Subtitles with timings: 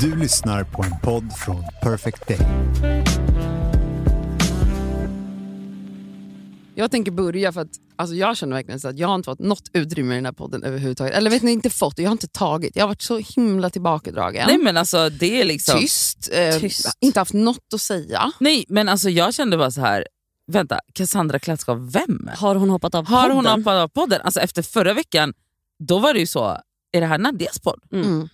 [0.00, 2.38] Du lyssnar på en podd från Perfect Day.
[6.74, 9.38] Jag tänker börja för att alltså jag känner verkligen så att jag har inte fått
[9.38, 11.14] något utrymme i den här podden överhuvudtaget.
[11.14, 12.76] Eller vet ni, inte fått, jag har inte tagit.
[12.76, 14.44] Jag har varit så himla tillbakadragen.
[14.48, 15.80] Nej men alltså det är liksom...
[15.80, 16.88] Tyst, eh, Tyst.
[17.00, 18.32] inte haft något att säga.
[18.40, 20.06] Nej men alltså jag kände bara så här.
[20.46, 22.30] vänta, Cassandra Klätskov, vem?
[22.36, 23.36] Har hon hoppat av Har podden?
[23.36, 24.20] hon hoppat av podden?
[24.24, 25.32] Alltså efter förra veckan,
[25.78, 26.58] då var det ju så,
[26.92, 27.80] är det här Nadias podd?
[27.92, 28.28] Mm.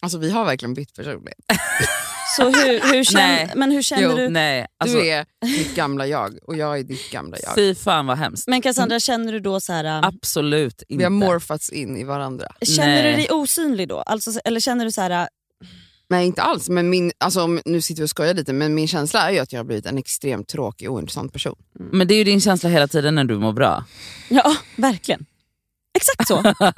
[0.00, 1.38] Alltså vi har verkligen bytt personlighet.
[2.36, 4.16] Så hur, hur känner, men hur känner Jo.
[4.16, 4.28] du?
[4.28, 7.54] Nej, alltså, du är ditt gamla jag och jag är ditt gamla jag.
[7.54, 8.48] fy fan vad hemskt.
[8.48, 10.98] Men Cassandra, känner du då så här, äh, Absolut inte.
[10.98, 12.46] Vi har morfats in i varandra.
[12.62, 13.10] känner Nej.
[13.10, 13.98] du dig osynlig då?
[13.98, 15.26] Alltså, eller känner du så här, äh,
[16.08, 19.28] Nej inte alls, men min, alltså, nu sitter vi och skojar lite men min känsla
[19.28, 21.56] är ju att jag har blivit en extremt tråkig och ointressant person.
[21.92, 23.84] Men det är ju din känsla hela tiden när du mår bra.
[24.28, 25.26] ja verkligen.
[25.94, 26.54] Exakt så.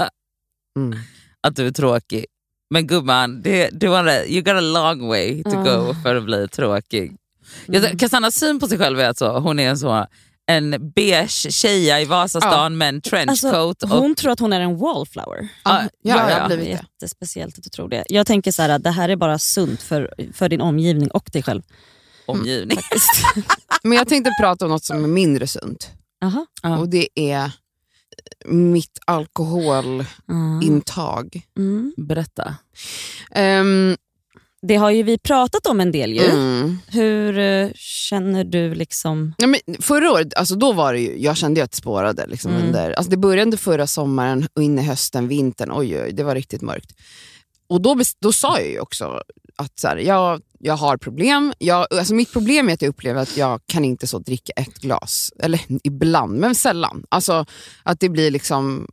[0.76, 0.98] Mm.
[1.40, 2.26] Att du är tråkig.
[2.72, 5.94] Men gumman, det, du har, you got a long way to go Ah.
[6.02, 7.16] för att bli tråkig.
[7.68, 8.30] Mm.
[8.30, 10.06] Syn på sig själv är att så, hon är en, så,
[10.46, 13.82] en beige tjeja i Vasastan med en trenchcoat.
[13.82, 15.48] Alltså, och, hon tror att hon är en wallflower.
[15.64, 16.46] Ja, ja, ja, ja.
[16.46, 16.70] blivit det.
[16.70, 18.04] Jättespeciellt att du tror det.
[18.08, 21.30] Jag tänker så här, att det här är bara sunt för, för din omgivning och
[21.32, 21.62] dig själv.
[22.26, 22.78] omgivning.
[23.82, 25.90] Men jag tänkte prata om något som är mindre sunt.
[26.24, 26.46] Aha.
[26.62, 26.78] Ja.
[26.78, 27.52] Och det är
[28.44, 31.42] mitt alkoholintag.
[31.58, 31.92] Mm.
[31.96, 32.54] Berätta.
[33.34, 33.96] Ehm,
[34.66, 36.24] Det har ju vi pratat om en del ju.
[36.30, 36.78] mm.
[36.88, 39.34] Hur eh, känner du liksom?
[39.38, 42.26] Ja, men förra året, alltså då var det ju, jag kände att det spårade.
[42.26, 42.66] Liksom Mm.
[42.66, 45.70] under, alltså det började förra sommaren och in i hösten, vintern.
[45.74, 46.90] Oj, oj, det var riktigt mörkt.
[47.66, 49.22] Och då, då sa jag ju också
[49.56, 51.52] att så här, jag, jag har problem.
[51.58, 54.78] Jag, alltså mitt problem är att jag upplever att jag kan inte så dricka ett
[54.78, 55.32] glas.
[55.38, 57.04] Eller ibland, men sällan.
[57.08, 57.46] Alltså
[57.82, 58.86] att det blir liksom...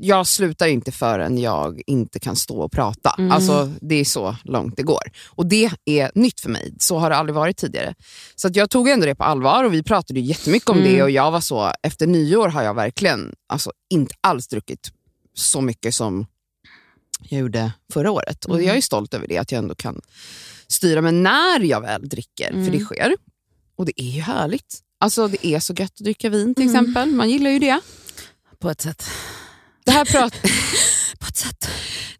[0.00, 3.14] Jag slutar inte förrän jag inte kan stå och prata.
[3.18, 3.32] Mm.
[3.32, 5.02] Alltså Det är så långt det går.
[5.26, 6.74] Och det är nytt för mig.
[6.78, 7.94] Så har det aldrig varit tidigare.
[8.36, 10.92] Så att jag tog ändå det på allvar och vi pratade jättemycket om Mm.
[10.92, 11.02] det.
[11.02, 14.90] Och jag var så, efter nyår har jag verkligen alltså, inte alls druckit
[15.34, 16.26] så mycket som
[17.28, 18.44] jag gjorde förra året.
[18.44, 18.66] Och Mm.
[18.66, 20.00] jag är stolt över det, att jag ändå kan
[20.68, 22.84] styra mig när jag väl dricker, för det Mm.
[22.84, 23.16] sker.
[23.76, 24.80] Och det är ju härligt.
[25.00, 26.74] Alltså Det är så gött att dricka vin till Mm.
[26.76, 27.80] exempel, man gillar ju det.
[28.58, 29.04] På ett sätt.
[29.84, 30.32] Det, här prat
[31.20, 31.68] På ett sätt.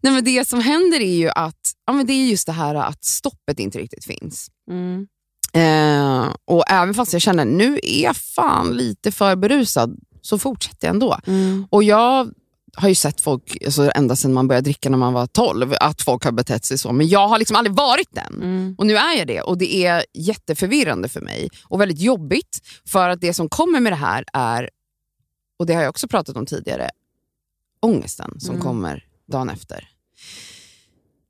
[0.01, 2.75] Nej, men det som händer är ju att ja, men det är just det här
[2.75, 4.47] att stoppet inte riktigt finns.
[4.71, 5.07] Mm.
[5.53, 10.87] Eh, och även fast jag känner nu är jag fan lite för berusad så fortsätter
[10.87, 11.19] jag ändå.
[11.27, 11.67] Mm.
[11.69, 12.31] Och jag
[12.77, 16.01] har ju sett folk, alltså, ända sedan man började dricka när man var 12, att
[16.01, 16.91] folk har betett sig så.
[16.93, 18.33] Men jag har liksom aldrig varit den.
[18.35, 18.75] Mm.
[18.77, 22.61] Och nu är jag det och det är jätteförvirrande för mig och väldigt jobbigt.
[22.85, 24.69] För att det som kommer med det här är,
[25.59, 26.89] och det har jag också pratat om tidigare,
[27.81, 28.61] ångesten som Mm.
[28.63, 29.87] kommer dagen efter.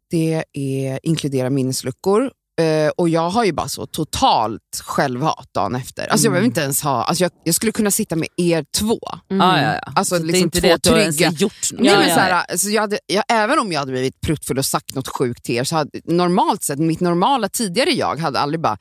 [0.10, 2.32] Det är, inkluderar minnesluckor.
[2.62, 6.08] Eh, Och jag har ju bara så totalt självhat dagen efter.
[6.08, 6.34] Alltså jag Mm.
[6.34, 9.00] behöver inte ens ha, alltså jag, jag skulle kunna sitta med er två.
[9.32, 9.42] Mm.
[9.42, 9.92] Ah, ja, ja.
[9.96, 11.82] Alltså så det är liksom inte två det att du har ens trygga- gjort något.
[11.82, 14.22] Nej, Ja, men ja, så här, alltså jag hade, jag, även om jag hade blivit
[14.22, 18.20] pruttfull och sagt något sjukt till er, så hade normalt sett, mitt normala tidigare jag
[18.20, 18.78] hade aldrig bara,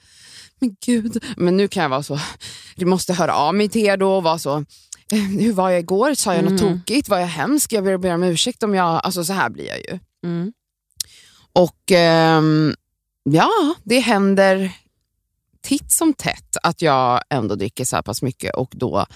[0.61, 1.25] men gud.
[1.37, 2.21] Men nu kan jag vara så,
[2.77, 4.57] jag måste höra av mig till er då och vara så,
[5.13, 6.15] eh, hur var jag igår?
[6.15, 6.79] Sa jag något Mm.
[6.81, 7.09] tokigt?
[7.09, 7.73] Var jag hemsk?
[7.73, 9.99] Jag ber, ber om ursäkt om jag, alltså så här blir jag ju.
[10.25, 10.53] Mm.
[11.53, 12.75] Och ehm,
[13.31, 14.73] ja, det händer
[15.63, 19.07] titt som tätt att jag ändå dricker så här pass mycket och då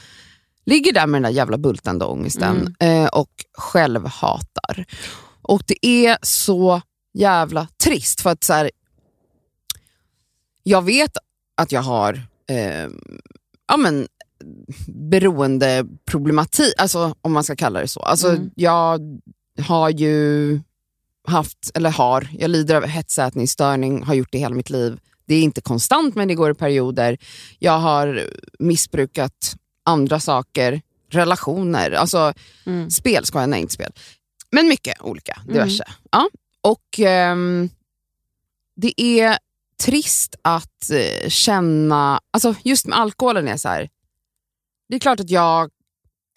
[0.66, 4.84] ligger där med den där jävla bultande ångesten eh, och själv hatar.
[5.42, 6.82] Och det är så
[7.14, 8.70] jävla trist för att så här,
[10.62, 11.16] jag vet
[11.56, 12.88] att jag har eh,
[13.68, 14.08] ja, men,
[14.86, 18.00] beroendeproblematik, alltså, om man ska kalla det så.
[18.00, 18.50] Alltså, Mm.
[18.54, 19.00] Jag
[19.62, 20.60] har ju
[21.30, 25.00] haft, eller har, jag lider av hetsätningsstörning, har gjort det hela mitt liv.
[25.26, 27.18] Det är inte konstant men det går i perioder.
[27.58, 28.26] Jag har
[28.58, 32.32] missbrukat andra saker, relationer, alltså
[32.66, 32.90] Mm.
[32.90, 33.92] spel ska jag, nej inte spel.
[34.50, 35.84] Men mycket olika, diverse.
[36.10, 36.28] Ja.
[36.62, 37.68] Och ehm,
[38.76, 39.38] det är
[39.82, 43.88] trist att eh, känna, alltså just med alkoholen är så här.
[44.88, 45.70] det är klart att jag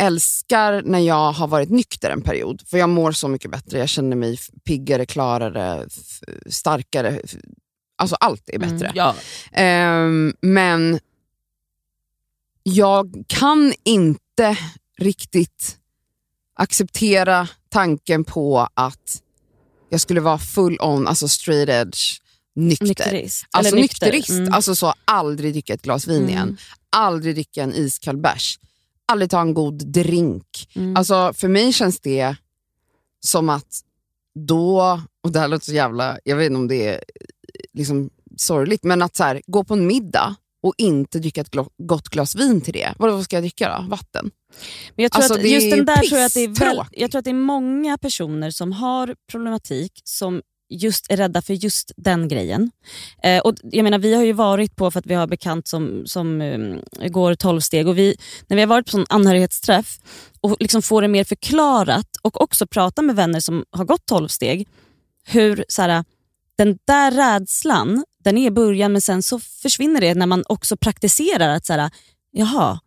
[0.01, 3.80] älskar när jag har varit nykter en period, för jag mår så mycket bättre.
[3.80, 5.88] Jag känner mig piggare, klarare,
[6.50, 7.22] starkare.
[7.95, 8.92] Alltså allt är bättre.
[8.95, 9.16] Ja.
[9.51, 11.00] Ehm, men
[12.63, 14.57] jag kan inte
[14.98, 15.78] riktigt
[16.56, 19.22] acceptera tanken på att
[19.90, 22.19] jag skulle vara full on, alltså straight edge,
[22.56, 22.86] nykter.
[22.86, 23.45] Nykterist.
[23.51, 24.06] Alltså Eller nykter.
[24.06, 24.54] nykterist, Mm.
[24.54, 26.30] alltså så aldrig dricka ett glas vin Mm.
[26.30, 26.57] igen,
[26.90, 28.60] aldrig dricka en iskall bärs,
[29.11, 30.69] aldrig ta en god drink.
[30.75, 30.95] Mm.
[30.95, 32.35] Alltså för mig känns det
[33.19, 33.81] som att
[34.35, 37.03] då och det här låter så jävla, jag vet inte om det är
[37.73, 42.09] liksom sorgligt, men att så här, gå på en middag och inte dricka ett gott
[42.09, 42.94] glas vin till det.
[42.97, 43.89] Vad, vad ska jag dricka då?
[43.89, 44.31] Vatten?
[44.95, 46.85] Men jag tror Alltså, att just den där tror jag att det är väl.
[46.91, 50.41] Jag tror att det är många personer som har problematik som
[50.73, 52.71] just är rädda för just den grejen.
[53.23, 56.03] Eh, och jag menar, vi har ju varit på, för att vi har bekant som,
[56.05, 56.81] som um,
[57.11, 58.15] går 12 steg, och vi,
[58.47, 59.99] när vi har varit på sån anhörighetsträff
[60.41, 64.27] och liksom får det mer förklarat och också prata med vänner som har gått 12
[64.27, 64.67] steg,
[65.25, 66.03] hur så här,
[66.57, 70.77] den där rädslan, den är i början men sen så försvinner det när man också
[70.77, 71.91] praktiserar att så här,
[72.31, 72.79] jaha,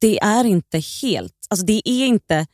[0.00, 2.46] det är inte helt, alltså det är inte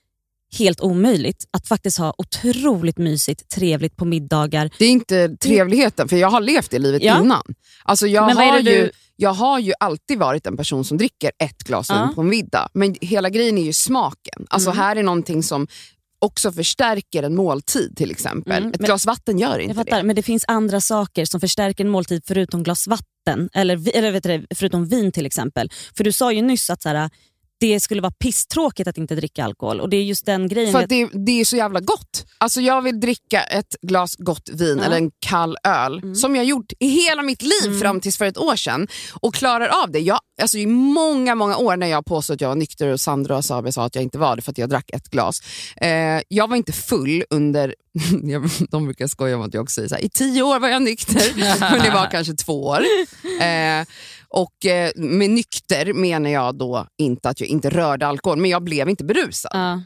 [0.59, 4.71] helt omöjligt att faktiskt ha otroligt mysigt, trevligt på middagar.
[4.79, 7.21] Det är inte trevligheten, för jag har levt det livet Ja.
[7.21, 7.43] innan.
[7.85, 11.31] Alltså jag, Men har ju, du- jag har ju alltid varit en person som dricker
[11.39, 12.13] ett glas vin Ja.
[12.15, 12.69] på en middag.
[12.75, 14.47] Men hela grejen är ju smaken.
[14.51, 14.83] Alltså Mm.
[14.83, 15.67] här är någonting som
[16.19, 18.53] också förstärker en måltid till exempel.
[18.59, 20.03] Mm, Ett men- glas vatten gör Jag inte fattar, det.
[20.03, 24.23] men det finns andra saker som förstärker en måltid förutom glas vatten, eller, eller vet
[24.23, 25.71] du, förutom vin till exempel.
[25.97, 27.11] För du sa ju nyss att så här,
[27.63, 30.73] det skulle vara pisstråkigt att inte dricka alkohol och det är just den grejen.
[30.73, 32.27] För det, det är så jävla gott.
[32.39, 34.85] Alltså jag vill dricka ett glas gott vin Ja.
[34.85, 36.15] eller en kall öl Mm.
[36.15, 37.81] som jag gjort i hela mitt liv Mm.
[37.81, 38.89] fram tills för ett år sedan
[39.21, 39.99] och klarar av det.
[39.99, 43.37] Jag, alltså I många, många år när jag påstod att jag var nykter och Sandra
[43.37, 45.41] och Sabe sa att jag inte var det för att jag drack ett glas.
[45.77, 47.75] Eh, jag var inte full under,
[48.71, 50.83] de brukar skoja om att jag också säger så här, i tio år var jag
[50.83, 52.85] nykter, men det var kanske två år.
[53.41, 53.87] Eh,
[54.33, 58.63] och eh, med nykter menar jag då inte att jag inte rörde alkohol, men jag
[58.63, 59.51] blev inte berusad.
[59.55, 59.83] ja.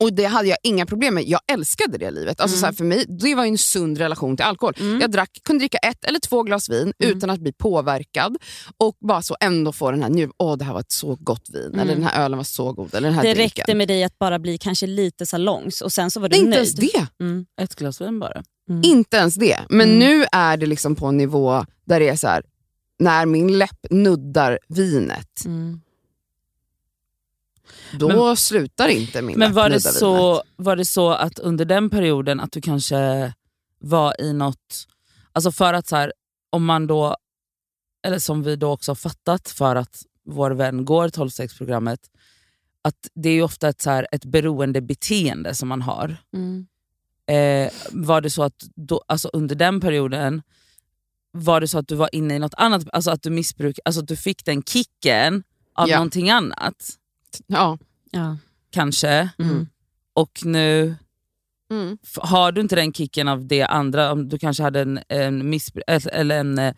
[0.00, 1.24] Och det hade jag inga problem med.
[1.28, 2.40] Jag älskade det livet.
[2.40, 2.60] Alltså Mm.
[2.60, 4.74] så här, för mig, det var ju en sund relation till alkohol.
[4.80, 5.00] Mm.
[5.00, 7.16] Jag drack, kunde dricka ett eller två glas vin Mm.
[7.16, 8.36] utan att bli påverkad
[8.76, 11.48] och bara så ändå få den här, nu, åh det här var ett så gott
[11.52, 11.80] vin, Mm.
[11.80, 13.44] eller den här ölen var så god, eller den här Det drinken.
[13.60, 16.40] räckte med dig att bara bli kanske lite salongs och sen så var du Nej,
[16.44, 16.78] inte nöjd.
[16.84, 17.24] ens det.
[17.24, 17.46] Mm.
[17.60, 18.42] Ett glas vin bara.
[18.70, 18.82] Mm.
[18.84, 19.58] Inte ens det.
[19.68, 19.98] Men Mm.
[19.98, 22.42] nu är det liksom på en nivå där det är så här,
[22.98, 25.80] när min läpp nuddar vinet, Mm.
[27.98, 30.42] då Men- slutar inte min Men läpp var det, nudda så, vinet.
[30.56, 33.32] var det så att under den perioden att du kanske
[33.78, 34.86] var i något,
[35.32, 36.12] alltså för att så här,
[36.50, 37.16] om man då,
[38.02, 42.00] eller som vi då också har fattat för att vår vän går 12-stegsprogrammet,
[42.82, 46.16] att det är ju ofta ett, så här, ett beroendebeteende som man har.
[46.34, 46.66] Mm.
[47.26, 50.42] Eh, var det så att då, alltså under den perioden,
[51.32, 54.00] var det så att du var inne i något annat, alltså att du missbruk, alltså
[54.00, 55.42] att du fick den kicken
[55.74, 55.96] av Ja.
[55.96, 56.90] någonting annat
[57.46, 57.78] Ja.
[58.10, 58.36] Ja.
[58.70, 59.66] kanske, Mm.
[60.14, 60.94] och nu
[61.70, 61.98] Mm.
[62.16, 66.08] Har du inte den kicken av det andra, om du kanske hade en, en, missbru-
[66.12, 66.74] eller en, eh,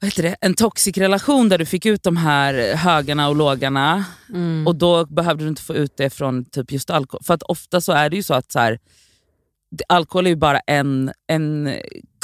[0.00, 0.36] vad heter det?
[0.40, 4.66] en toxic relation där du fick ut de här högarna och lågarna Mm.
[4.66, 7.22] och då behövde du inte få ut det från typ just alkohol.
[7.24, 8.78] För att ofta så är det ju så att så här,
[9.88, 11.74] alkohol är ju bara en, en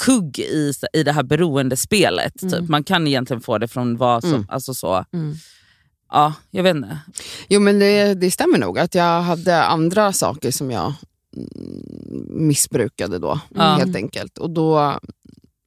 [0.03, 2.43] kugg i, i det här beroendespelet.
[2.43, 2.53] Mm.
[2.55, 2.69] Typ.
[2.69, 4.47] Man kan egentligen få det från vad som, Mm.
[4.49, 5.05] alltså så.
[5.13, 5.35] Mm.
[6.13, 6.99] Ja, jag vet inte.
[7.49, 10.95] Jo men det, det stämmer nog att jag hade andra saker som jag
[11.37, 13.63] mm, missbrukade då Ja.
[13.63, 14.39] helt enkelt.
[14.39, 14.99] Och då,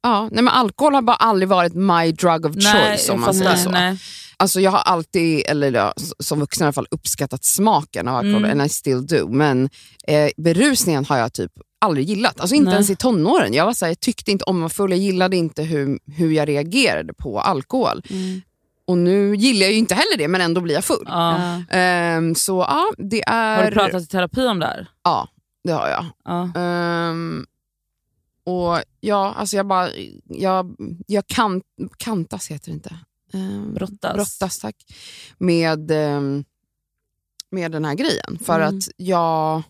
[0.02, 3.50] ja, nej men alkohol har bara aldrig varit my drug of choice om man säger
[3.50, 3.70] nej, så.
[3.70, 3.98] nej.
[4.40, 8.44] Alltså jag har alltid, eller ja, som vuxen i alla fall, uppskattat smaken av alkohol,
[8.44, 8.50] Mm.
[8.50, 9.28] and I still do.
[9.28, 9.68] Men
[10.06, 12.40] eh, berusningen har jag typ aldrig gillat.
[12.40, 12.74] Alltså inte Nej.
[12.74, 13.52] ens i tonåren.
[13.54, 15.98] Jag, var så här, jag tyckte inte om att vara full, jag gillade inte hur,
[16.16, 18.02] hur jag reagerade på alkohol.
[18.10, 18.40] Mm.
[18.86, 21.04] Och nu gillar jag ju inte heller det, men ändå blir jag full.
[21.06, 21.62] Ja.
[21.70, 23.56] Ehm, så ja, det är...
[23.56, 24.88] Har du pratat i terapi om det här?
[25.04, 25.28] Ja,
[25.64, 26.06] det har jag.
[26.24, 26.60] Ja.
[26.60, 27.46] Ehm,
[28.44, 29.88] och ja, alltså jag bara,
[30.28, 30.74] jag,
[31.06, 31.62] jag kan,
[31.96, 32.96] kantas heter det inte.
[33.32, 34.14] Ehm, Brottas.
[34.14, 34.76] brottas tack.
[35.38, 36.44] Med, ehm,
[37.50, 38.38] med den här grejen.
[38.44, 38.78] För Mm.
[38.78, 39.62] att jag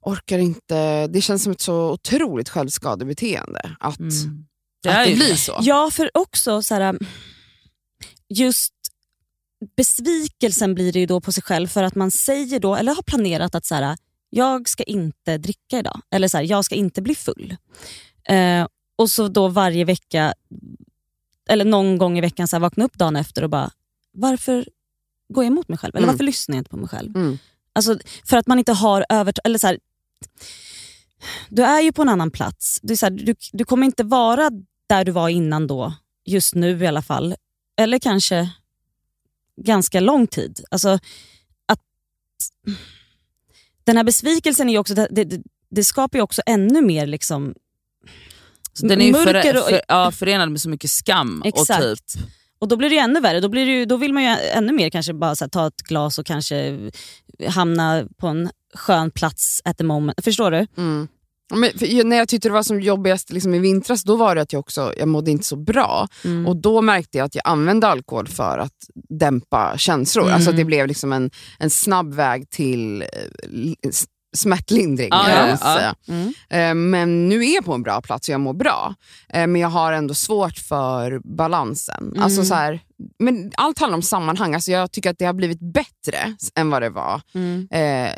[0.00, 4.46] orkar inte, det känns som ett så otroligt självskadebeteende att, Mm.
[4.86, 5.58] att är det blir så.
[5.62, 6.98] Ja, för också så här,
[8.28, 8.74] just
[9.76, 13.02] besvikelsen blir det ju då på sig själv för att man säger då, eller har
[13.02, 13.96] planerat att så här,
[14.30, 16.00] jag ska inte dricka idag.
[16.10, 17.56] Eller så här, jag ska inte bli full.
[18.28, 20.34] Eh, och så då varje vecka,
[21.48, 23.70] eller någon gång i veckan så här, vakna upp dagen efter och bara,
[24.12, 24.68] varför
[25.28, 25.96] går jag emot mig själv?
[25.96, 26.14] Eller Mm.
[26.14, 27.16] varför lyssnar jag inte på mig själv?
[27.16, 27.38] Mm.
[27.72, 29.34] Alltså, för att man inte har över...
[29.44, 29.78] Eller så här,
[31.48, 32.78] du är ju på en annan plats.
[32.82, 34.50] Du, så här, du, du kommer inte vara
[34.86, 35.94] där du var innan då,
[36.24, 37.34] just nu i alla fall.
[37.76, 38.50] Eller kanske
[39.56, 40.64] ganska lång tid.
[40.70, 40.88] Alltså,
[41.66, 41.80] att,
[43.84, 47.54] den här besvikelsen är också, det, det, det skapar ju också ännu mer liksom,
[48.72, 51.42] Så den är ju mörker för, och- för, ja, förenad med så mycket skam.
[51.44, 51.84] Exakt.
[51.84, 52.22] Och typ,
[52.58, 53.40] Och då blir det ju ännu värre.
[53.40, 55.66] Då, blir det ju, då vill man ju ännu mer kanske bara så här, ta
[55.66, 56.78] ett glas och kanske
[57.48, 60.24] hamna på en skön plats at the moment.
[60.24, 60.66] Förstår du?
[60.76, 61.08] Mm.
[61.54, 64.34] Men för jag- när jag tyckte det var som jobbigast liksom i vintras, då var
[64.34, 66.08] det att jag också jag mådde inte så bra.
[66.24, 66.46] Mm.
[66.46, 68.72] Och Då märkte jag att jag använde alkohol för att
[69.08, 70.24] dämpa känslor.
[70.24, 70.34] Mm.
[70.34, 73.08] Alltså det blev liksom en, en snabb väg till eh,
[74.36, 75.10] smärtlindring.
[75.10, 75.94] Vad ja, ja.
[76.14, 76.32] Mm.
[76.50, 78.94] Eh, Men nu är jag på en bra plats och jag mår bra.
[79.28, 82.10] Eh, Men jag har ändå svårt för balansen.
[82.10, 82.22] Mm.
[82.22, 82.80] Alltså så här,
[83.18, 84.54] men allt handlar om sammanhang.
[84.54, 87.68] Alltså jag tycker att det har blivit bättre än vad det var Mm.
[87.70, 88.12] eh,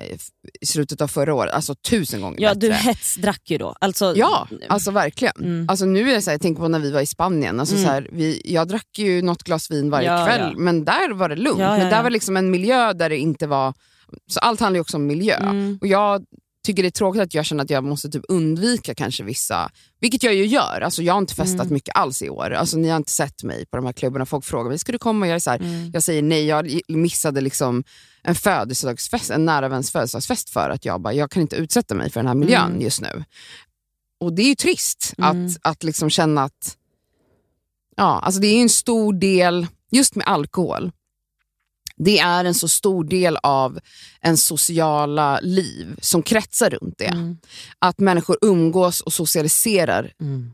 [0.61, 1.53] i slutet av förra året.
[1.55, 2.67] Alltså tusen gånger Ja, bättre.
[2.69, 3.75] du hetsdrack ju då.
[3.81, 5.35] Alltså, Ja, alltså verkligen.
[5.41, 5.67] Mm.
[5.69, 7.61] Alltså nu är det så här, jag tänker på när vi var i Spanien.
[7.61, 7.87] Alltså Mm.
[7.87, 10.59] så här, vi, jag drack ju något glas vin varje Ja, kväll, ja.
[10.59, 11.59] men där var det lugnt.
[11.59, 13.75] Men där var liksom en miljö där det inte var...
[14.27, 15.35] Så allt handlar ju också om miljö.
[15.37, 15.79] Mm.
[15.81, 16.25] Och jag
[16.67, 20.23] tycker det är tråkigt att jag känner att jag måste typ undvika kanske vissa, vilket
[20.23, 20.81] jag ju gör.
[20.81, 21.75] Alltså jag har inte festat Mm.
[21.75, 22.51] mycket alls i år.
[22.51, 24.27] Alltså ni har inte sett mig på de här klubbarna.
[24.27, 25.27] Folk frågar mig, ska du komma?
[25.27, 25.91] Och jag, är så här, Mm.
[25.95, 27.85] jag säger nej, jag missade liksom
[28.23, 32.11] en födelsedagsfest, en nära väns födelsedagsfest för att jag bara, jag kan inte utsätta mig
[32.11, 32.81] för den här miljön Mm.
[32.81, 33.25] just nu.
[34.21, 35.47] Och det är ju trist Mm.
[35.47, 36.77] att, att liksom känna att,
[37.97, 40.93] ja, alltså det är en stor del, just med alkohol,
[42.05, 43.79] det är en så stor del av
[44.21, 47.05] en sociala liv som kretsar runt det.
[47.07, 47.39] Mm.
[47.79, 50.51] Att människor umgås och socialiserar Mm.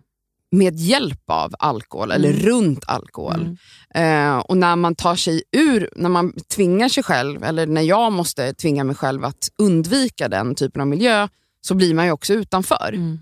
[0.50, 2.42] med hjälp av alkohol eller Mm.
[2.42, 3.56] runt alkohol.
[3.94, 4.34] Mm.
[4.34, 8.12] Eh, och när man tar sig ur, när man tvingar sig själv, eller när jag
[8.12, 11.28] måste tvinga mig själv att undvika den typen av miljö,
[11.60, 12.92] så blir man ju också utanför.
[12.94, 13.18] Mm.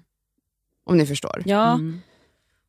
[0.87, 1.42] Om ni förstår.
[1.47, 2.00] Ja, Mm.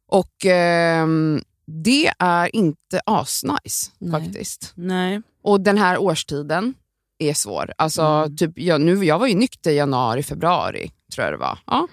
[0.10, 4.72] Och ehm, det är inte asnice faktiskt.
[4.76, 5.22] Nej.
[5.48, 6.74] Och den här årstiden
[7.20, 7.72] är svår.
[7.78, 8.38] Alltså, Mm.
[8.38, 11.60] typ, jag, nu, jag var ju nykter i januari, februari, tror jag det var.
[11.66, 11.88] Ja.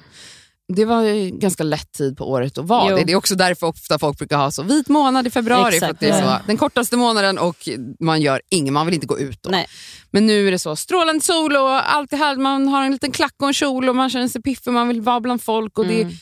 [0.69, 3.05] Det var ju ganska lätt tid på året att vara det.
[3.05, 5.71] Det är också därför ofta folk brukar ha så vit månad i februari.
[5.71, 6.39] För Exakt, att det är ja.
[6.39, 7.69] så, den kortaste månaden och
[8.01, 9.51] man gör inget, man vill inte gå ut då.
[9.51, 9.67] Nej.
[10.11, 12.41] Men nu är det så strålande sol och allt är härligt.
[12.43, 15.01] Man har en liten klack och en kjol och man känner sig piffig, man vill
[15.01, 15.79] vara bland folk.
[15.79, 16.15] Och det, Mm.
[16.15, 16.19] ja,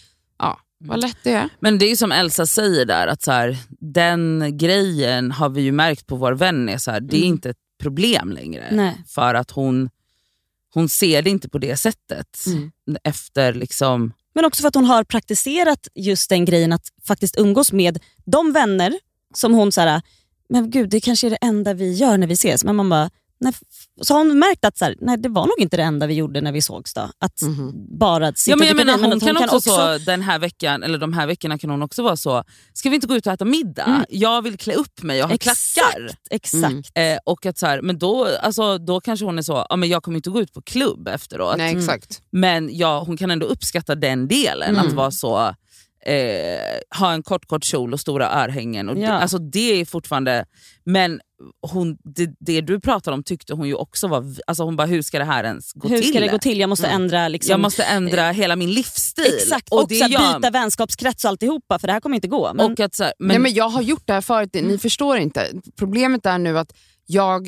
[0.89, 1.49] vad lätt det är.
[1.61, 5.73] Men det är som Elsa säger där, att så här, den grejen har vi ju
[5.73, 7.29] märkt på vår vän, är så här, det är Mm.
[7.29, 8.69] inte ett problem längre.
[8.73, 9.03] Nej.
[9.09, 9.91] För att hon,
[10.75, 12.45] hon ser det inte på det sättet.
[12.47, 12.71] Mm.
[13.05, 14.13] Efter liksom...
[14.35, 18.53] Men också för att hon har praktiserat just den grejen att faktiskt umgås med de
[18.53, 18.99] vänner
[19.35, 20.03] som hon så här,
[20.49, 22.65] men gud det kanske är det enda vi gör när vi ses.
[22.65, 23.11] Men man bara,
[23.43, 23.53] nej,
[24.03, 26.15] så har hon märkt att så här, nej, det var nog inte det enda vi
[26.15, 26.95] gjorde när vi sågs.
[26.95, 27.01] Då.
[27.19, 27.73] Att Mhm.
[27.99, 30.99] bara sitta Ja, men jag menar, hon, att kan också, så, den här veckan, eller
[30.99, 33.45] de här veckorna kan hon också vara så, ska vi inte gå ut och äta
[33.45, 33.85] middag?
[33.85, 34.05] Mm.
[34.09, 36.05] Jag vill klä upp mig och ha klackar.
[36.07, 36.65] Exakt, exakt.
[36.95, 37.15] Mm.
[37.15, 39.89] Eh, och att så här, men då, alltså, då kanske hon är så, ja, men
[39.89, 41.57] jag kommer inte gå ut på klubb efteråt.
[41.59, 42.23] Nej, exakt.
[42.33, 44.87] Men ja, hon kan ändå uppskatta den delen, Mm.
[44.87, 45.55] att vara så
[46.07, 48.89] eh, ha en kort kort kjol och stora örhängen.
[48.89, 49.13] Och det, Ja.
[49.13, 50.45] alltså, det är fortfarande,
[50.85, 51.21] men
[51.73, 55.03] hon, det, det du pratar om tyckte hon ju också var, alltså hon bara hur
[55.03, 56.09] ska det här ens gå Hur till?
[56.11, 56.61] ska det gå till?
[56.61, 57.03] Jag måste Mm.
[57.03, 59.25] ändra liksom, Jag måste ändra hela min livsstil.
[59.43, 62.29] Exakt, och, det så här, gör- byta vänskapskrets och alltihopa för det här kommer inte
[62.29, 62.55] gå.
[62.55, 64.61] Men, och att, så här, men, Nej, men jag har gjort det här förut, ni
[64.61, 64.79] Mm.
[64.79, 65.51] förstår inte.
[65.79, 66.73] Problemet är nu att
[67.07, 67.47] jag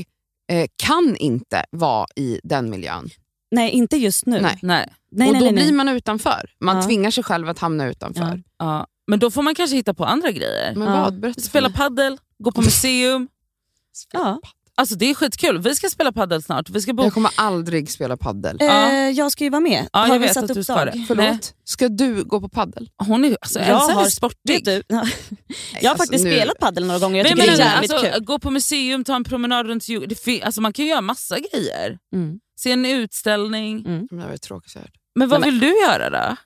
[0.53, 3.09] eh, kan inte vara i den miljön.
[3.55, 4.41] Nej, inte just nu.
[4.41, 4.59] Nej.
[4.63, 4.93] nej.
[5.11, 5.65] nej, och nej, då nej, nej.
[5.65, 6.51] blir man utanför.
[6.61, 6.83] Man Ja.
[6.83, 8.43] tvingar sig själv att hamna utanför.
[8.59, 8.87] Ja.
[9.07, 10.75] Men då får man kanske hitta på andra grejer.
[10.75, 11.01] Men Ja.
[11.01, 11.21] vad?
[11.21, 13.29] Berätta Spela paddel, gå på museum.
[14.13, 14.41] Ja.
[14.77, 15.59] Alltså det är skitkul.
[15.59, 16.71] Vi ska spela paddel snart.
[16.71, 17.03] Vi ska bo...
[17.03, 18.57] Jag kommer aldrig spela paddel.
[18.61, 18.91] Ja.
[18.93, 19.89] Eh, jag ska ju vara med.
[19.93, 20.87] Ja, har jag vi vet satt att upp du ska dag?
[20.87, 21.05] det.
[21.09, 21.39] Förlåt, Nej.
[21.65, 22.89] ska du gå på paddel?
[22.99, 24.53] Hon är, alltså, Jag Elsa är har- sportig.
[24.55, 25.01] Vet du, jag har
[25.91, 27.17] alltså, faktiskt nu- spelat paddel några gånger.
[27.17, 28.25] Jag Men tycker jag det är menar, jävligt alltså, kul.
[28.25, 29.85] Gå på museum, ta en promenad runt
[30.25, 31.99] fin- alltså, Man kan ju göra massa grejer.
[32.15, 32.39] Mm.
[32.65, 33.87] Se en utställning.
[33.87, 34.07] Mm.
[34.11, 34.95] Det var det tråkigaste jag hört.
[35.15, 36.37] Men vad vill du göra då?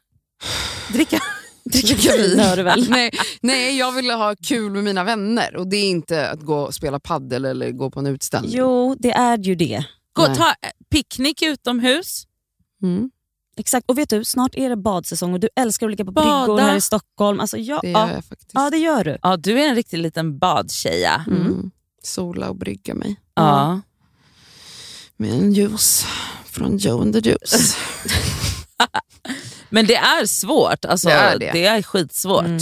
[0.92, 1.20] Dricka?
[1.64, 2.86] Dricka vin hör du väl?
[2.90, 3.10] nej,
[3.40, 6.74] nej, jag vill ha kul med mina vänner och det är inte att gå och
[6.74, 8.52] spela paddel eller gå på en utställning.
[8.54, 9.84] Jo, det är ju det.
[10.12, 10.36] Gå Nej.
[10.36, 10.54] ta
[10.90, 12.24] picknick utomhus.
[12.82, 13.10] Mm,
[13.56, 13.90] Exakt.
[13.90, 16.46] Och vet du, snart är det badsäsong och du älskar att ligga på Bada.
[16.46, 17.40] bryggor här i Stockholm.
[17.40, 18.50] Alltså, ja, det gör ja, jag faktiskt.
[18.54, 19.18] ja, det gör du.
[19.22, 21.24] Ja, du är en riktig liten badtjeja.
[21.26, 21.70] Mm.
[22.02, 23.80] Sola och brygga mig Ja.
[25.18, 26.06] Med en juice
[26.44, 27.76] från Joe and the Juice.
[29.70, 30.84] Men det är svårt.
[30.84, 31.66] Alltså, Det det, är det.
[31.66, 32.44] är skitsvårt.
[32.44, 32.58] Mm.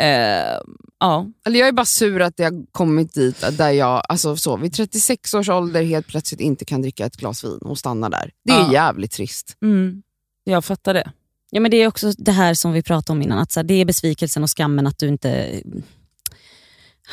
[0.00, 0.58] Eh,
[1.00, 1.26] ja.
[1.46, 4.74] Eller jag är bara sur att det har kommit dit där jag alltså så, vid
[4.74, 8.30] 36 års ålder helt plötsligt inte kan dricka ett glas vin och stanna där.
[8.44, 8.72] Det är Ja.
[8.72, 9.56] jävligt trist.
[9.62, 10.02] Mm.
[10.44, 11.12] Jag fattar det.
[11.50, 13.64] Ja, men det är också det här som vi pratade om innan, att så här,
[13.64, 15.60] det är besvikelsen och skammen att du inte...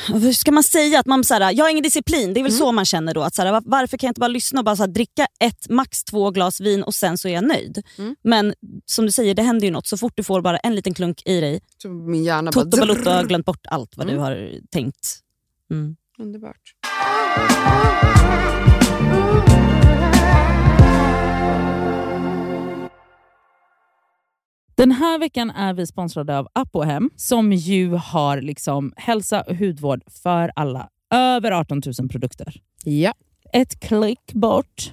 [0.06, 1.00] Hur ska man säga?
[1.00, 3.22] Att man så här, jag har ingen disciplin, det är väl så man känner då.
[3.22, 5.68] Att så här, varför kan jag inte bara lyssna och bara så här, dricka ett,
[5.68, 7.82] max två glas vin och sen så är jag nöjd.
[7.98, 8.16] Mm.
[8.24, 8.54] Men
[8.86, 9.86] som du säger, det händer ju något.
[9.86, 12.80] Så fort du får bara en liten klunk i dig, Så min hjärna Toto bara...
[12.80, 14.22] Balotto har glömt bort allt vad du Mm.
[14.24, 15.18] har tänkt.
[15.70, 15.96] Mm.
[16.18, 16.74] Underbart.
[24.78, 30.02] Den här veckan är vi sponsrade av Apohem som ju har liksom hälsa och hudvård
[30.22, 30.88] för alla.
[31.14, 32.54] Över 18 000 produkter.
[32.84, 33.12] Ja.
[33.52, 34.92] Ett klick bort.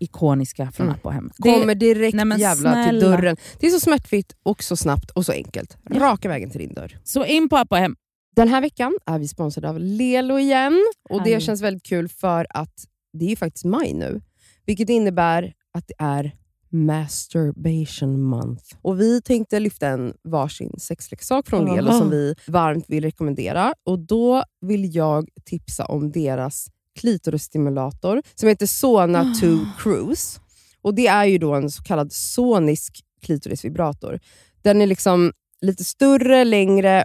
[0.00, 0.96] ikoniska från Mm.
[0.98, 1.30] Apohem.
[1.38, 3.16] Kommer direkt Nej, jävla till snälla.
[3.16, 3.36] dörren.
[3.60, 5.76] Det är så smärtfritt och så snabbt och så enkelt.
[5.90, 6.98] Raka vägen till din dörr.
[7.04, 7.96] Så in på Apohem.
[8.36, 10.78] Den här veckan är vi sponsrade av Lelo igen.
[11.10, 12.74] Och Det känns väldigt kul för att
[13.12, 14.20] det är ju faktiskt maj nu.
[14.66, 16.32] Vilket innebär att det är
[16.72, 18.64] masturbation month.
[18.82, 21.74] Och Vi tänkte lyfta en varsin sexleksak från.
[21.76, 23.74] Lelo som vi varmt vill rekommendera.
[23.86, 26.66] Och Då vill jag tipsa om deras
[27.00, 29.46] klitorisstimulator som heter Sona 2
[29.78, 30.40] Cruise.
[30.82, 34.20] Och Det är ju då en så kallad sonisk klitorisvibrator.
[34.62, 37.04] Den är liksom lite större, längre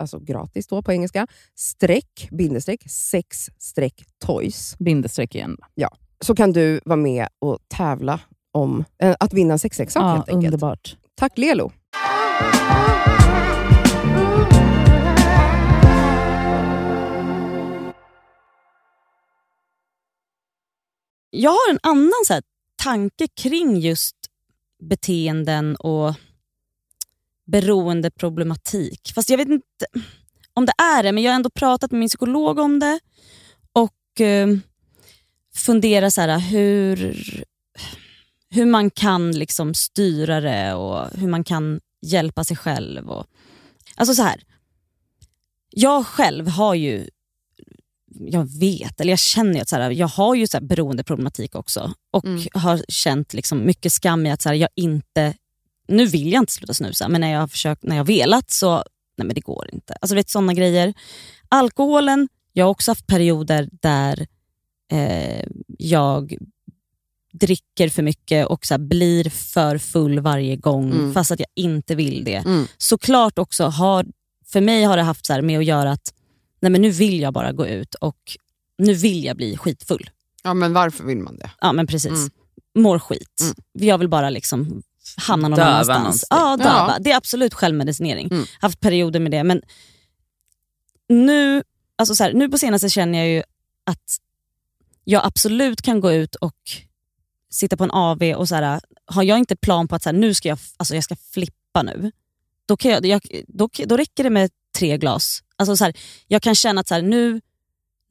[0.00, 4.76] alltså gratis då på engelska, streck, bindestreck, sex streck toys.
[4.78, 5.56] Bindestreck igen.
[6.24, 8.20] Så kan du vara med och tävla
[8.52, 10.44] om eh, att vinna en sexleksak Ja, helt enkelt.
[10.54, 10.96] underbart.
[11.14, 11.72] Tack Lelo!
[21.30, 22.42] Jag har en annan så här,
[22.82, 24.16] tanke kring just
[24.82, 26.14] beteenden och
[27.50, 29.12] beroendeproblematik.
[29.14, 29.86] Fast jag vet inte
[30.54, 33.00] om det är det, men jag har ändå pratat med min psykolog om det
[33.72, 34.48] och eh,
[35.54, 37.16] funderar så här, hur,
[38.50, 43.10] hur man kan liksom styra det och hur man kan hjälpa sig själv.
[43.10, 43.26] Och,
[43.96, 44.42] alltså så här.
[45.70, 47.08] Jag själv har ju
[48.18, 51.54] jag vet, eller jag känner ju att så här, jag har ju så här beroendeproblematik
[51.54, 51.92] också.
[52.10, 52.42] Och Mm.
[52.54, 55.34] har känt liksom mycket skam i att så här, jag inte,
[55.90, 58.50] nu vill jag inte sluta snusa, men när jag har försökt, när jag har velat
[58.50, 58.74] så,
[59.16, 59.94] nej men det går inte.
[60.00, 60.94] Alltså vet sådana grejer.
[61.48, 64.26] Alkoholen, Jag har också haft perioder där
[64.92, 65.44] eh,
[65.78, 66.36] jag
[67.32, 71.14] dricker för mycket och så blir för full varje gång Mm.
[71.14, 72.34] fast att jag inte vill det.
[72.36, 72.66] Mm.
[72.78, 74.06] Såklart också har,
[74.46, 76.14] för mig har det haft så med att göra att
[76.60, 78.18] nej men nu vill jag bara gå ut och
[78.78, 80.10] nu vill jag bli skitfull.
[80.42, 81.50] Ja, men varför vill man det?
[81.60, 82.10] Ja men precis.
[82.12, 82.30] Mm.
[82.74, 83.40] Mår skit.
[83.40, 83.54] Mm.
[83.90, 84.82] Jag vill bara liksom
[85.16, 85.98] hamna någon Döva annanstans.
[85.98, 86.26] någonstans.
[86.30, 86.92] Ja, döva.
[86.92, 86.98] Ja.
[87.00, 88.28] Det är absolut självmedicinering.
[88.30, 88.46] Mm.
[88.60, 89.62] Haft perioder med det men
[91.08, 91.62] nu,
[91.96, 93.42] alltså så här, nu på senaste känner jag ju
[93.86, 94.18] att
[95.04, 96.56] jag absolut kan gå ut och
[97.50, 100.16] sitta på en AV och så här, har jag inte plan på att så här,
[100.16, 102.12] nu ska jag, alltså jag ska flippa nu,
[102.66, 105.42] då, kan jag, jag, då, då räcker det med tre glas.
[105.56, 105.94] Alltså så här,
[106.26, 107.40] jag kan känna att så här, nu,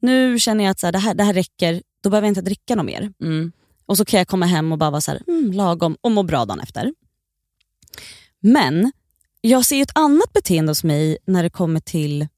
[0.00, 2.40] nu känner jag att så här, det, här, det här räcker, då behöver jag inte
[2.40, 3.12] dricka något mer.
[3.22, 3.52] Mm.
[3.90, 6.22] Och så kan jag komma hem och bara vara så här, mm, lagom och må
[6.22, 6.94] bra dagen efter.
[8.40, 8.92] Men
[9.40, 12.28] jag ser ju ett annat beteende hos mig när det kommer till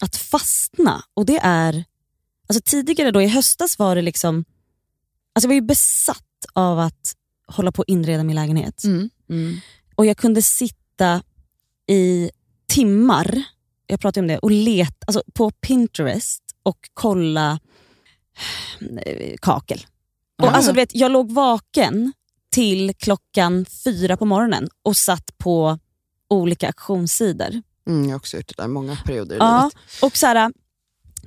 [0.00, 1.02] att fastna.
[1.14, 1.84] Och det är,
[2.48, 4.44] alltså tidigare då i höstas var det liksom,
[5.32, 7.14] alltså jag var ju besatt av att
[7.46, 8.84] hålla på och inreda min lägenhet.
[8.84, 9.10] Mm.
[9.30, 9.60] Mm.
[9.94, 11.22] Och jag kunde sitta
[11.86, 12.30] i
[12.66, 13.42] timmar,
[13.86, 17.60] jag pratade om det, och leta alltså på Pinterest och kolla
[19.06, 19.86] eh, kakel.
[20.42, 22.12] Och alltså, du vet, jag låg vaken
[22.52, 25.78] till klockan fyra på morgonen och satt på
[26.30, 27.62] olika auktionssidor.
[27.88, 30.02] Mm, jag har också gjort det där många perioder i Ja, livet.
[30.02, 30.52] och så här,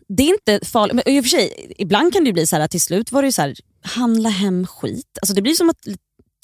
[0.08, 2.68] det är inte farligt, men i och för sig, ibland kan det bli så här,
[2.68, 5.18] till slut var det så här, handla hem skit.
[5.22, 5.78] Alltså det blir som ett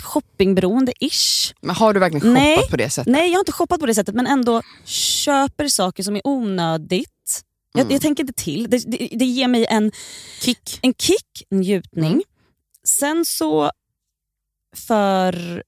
[0.04, 1.54] shoppingberoende-ish.
[1.62, 2.56] Men har du verkligen Nej.
[2.56, 3.12] shoppat på det sättet?
[3.12, 7.44] Nej, jag har inte shoppat på det sättet men ändå köper saker som är onödigt.
[7.74, 7.94] Jag, Mm.
[7.94, 8.70] jag tänker inte till.
[8.70, 9.92] Det, det, det ger mig en,
[10.42, 10.80] Kick.
[10.82, 12.12] en kick, en njutning.
[12.12, 12.24] Mm.
[12.88, 13.72] Sen så
[14.76, 15.64] för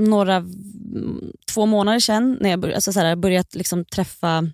[0.00, 4.50] några, mm, två månader sedan när jag började, alltså så här, börjat liksom träffa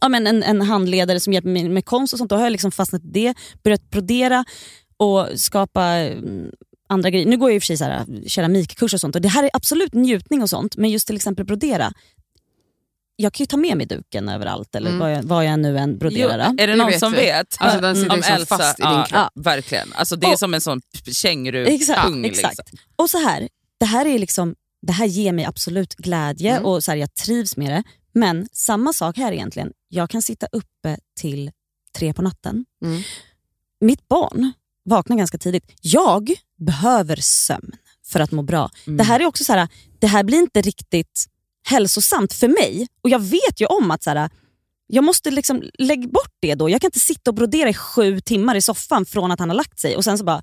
[0.00, 2.52] ja, men en, en handledare som hjälper mig med konst och sånt, då har jag
[2.52, 4.44] liksom fastnat i det, börjat brodera
[4.96, 6.50] och skapa mm,
[6.88, 7.26] andra grejer.
[7.26, 9.44] Nu går jag i och för sig så här, keramikkurs och sånt och det här
[9.44, 11.92] är absolut njutning och sånt men just till exempel brodera,
[13.20, 15.00] jag kan ju ta med mig duken överallt eller Mm.
[15.00, 16.54] vad, jag, vad jag nu än Jo, broderar.
[16.58, 17.18] är det någon vet som vi.
[17.18, 17.56] vet?
[17.58, 19.08] Alltså, den sitter Om liksom Elsa, fast i din kropp.
[19.12, 19.92] Ja, verkligen.
[19.92, 20.80] Alltså, det är Och- som en sån
[21.12, 22.58] känguru Exakt, pung, exakt.
[22.58, 22.78] Liksom.
[22.96, 23.48] Och så här,
[23.80, 24.54] det här, är liksom,
[24.86, 26.64] det här ger mig absolut glädje Mm.
[26.64, 27.82] och så här, jag trivs med det.
[28.14, 29.72] Men samma sak här egentligen.
[29.88, 31.50] Jag kan sitta uppe till
[31.98, 32.64] tre på natten.
[32.84, 33.02] Mm.
[33.80, 34.52] Mitt barn
[34.84, 35.64] vaknar ganska tidigt.
[35.82, 37.72] Jag behöver sömn
[38.06, 38.70] för att må bra.
[38.86, 38.96] Mm.
[38.96, 41.26] Det här är också så här, det här blir inte riktigt
[41.68, 42.88] hälsosamt för mig.
[43.02, 44.30] Och jag vet ju om att så här,
[44.86, 46.70] jag måste liksom lägga bort det då.
[46.70, 49.56] Jag kan inte sitta och brodera i sju timmar i soffan från att han har
[49.56, 50.42] lagt sig och sen så bara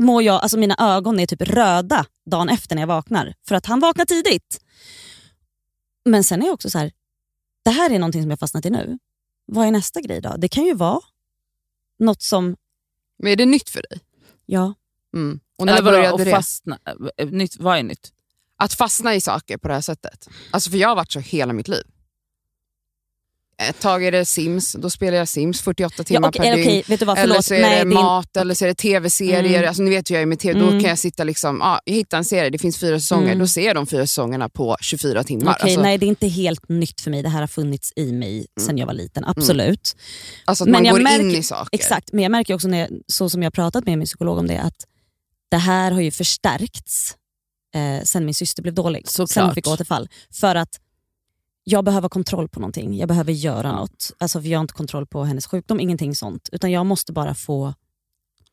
[0.00, 3.66] mår jag, alltså mina ögon är typ röda dagen efter när jag vaknar för att
[3.66, 4.60] han vaknar tidigt.
[6.04, 6.92] Men sen är jag också så här,
[7.64, 8.98] det här är någonting som jag fastnat i nu.
[9.46, 10.34] Vad är nästa grej då?
[10.38, 11.00] Det kan ju vara
[11.98, 12.56] något som,
[13.18, 14.00] Men är det nytt för dig?
[14.46, 14.74] ja,
[15.14, 15.40] Mm.
[15.58, 16.30] Och när Eller började det?
[16.30, 16.78] fastna,
[17.16, 18.12] äh, nytt, vad är nytt?
[18.58, 20.28] Att fastna i saker på det här sättet.
[20.50, 21.82] Alltså för jag har varit så hela mitt liv.
[23.62, 26.64] Ett tag är det Sims, då spelar jag Sims 48 timmar ja okej, per eller
[26.64, 26.82] dygn.
[26.88, 29.54] vet du vad, Eller så är Nej, det är- mat, eller så är det tv-serier.
[29.58, 29.68] Mm.
[29.68, 30.74] Alltså, ni vet ju jag är med TV, Mm.
[30.74, 33.38] då kan jag sitta liksom, ah, jag hittar en serie, det finns fyra säsonger, Mm.
[33.38, 35.52] då ser jag de fyra säsongerna på 24 timmar.
[35.52, 37.22] Okej, alltså, nej det är inte helt nytt för mig.
[37.22, 39.96] Det här har funnits i mig sen jag var liten, absolut.
[40.44, 41.68] alltså att men man jag går märker- in i saker.
[41.72, 44.38] Exakt, men jag märker också när jag, så som jag har pratat med min psykolog
[44.38, 44.84] om det, att
[45.50, 47.16] det här har ju förstärkts
[47.76, 49.08] eh, sen min syster blev dålig.
[49.08, 49.30] Såklart.
[49.30, 50.08] Sen hon fick återfall.
[50.30, 50.80] För att
[51.64, 54.12] jag behöver kontroll på någonting, jag behöver göra något.
[54.18, 56.48] Alltså, för jag har inte kontroll på hennes sjukdom, ingenting sånt.
[56.52, 57.74] Utan jag måste bara få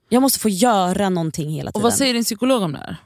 [0.10, 1.84] jag måste få göra någonting hela Och tiden.
[1.84, 2.98] vad säger din psykolog om det här?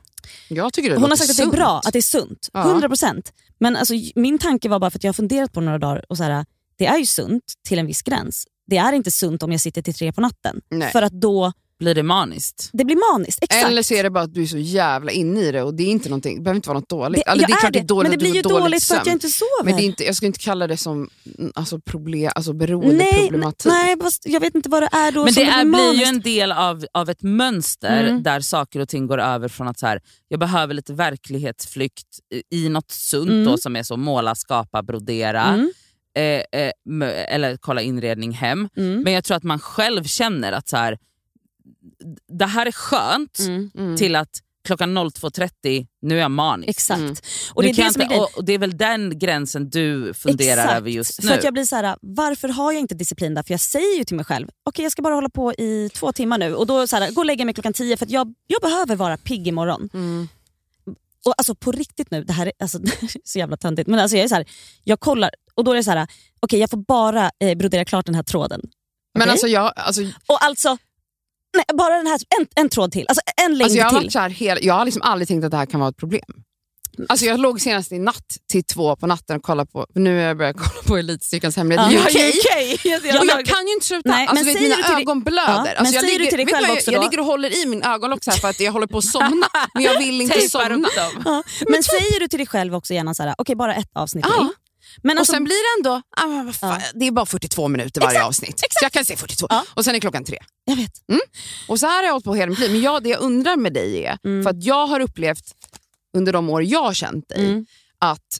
[0.49, 2.49] Jag tycker det Hon har sagt att det är bra, att det är sunt.
[2.53, 2.63] Ja.
[2.63, 3.31] 100%.
[3.59, 6.17] Men alltså, min tanke var bara för att jag har funderat på några dagar och
[6.17, 6.45] så här,
[6.77, 8.45] det är ju sunt till en viss gräns.
[8.67, 10.61] Det är inte sunt om jag sitter till tre på natten.
[10.69, 10.91] Nej.
[10.91, 12.69] För att då, Blir det maniskt?
[12.73, 13.39] det blir maniskt.
[13.43, 13.67] Exakt.
[13.67, 15.83] Eller så är det bara att du är så jävla inne i det och det
[15.83, 17.21] är inte någonting, det behöver inte vara något dåligt.
[17.25, 18.95] det, jag det är klart det är dåligt men det blir ju dåligt dåligt för
[18.95, 19.63] att jag inte sover.
[19.63, 21.09] Men det är inte, jag skulle inte kalla det som
[21.39, 23.65] mm, alltså, problem, alltså nej, beroendeproblematik.
[23.71, 25.99] nej, fast jag vet inte vad det är då Men som det är, blir blir
[25.99, 28.23] ju en del av, av ett mönster Mm.
[28.23, 32.07] där saker och ting går över från att så här, jag behöver lite verklighetsflykt
[32.51, 33.45] i- i något sunt Mm.
[33.45, 35.43] då, som är så måla, skapa, brodera.
[35.43, 35.71] Mm,
[36.17, 36.23] Eh,
[36.61, 36.71] eh,
[37.33, 38.69] eller kolla inredning hem.
[38.77, 40.97] mm, Men jag tror att man själv känner att så här,
[42.27, 43.71] det här är skönt mm.
[43.75, 43.97] Mm.
[43.97, 46.69] till att klockan 02.30, nu är jag manisk.
[46.69, 46.99] Exakt.
[46.99, 47.15] Mm.
[47.53, 50.77] Och det Nu är det inte, och, det är väl den gränsen du funderar Exakt.
[50.77, 51.27] över just nu.
[51.27, 53.43] För att jag blir så här, varför har jag inte disciplin där?
[53.43, 56.11] För jag säger ju till mig själv, okej jag ska bara hålla på i två
[56.11, 58.33] timmar nu och då så här, gå och lägga mig klockan tio för att jag,
[58.47, 59.89] jag behöver vara pigg imorgon.
[59.93, 60.27] Mm.
[61.25, 63.99] Och alltså på riktigt nu, det här är, alltså, det är så jävla töntigt, men
[63.99, 64.45] alltså jag är så här,
[64.83, 66.07] jag kollar och då är det så här,
[66.39, 68.61] okej jag får bara eh, brodera klart den här tråden.
[69.19, 70.77] Men alltså jag, alltså, Och alltså,
[71.55, 73.05] nej, bara den här, en, en tråd till.
[73.07, 74.11] Alltså en längd alltså jag, har till.
[74.11, 76.21] så här hela, jag har liksom aldrig tänkt att det här kan vara ett problem.
[77.09, 80.21] Alltså jag låg senast i natt till två på natten och kollade på, nu har
[80.23, 81.85] jag börjat kolla på Elitstyrkans hemlighet.
[81.91, 81.99] Ja.
[82.29, 82.79] UK.
[82.85, 84.09] Ja, och men- jag kan ju inte sluta.
[84.09, 85.47] Nej, alltså, men vet, mina dig- ögon blöder.
[85.53, 87.01] Ja, men alltså, jag, säger du ligger, till dig vet själv vad, jag, också jag
[87.01, 87.05] då?
[87.05, 89.47] ligger och håller i min ögonlock så här för att jag håller på att somna,
[89.73, 90.87] men jag vill inte somna.
[91.25, 91.43] Ja.
[91.69, 94.33] Men säger du till dig själv också gärna så här, okej bara ett avsnitt till.
[95.03, 98.01] Men och alltså, sen blir det ändå, ah, vad fan, det är bara 42 minuter
[98.01, 98.59] varje avsnitt.
[98.59, 99.47] Så jag kan se 42.
[99.49, 99.65] Ja.
[99.73, 100.39] Och sen är klockan tre.
[100.65, 100.91] jag vet.
[101.67, 102.71] Och så här har jag hållit på hela mitt liv.
[102.71, 104.43] Men jag, det jag undrar med dig är, Mm.
[104.43, 105.43] för att jag har upplevt
[106.17, 107.65] under de år jag har känt dig, Mm.
[107.99, 108.37] att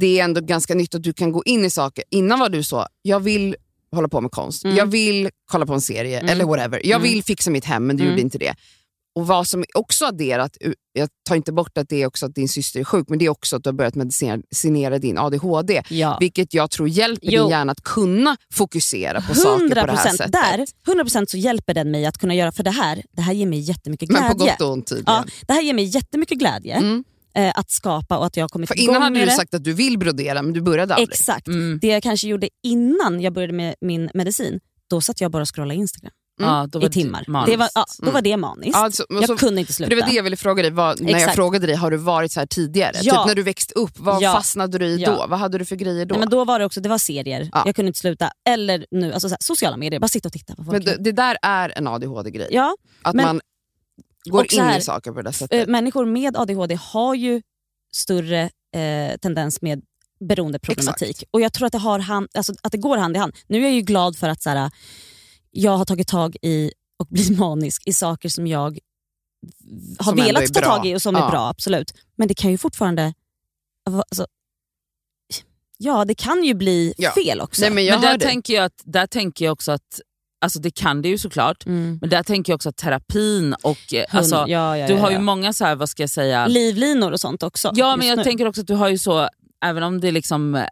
[0.00, 2.04] det är ändå ganska nytt att du kan gå in i saker.
[2.10, 3.56] Innan var du så, jag vill
[3.92, 4.76] hålla på med konst, Mm.
[4.76, 6.30] jag vill kolla på en serie Mm.
[6.32, 6.80] eller whatever.
[6.86, 7.02] Jag Mm.
[7.12, 8.12] vill fixa mitt hem men du Mm.
[8.12, 8.54] gjorde inte det.
[9.14, 10.56] Och vad som också adderat,
[10.92, 13.24] jag tar inte bort att det är också att din syster är sjuk, men det
[13.24, 15.82] är också att du har börjat medicinera din ADHD.
[15.88, 16.16] Ja.
[16.20, 17.42] Vilket jag tror hjälper Jo.
[17.42, 20.32] din hjärna att kunna fokusera på saker på det här sättet.
[20.32, 20.66] Där,
[21.04, 23.58] 100% så hjälper den mig att kunna göra, för det här, det här ger mig
[23.60, 24.38] jättemycket Men glädje.
[24.38, 25.14] på gott och ont tydligen.
[25.14, 27.04] ja, det här ger mig jättemycket glädje Mm.
[27.36, 29.36] eh, att skapa och att jag har kommit För igång innan hade med du det.
[29.36, 31.08] sagt att du vill brodera men du började aldrig.
[31.08, 31.46] Exakt.
[31.46, 31.78] Mm.
[31.82, 35.54] Det jag kanske gjorde innan jag började med min medicin, då satt jag bara och
[35.54, 37.24] scrollade Instagram Ja, då var i timmar.
[37.28, 37.52] maniskt.
[37.52, 38.76] Det var, ja, då var det maniskt.
[38.76, 39.90] Alltså, och jag så- kunde inte sluta.
[39.90, 42.32] det var det jag ville fråga dig, vad, när jag frågade dig, har du varit
[42.32, 42.96] så här tidigare?
[43.02, 43.14] Ja.
[43.16, 44.32] Typ när du växte upp, vad Ja.
[44.32, 45.10] fastnade du i Ja.
[45.10, 45.26] då?
[45.28, 46.12] Vad hade du för grejer då?
[46.12, 47.62] Nej, men då var det också det var serier, Ja.
[47.66, 48.30] jag kunde inte sluta.
[48.48, 50.72] Eller nu, alltså så här, sociala medier, bara sitta och titta på folk.
[50.72, 52.48] Men det, det där är en ADHD-grej.
[52.50, 53.40] ja, att men- man
[54.30, 55.60] går så in här, i saker på det där sättet.
[55.68, 57.42] eh, människor med ADHD har ju
[57.94, 58.42] större
[58.76, 59.82] eh, tendens med
[60.28, 61.10] beroendeproblematik.
[61.10, 61.28] Exakt.
[61.30, 63.32] Och jag tror att det, har hand, alltså, att det går hand i hand.
[63.46, 64.70] Nu är jag ju glad för att så här,
[65.54, 68.78] jag har tagit tag i och blivit manisk i saker som jag
[69.98, 71.26] har Som velat ta tag i och som Ja.
[71.26, 71.48] är bra.
[71.48, 71.92] absolut.
[72.16, 73.14] Men det kan ju fortfarande...
[73.90, 74.26] Alltså,
[75.78, 77.10] ja, det kan ju bli Ja.
[77.14, 77.60] fel också.
[77.60, 80.00] Nej, men jag Men där tänker, jag att, där tänker jag också att,
[80.40, 81.98] alltså det kan det ju såklart, Mm.
[82.00, 85.00] men där tänker jag också att terapin och eh, Hund- alltså, ja, ja, du ja,
[85.00, 87.70] har ju många så här, vad ska jag säga, livlinor och sånt också.
[87.74, 88.24] Ja men jag nu.
[88.24, 89.28] tänker också att du har ju så,
[89.64, 90.64] även om det liksom eh,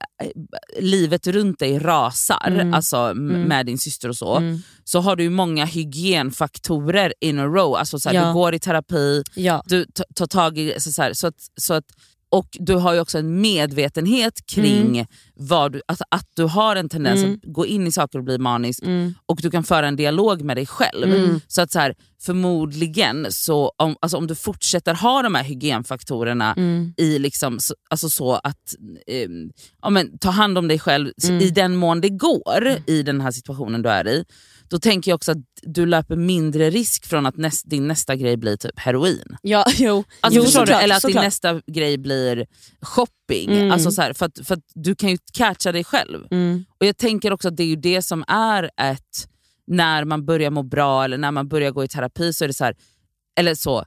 [0.81, 2.74] livet runt dig rasar Mm.
[2.74, 3.42] alltså, Mm.
[3.42, 4.59] med din syster och så, Mm.
[4.85, 7.74] så har du många hygienfaktorer in a row.
[7.76, 8.26] Alltså, så här, Ja.
[8.26, 9.62] Du går i terapi, Ja.
[9.66, 10.74] du tar tag i...
[10.81, 11.85] Så, så, här, så, att, så att,
[12.33, 16.88] och du har ju också en medvetenhet kring vad du, att, att du har en
[16.88, 17.35] tendens Mm.
[17.35, 19.14] att gå in i saker och bli manisk Mm.
[19.27, 21.14] och du kan föra en dialog med dig själv.
[21.14, 21.40] Mm.
[21.49, 26.55] Så att så här, förmodligen, så, om, alltså, om du fortsätter ha de här hygienfaktorerna
[26.57, 26.95] Mm.
[26.97, 28.75] i liksom, så- alltså så att
[29.07, 29.29] eh,
[29.83, 31.40] ja, men, ta hand om dig själv Mm.
[31.40, 34.25] i den mån det går i den här situationen du är i.
[34.72, 38.37] Då tänker jag också att du löper mindre risk från att näst, din nästa grej
[38.37, 39.37] blir typ heroin.
[39.42, 40.04] Ja, jo.
[40.20, 40.66] Alltså, jo förstår du?
[40.66, 41.24] såklart, Eller att din såklart.
[41.24, 42.46] nästa grej blir
[42.80, 43.50] shopping.
[43.50, 43.70] Mm.
[43.70, 46.26] Alltså så här, för, att, för att du kan ju catcha dig själv.
[46.30, 46.64] Mm.
[46.80, 49.28] Och Jag tänker också att det är ju det som är ett,
[49.66, 52.54] när man börjar må bra eller när man börjar gå i terapi så är det
[52.54, 52.76] så här,
[53.38, 53.85] eller så,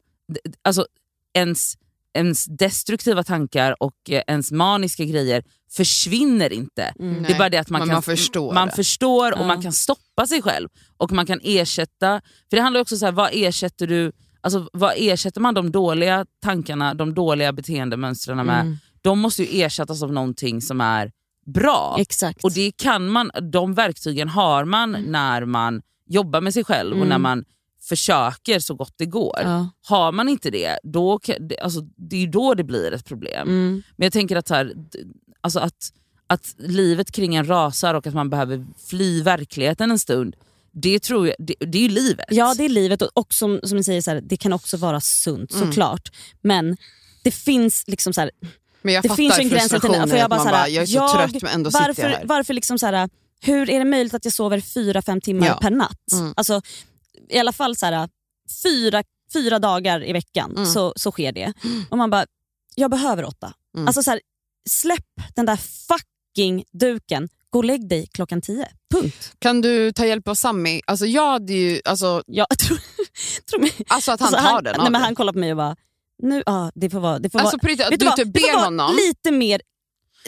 [0.62, 0.86] alltså
[1.34, 1.74] ens,
[2.16, 6.94] ens destruktiva tankar och eh, ens maniska grejer försvinner inte.
[7.00, 7.24] Mm.
[7.24, 9.48] Det är bara det att man, kan, man förstår man förstår och Ja.
[9.48, 10.70] man kan stoppa sig själv.
[10.98, 15.42] Och man kan ersätta, för det handlar också om vad ersätter du Alltså, vad ersätter
[15.42, 18.62] man de dåliga tankarna, de dåliga beteendemönstren med?
[18.62, 18.78] Mm.
[19.02, 21.12] De måste ju ersättas av någonting som är
[21.46, 21.96] bra.
[22.00, 22.44] Exakt.
[22.44, 26.98] Och det kan man, de verktygen har man när man jobbar med sig själv och
[26.98, 27.10] Mm.
[27.10, 27.44] när man
[27.88, 29.40] försöker så gott det går.
[29.44, 29.70] ja.
[29.88, 31.20] Har man inte det, då,
[31.62, 33.48] alltså, det är ju då det blir ett problem.
[33.48, 33.84] mm.
[33.96, 34.74] Men jag tänker att, så här,
[35.42, 35.92] alltså att,
[36.28, 40.36] att livet kring en rasar och att man behöver fly verkligheten en stund,
[40.72, 42.26] det, tror jag, det, det är ju livet.
[42.30, 44.78] ja, det är livet och, och som, som ni säger, så här, det kan också
[44.78, 45.68] vara sunt Mm.
[45.68, 46.12] såklart.
[46.42, 46.78] Men
[47.24, 48.32] det finns liksom så här,
[48.82, 50.82] Men jag det fattar finns en gräns till För jag, bara, så bara, här, jag
[50.84, 52.26] är så trött men ändå varför, sitter jag här.
[52.26, 53.10] Varför liksom så här,
[53.42, 55.58] hur är det möjligt att jag sover fyra, fem timmar Ja.
[55.62, 56.12] per natt?
[56.12, 56.34] Mm.
[56.38, 56.62] Alltså,
[57.30, 58.10] I alla fall så här,
[58.64, 60.66] fyra, fyra dagar i veckan Mm.
[60.66, 61.54] så, så sker det.
[61.90, 62.26] Och man bara,
[62.76, 63.54] jag behöver åtta.
[63.78, 63.88] Mm.
[63.88, 64.20] Alltså så här,
[64.70, 65.56] släpp den där
[65.88, 68.68] fucking duken, gå och lägg dig klockan tio.
[68.94, 69.34] Punkt.
[69.40, 70.82] Kan du ta hjälp av Sammy?
[70.88, 72.80] Alltså jag hade ju, alltså, Jag tror,
[73.50, 73.72] tror mig.
[73.88, 75.02] alltså att han Alltså, tar den nej, men dig.
[75.02, 75.76] Han kollar på mig och bara,
[76.24, 77.20] nu, ja, det får vara...
[77.20, 78.16] Det får Alltså vara på riktigt, att du vad?
[78.16, 78.96] typ ber honom.
[79.08, 79.62] Lite mer,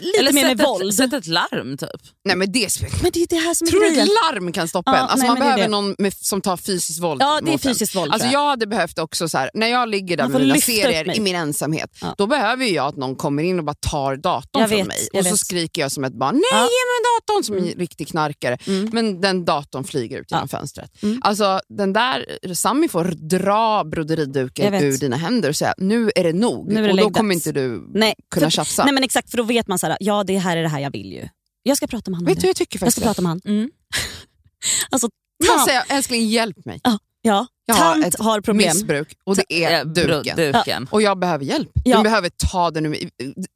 [0.02, 0.94] lite Eller mer med våld.
[0.94, 1.90] sätt ett larm typ.
[2.24, 2.68] Nej men det
[3.02, 5.02] Men det är det här som Tror du ett larm kan stoppa Ja, en?
[5.02, 8.12] Alltså nej, man behöver någon med, som tar fysiskt våld Ja, det är fysiskt våld.
[8.12, 8.48] Alltså jag.
[8.48, 11.90] hade behövt också så här, när jag ligger där med mina serier i min ensamhet,
[12.00, 12.14] Ja.
[12.18, 15.08] då behöver jag att någon kommer in och bara tar datorn Jag från vet, mig.
[15.14, 15.38] Och så vet.
[15.40, 16.56] skriker jag som ett barn, nej Ja.
[16.58, 18.58] ge mig datorn som en riktig knarkare.
[18.66, 18.90] Mm.
[18.92, 21.02] Men den datorn flyger ut genom fönstret.
[21.02, 21.20] Mm.
[21.24, 26.32] Alltså den där, Sami får dra broderiduken ur dina händer och säga nu är det
[26.32, 26.72] nog.
[26.72, 28.84] Nu är det och då kommer inte du Nej, kunna tjafsa.
[28.84, 30.80] nej men exakt, för då vet man så här, ja det här är det här
[30.80, 31.28] jag vill ju.
[31.62, 33.06] Jag ska prata med honom Vet du jag tycker Jag faktiskt ska det?
[33.08, 33.42] prata med honom.
[33.44, 33.70] Mm.
[34.90, 35.08] Alltså,
[35.46, 36.80] tant, säga älskling hjälp mig.
[37.22, 38.68] ja, Jag har ett har problem.
[38.68, 40.36] Missbruk och det är Eh, duken.
[40.36, 40.88] duken.
[40.90, 41.70] Och jag behöver hjälp.
[41.84, 41.96] Ja.
[41.96, 43.10] Du behöver ta det nu.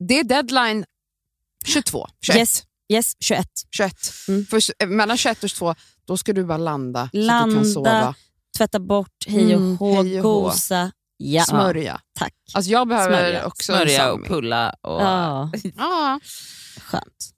[0.09, 0.85] Det är deadline
[1.65, 2.39] 22, 21.
[2.39, 3.47] Yes, yes, 21.
[3.77, 3.95] 21.
[4.29, 4.47] Mm.
[4.47, 7.55] För, s- mellan 21 och 22 då ska du bara landa, så att du Landa,
[7.57, 8.15] kan sova.
[8.59, 10.23] Tvätta bort, hej och Mm, hå, hå.
[10.23, 10.93] gosa.
[11.25, 12.01] Ja, Smörja.
[12.19, 12.35] tack.
[12.55, 13.47] Alltså jag behöver Smörja.
[13.47, 14.71] också Smörja och pulla.
[14.81, 16.21] Och, Ja, Ja.
[16.81, 17.33] skönt.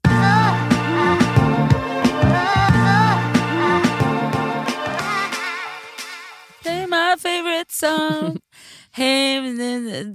[6.63, 8.39] Play my favorite song.
[8.91, 9.39] hey,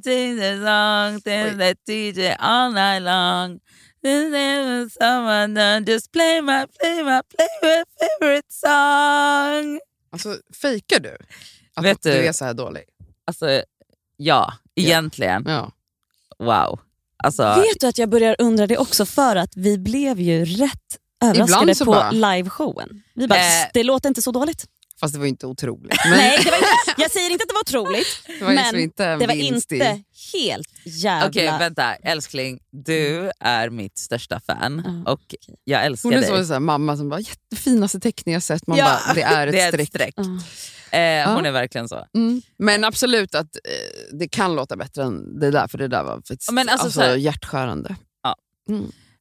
[0.05, 1.21] sing the song.
[1.25, 3.61] Then that DJ all night long.
[4.91, 5.85] Someone done.
[5.85, 9.81] Just play my, play my, play my favorite song.
[10.13, 11.17] Alltså fejkar du
[11.75, 12.83] att Vet du du- är så här dålig?
[13.31, 13.63] Alltså,
[14.17, 15.45] ja, egentligen.
[15.47, 15.73] Ja.
[16.39, 16.81] Wow.
[17.25, 20.79] Alltså, Vet du att jag börjar undra det också för att vi blev ju rätt
[21.25, 23.03] överraskade Ibland så på bara- liveshowen.
[23.15, 23.67] Vi bara, Eh.
[23.75, 24.65] det låter inte så dåligt.
[25.01, 25.97] Fast det var inte otroligt.
[26.05, 28.07] Men Nej, det var, inte- jag säger inte att det var otroligt,
[28.39, 31.29] det var liksom men inte en det var inte helt jävla...
[31.29, 31.95] Okej, vänta.
[31.95, 36.47] Älskling, du är mitt största fan Ja, och jag älskar Hon är dig.
[36.47, 38.67] så här, mamma som bara jättefinaste teckning jag sett.
[38.67, 39.81] Man Ja, bara, det är ett det är streck.
[39.83, 40.15] ett streck.
[40.17, 40.25] Ja.
[40.93, 42.07] Eh, hon är verkligen så.
[42.15, 42.43] Mm.
[42.59, 46.17] Men absolut att eh, det kan låta bättre än det där, för det där var
[46.17, 47.97] faktiskt Men alltså alltså, så här- hjärtskärande.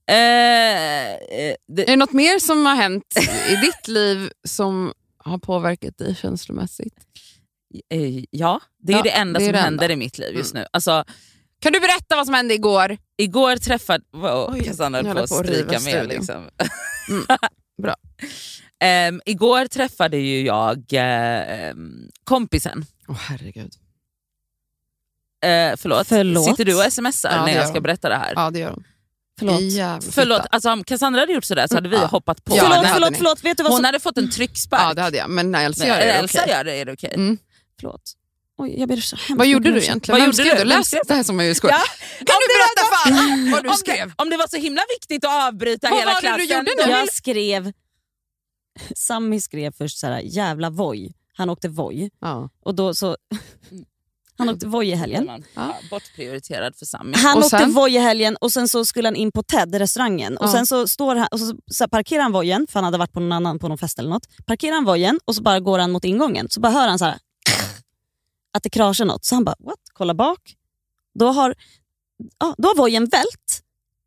[0.09, 3.03] Eh, eh, det, Är det något mer som har hänt
[3.49, 6.95] i ditt liv som har påverkat dig känslomässigt?
[7.93, 9.93] eh, ja, det är Ja, det enda det som det händer enda.
[9.93, 10.65] i mitt liv just nu.
[10.73, 11.03] Alltså,
[11.61, 12.97] Kan du berätta vad som hände igår?
[13.17, 14.03] igår träffade...
[14.11, 16.07] Wow, Oj, Cassandra jag höll på att stryka med.
[16.07, 16.35] Liksom.
[17.09, 17.25] Mm,
[17.81, 17.95] bra.
[18.81, 22.85] Ehm, igår träffade ju jag ehm, kompisen.
[23.07, 23.73] Åh herregud.
[25.43, 26.07] Eh, förlåt.
[26.07, 26.45] Förlåt.
[26.45, 27.83] Sitter du och smsar Ja, när jag ska hon.
[27.83, 28.33] berätta det här?
[28.35, 28.83] Ja det gör hon.
[29.39, 30.03] Förlåt.
[30.11, 32.05] Förlåt, alltså, om Cassandra hade gjort sådär så hade vi Ja.
[32.05, 32.55] hoppat på.
[32.55, 33.43] Ja, förlåt, hade förlåt, förlåt.
[33.43, 33.85] Vet du vad Hon som...
[33.85, 34.81] hade fått en tryckspark.
[34.83, 36.53] Ja det hade jag, men när Elsa gör det, är det Elsa okej.
[36.53, 37.11] gör det, är det okej?
[37.15, 37.37] Mm.
[37.79, 38.01] Förlåt.
[38.57, 40.13] Oj, jag ber så hemskt Vad gjorde du egentligen?
[40.13, 40.63] Vad Vem gjorde skrev du?
[40.63, 41.75] Läs det här som man ju skojar.
[41.75, 41.83] Ja.
[42.17, 44.07] Kan du berätta fan vad du om, skrev?
[44.07, 46.65] det, om det var så himla viktigt att avbryta Vad hela var det klassen.
[46.65, 46.91] du gjorde nu?
[46.91, 47.71] Jag skrev...
[48.95, 51.13] Sammy skrev först så här, jävla voj.
[51.33, 52.09] Han åkte voj.
[52.19, 52.49] Ja.
[52.63, 53.17] Och då så...
[54.37, 55.43] Han åkte voj i helgen.
[55.55, 57.13] Ja, bortprioriterad för Sammy.
[57.17, 57.73] Han Och åkte sen?
[57.73, 60.37] voj i helgen och sen så skulle han in på Ted, restaurangen.
[60.37, 60.51] Och Ja.
[60.51, 63.11] sen så står han, och så, så här parkerar han vojen, för han hade varit
[63.13, 64.27] på någon, annan, på någon fest eller något.
[64.45, 66.47] Parkerar han vojen och så bara går han mot ingången.
[66.49, 67.17] Så bara hör han så här
[68.53, 69.25] att det kraschar något.
[69.25, 69.79] Så han bara, what?
[69.93, 70.55] Kolla bak.
[71.19, 71.55] Då har,
[72.39, 73.63] ja, då har vojen vält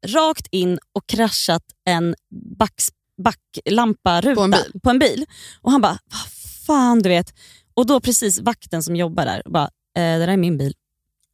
[0.06, 2.14] rakt in och kraschat en
[2.58, 2.88] backs,
[3.24, 4.80] backlampa-ruta På en bil?
[4.82, 5.26] på en bil.
[5.60, 6.30] Och han bara, vad
[6.66, 7.34] fan du vet.
[7.74, 10.74] Och då precis vakten som jobbar där bara, eh, det där är min bil.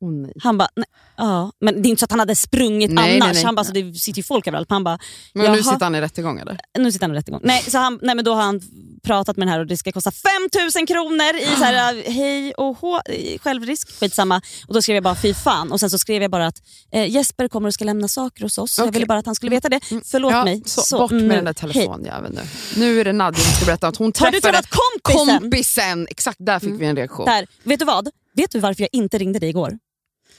[0.00, 0.32] Nej.
[0.42, 1.52] Han bara, nej, ja.
[1.60, 3.34] Men det är inte så att han hade sprungit Nej, nej, annars.
[3.34, 3.44] nej.
[3.44, 4.70] han bara, så det sitter ju folk överallt.
[4.70, 4.98] Han bara,
[5.34, 6.58] Men nu sitter han i rättegång eller?
[6.78, 7.40] nu sitter han i rättegång.
[7.44, 8.60] Nej, så han, nej, men då har han
[9.02, 12.76] pratat med den här och det ska kosta 5000 kronor i så här, hej och
[12.78, 13.00] hå,
[13.40, 14.00] självrisk.
[14.00, 14.40] Skitsamma.
[14.66, 17.10] Och då skrev jag bara fy fan och sen så skrev jag bara att eh,
[17.10, 18.78] Jesper kommer och ska lämna saker hos oss.
[18.78, 18.92] Jag Okej.
[18.92, 19.80] ville bara att han skulle veta det.
[20.04, 20.62] Förlåt ja, mig.
[20.66, 22.42] Så, bort med nu, den där telefonjäveln nu.
[22.76, 24.68] Nu är det Nadja som ska berätta att hon Har du träffade
[25.04, 25.40] kompisen?
[25.40, 26.06] kompisen.
[26.10, 27.26] Exakt, där fick vi en reaktion.
[27.26, 27.46] Där.
[27.62, 28.08] Vet du vad?
[28.34, 29.78] Vet du varför jag inte ringde dig igår?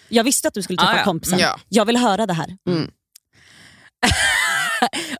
[0.10, 1.04] Jag visste att du skulle träffa Ah, ja.
[1.04, 1.40] kompisen.
[1.40, 1.60] Ja.
[1.70, 2.58] Jag vill höra det här.
[2.70, 2.92] Mm.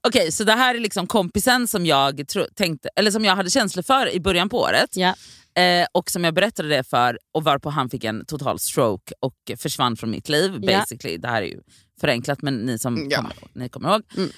[0.08, 3.50] Okej, så det här är liksom kompisen som jag, tro, tänkte, eller som jag hade
[3.50, 4.90] känslor för i början på året.
[4.96, 5.16] Ja.
[5.62, 9.34] Eh, och som jag berättade det för och varpå han fick en total stroke och
[9.58, 10.62] försvann från mitt liv.
[10.62, 11.18] Basically.
[11.18, 11.60] Det här är ju
[12.02, 13.18] förenklat men ni som Ja.
[13.18, 14.02] kommer, ni kommer ihåg.
[14.18, 14.30] Mm.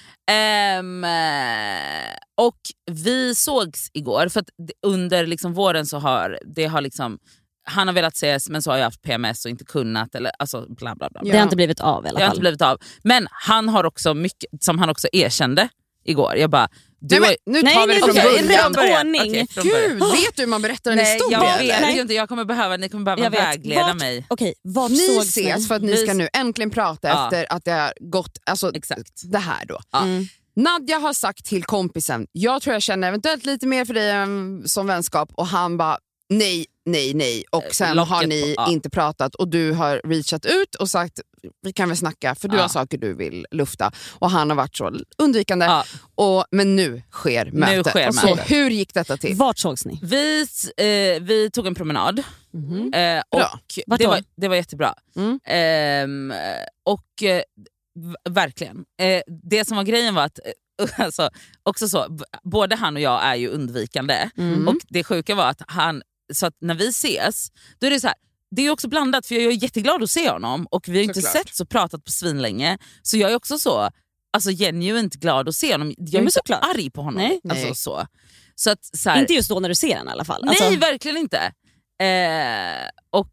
[1.04, 2.58] Eh, och
[2.90, 4.44] vi sågs igår för
[4.86, 7.18] under liksom våren så har det har liksom
[7.64, 10.14] han har velat ses men så har jag haft PMS och inte kunnat.
[10.14, 11.20] Eller, alltså bla bla bla.
[11.24, 11.32] Ja.
[11.32, 12.36] Det har inte blivit av i alla Det har fall.
[12.36, 12.78] inte blivit av.
[13.02, 15.68] Men han har också mycket, som han också erkände
[16.04, 16.36] igår.
[16.36, 16.68] Jag bara,
[17.00, 18.74] du Nej, men, nu Nej, tar vi det från okej, början.
[18.74, 19.20] rätt ordning.
[19.30, 19.90] Okej, från början.
[19.90, 21.62] Gud, vet du hur man berättar en Nej, historia?
[21.62, 22.14] jag vet ju inte.
[22.14, 23.40] Jag kommer behöva, ni kommer behöva Jag vet.
[23.40, 24.26] vägleda Vart- mig.
[24.28, 27.24] Okej, vart Ni sågs ses för att ni ska nu äntligen prata Ja.
[27.24, 29.22] efter att det har gått, alltså Exakt.
[29.32, 29.78] det här då.
[29.92, 30.02] Ja.
[30.02, 30.24] Mm.
[30.56, 34.62] Nadja har sagt till kompisen, jag tror jag känner eventuellt lite mer för dig än
[34.66, 35.98] som vänskap och han bara
[36.28, 38.70] nej, nej, nej och sen Eh, Locket har ni på, ja.
[38.70, 41.20] inte pratat och du har reachat ut och sagt
[41.62, 42.62] vi kan väl snacka för du Ja.
[42.62, 45.66] har saker du vill lufta och han har varit så undvikande.
[45.66, 45.84] Ja.
[46.14, 47.86] Och, men nu sker mötet.
[47.86, 48.50] sker Och så, mötet.
[48.50, 49.36] hur gick detta till?
[49.36, 49.98] Vart sågs ni?
[50.02, 50.40] Vi,
[50.76, 53.58] eh, vi tog en promenad eh, Bra.
[53.90, 54.94] och det var, det var jättebra.
[55.16, 55.40] Mm.
[55.44, 56.32] Ehm,
[56.84, 57.42] och eh,
[57.98, 58.84] v- verkligen.
[59.00, 61.30] Eh, det som var grejen var att eh, alltså,
[61.62, 64.30] också så, både han och jag är ju undvikande.
[64.38, 64.68] Mm.
[64.68, 66.02] Och det sjuka var att han,
[66.34, 68.16] så att när vi ses, då är det så här.
[68.56, 71.22] Det är också blandat för jag är jätteglad att se honom och vi har inte
[71.22, 71.48] Såklart.
[71.48, 72.78] sett och pratat på svinlänge.
[73.02, 73.90] Så jag är också så
[74.32, 75.94] alltså, genuint glad att se honom.
[75.98, 76.64] Jag är men inte såklart.
[76.76, 77.22] arg på honom.
[77.22, 77.40] Nej.
[77.48, 77.74] Alltså, Nej.
[77.74, 78.06] Så.
[78.54, 80.44] Så att, så här, Inte just då när du ser den i alla fall.
[80.44, 81.38] Nej, Alltså, verkligen inte.
[82.02, 83.32] Eh, och,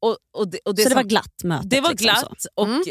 [0.00, 1.68] och, och det, och det så det som- var glatt möte?
[1.68, 2.82] Det var liksom, glatt och Mm.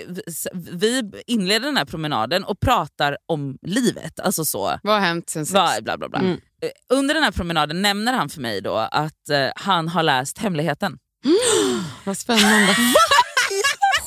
[0.80, 4.19] vi inleder den här promenaden och pratar om livet.
[4.19, 4.80] Alltså så.
[4.84, 5.53] Vad har hänt sen sist?
[5.53, 6.19] Va, bla, bla, bla.
[6.19, 6.39] Mm.
[6.62, 10.38] Eh, Under den här promenaden nämner han för mig då att eh, han har läst
[10.38, 10.97] Hemligheten.
[12.03, 12.76] Vad spännande.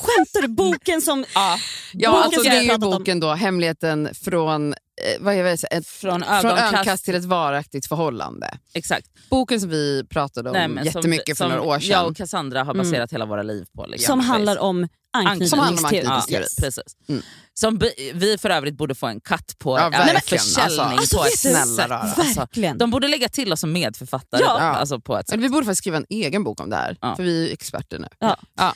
[0.02, 0.48] Skämtar du?
[0.48, 1.24] Boken som...
[1.34, 1.58] Ja.
[1.92, 2.90] Ja, Boken alltså, som det är ju pratat om.
[2.90, 4.76] boken då, Hemligheten från, eh,
[5.20, 8.58] vad jag vet, ett, Från från ögonkast, ögonkast till ett varaktigt förhållande.
[8.74, 9.06] Exakt.
[9.30, 11.90] Boken som vi pratade om Nej, som jättemycket vi- för som några år sedan.
[11.90, 12.86] Jag och Cassandra har Mm.
[12.86, 13.86] baserat hela våra liv på.
[13.86, 14.06] Liksom.
[14.06, 15.66] som handlar om Anknytningsteori.
[15.68, 16.44] anknytningsteori.
[16.56, 16.96] Ja, precis.
[17.08, 17.22] Mm.
[17.54, 17.80] Som
[18.14, 20.44] vi, för övrigt borde få en katt på Ja, verkligen.
[20.44, 21.98] försäljning Alltså, på vet ett snälla.
[21.98, 22.78] Alltså, Verkligen.
[22.78, 24.40] de borde lägga till oss som medförfattare.
[24.44, 24.52] Ja.
[24.52, 25.40] då, Alltså på ett sätt.
[25.40, 27.16] Vi borde faktiskt skriva en egen bok om det här, Ja.
[27.16, 28.08] för vi är experter nu.
[28.18, 28.36] Ja.
[28.56, 28.74] Ja.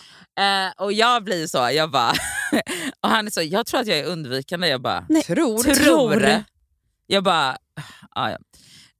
[0.66, 2.10] Eh, och jag blir så, jag bara...
[3.02, 4.68] och han är så, jag tror att jag är undvikande.
[4.68, 5.62] Jag bara, Tror.
[5.74, 6.44] tror.
[7.06, 7.56] Jag bara,
[8.14, 8.38] ja, ja.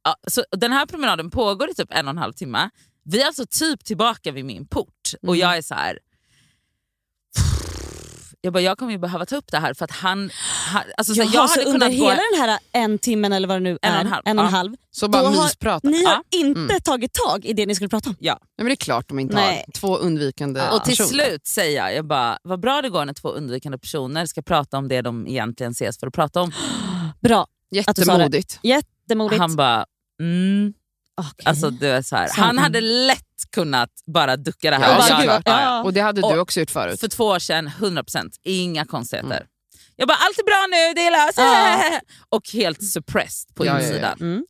[0.05, 2.70] Ja, så den här promenaden pågår i typ en och en halv timme.
[3.05, 5.41] Vi är alltså typ tillbaka vid min port och Mm.
[5.41, 5.99] jag är så här.
[8.45, 10.30] Jag bara, jag kommer ju behöva ta upp det här för att han...
[10.72, 12.11] han alltså, så Jaha, jag så hade under kunnat gå...
[12.11, 14.38] hela den här en timmen eller vad det nu En och är, en halv, en
[14.38, 14.57] och en ja.
[14.57, 15.88] halv Så bara mysprata.
[15.88, 16.22] ni har Ja.
[16.38, 16.80] inte Mm.
[16.80, 18.16] tagit tag i det ni skulle prata om.
[18.20, 18.38] Ja.
[18.57, 19.64] Men det är klart de inte Nej.
[19.66, 21.09] har två undvikande Och till personer.
[21.24, 24.78] slut säger jag, jag bara, vad bra det går när två undvikande personer ska prata
[24.78, 26.53] om det de egentligen ses för att prata om.
[27.20, 27.47] Bra.
[27.70, 28.59] Jättemodigt.
[28.62, 29.40] jättemodigt.
[29.40, 29.84] Han bara,
[30.20, 30.72] mm.
[31.17, 31.45] Okej.
[31.47, 32.31] alltså, du är så här.
[32.37, 33.21] Han hade lätt
[33.53, 34.89] kunnat bara ducka det här.
[35.11, 35.83] Ja, och bara, Ja.
[35.83, 37.01] Och det hade du Och- också gjort förut.
[37.01, 39.31] För två år sedan, 100%, inga konstigheter.
[39.37, 39.47] Mm.
[39.97, 41.39] Jag bara, allt är bra nu, det är löst.
[41.39, 42.01] Ja.
[42.37, 43.87] Och helt suppressed på Ja, ja, ja.
[43.89, 44.19] insidan.
[44.21, 44.45] Mm.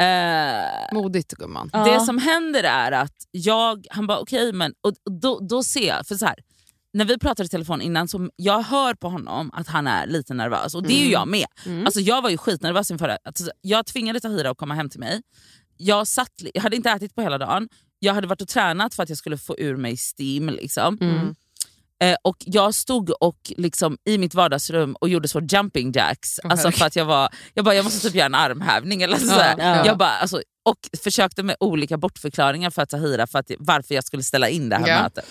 [0.00, 1.70] Eh, Modigt gumman.
[1.72, 1.84] Ja.
[1.84, 5.88] Det som händer är att jag, han bara okej men, och och då, då ser
[5.88, 6.34] jag, för så här,
[6.92, 10.34] när vi pratade i telefon innan så jag hör på honom att han är lite
[10.34, 11.12] nervös och det är ju Mm.
[11.12, 11.46] jag med.
[11.66, 11.86] Mm.
[11.86, 13.18] Alltså jag var ju skitnervös inför det.
[13.24, 15.22] Alltså, jag tvingade Tahira att komma hem till mig.
[15.76, 17.68] Jag, satt, jag hade inte ätit på hela dagen.
[17.98, 20.48] Jag hade varit och tränat för att jag skulle få ur mig steam.
[20.48, 20.98] Liksom.
[21.00, 21.34] Mm.
[22.02, 26.40] Eh, och Jag stod och liksom, i mitt vardagsrum och gjorde så jumping jacks.
[26.44, 29.02] Åh, alltså för att jag var, jag bara, jag måste typ göra en armhävning.
[29.02, 29.54] Eller så här.
[29.58, 29.86] ja.
[29.86, 34.22] Jag bara, alltså, och försökte med olika bortförklaringar för Tahira för att, varför jag skulle
[34.22, 35.02] ställa in det här Ja.
[35.02, 35.24] mötet.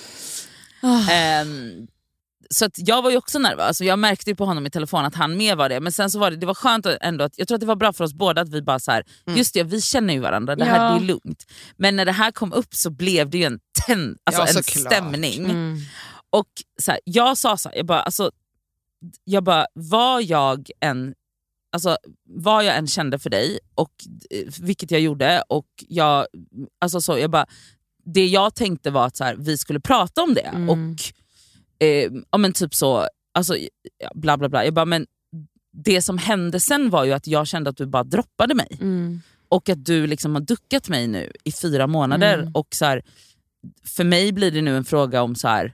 [0.81, 1.11] Ah.
[1.11, 1.87] Ehm,
[2.49, 5.15] så jag var ju också nervös och jag märkte ju på honom i telefon att
[5.15, 5.79] han med var det.
[5.79, 7.75] Men sen så var det, det var skönt ändå, att, jag tror att det var
[7.75, 9.37] bra för oss båda att vi bara så här, Mm.
[9.37, 10.91] just det vi känner ju varandra, det här Ja.
[10.91, 11.45] det är lugnt.
[11.77, 14.63] Men när det här kom upp så blev det ju en, tänd, alltså Ja, en
[14.63, 15.45] stämning.
[15.45, 15.77] Mm.
[16.29, 16.47] Och
[16.81, 18.31] så här, jag sa så här, jag bara, alltså,
[19.23, 21.13] jag bara, vad jag än
[21.71, 21.97] Alltså,
[22.29, 23.91] vad jag än kände för dig, och
[24.29, 26.25] eh, vilket jag gjorde, och jag,
[26.81, 27.45] alltså så, jag bara,
[28.05, 30.41] det jag tänkte var att så här, vi skulle prata om det.
[30.41, 30.69] Mm.
[30.69, 30.99] Och
[31.79, 33.57] eh, ja, men typ så, alltså,
[33.97, 34.65] ja, bla bla bla.
[34.65, 35.05] Jag bara, men
[35.83, 38.77] det som hände sen var ju att jag kände att du bara droppade mig.
[38.81, 39.21] Mm.
[39.49, 42.39] Och att du liksom har duckat mig nu i fyra månader.
[42.39, 42.51] Mm.
[42.55, 43.01] Och så här,
[43.83, 45.73] För mig blir det nu en fråga om så här,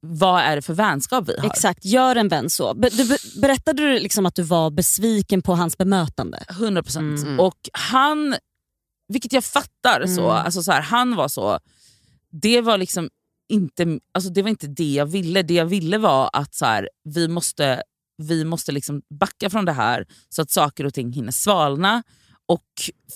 [0.00, 1.46] vad är det för vänskap vi har?
[1.46, 2.74] Exakt, gör en vän så.
[2.74, 6.38] Be- du, be- berättade du liksom att du var besviken på hans bemötande?
[6.50, 7.22] 100 procent.
[7.22, 7.40] Mm.
[7.40, 8.36] Och han,
[9.08, 10.44] vilket jag fattar, så, Mm.
[10.44, 11.58] alltså så här, han var så,
[12.30, 13.10] det var liksom
[13.48, 15.42] inte, alltså det var inte det jag ville.
[15.42, 17.82] Det jag ville var att så här, vi måste,
[18.16, 22.02] vi måste liksom backa från det här så att saker och ting hinner svalna.
[22.46, 22.64] Och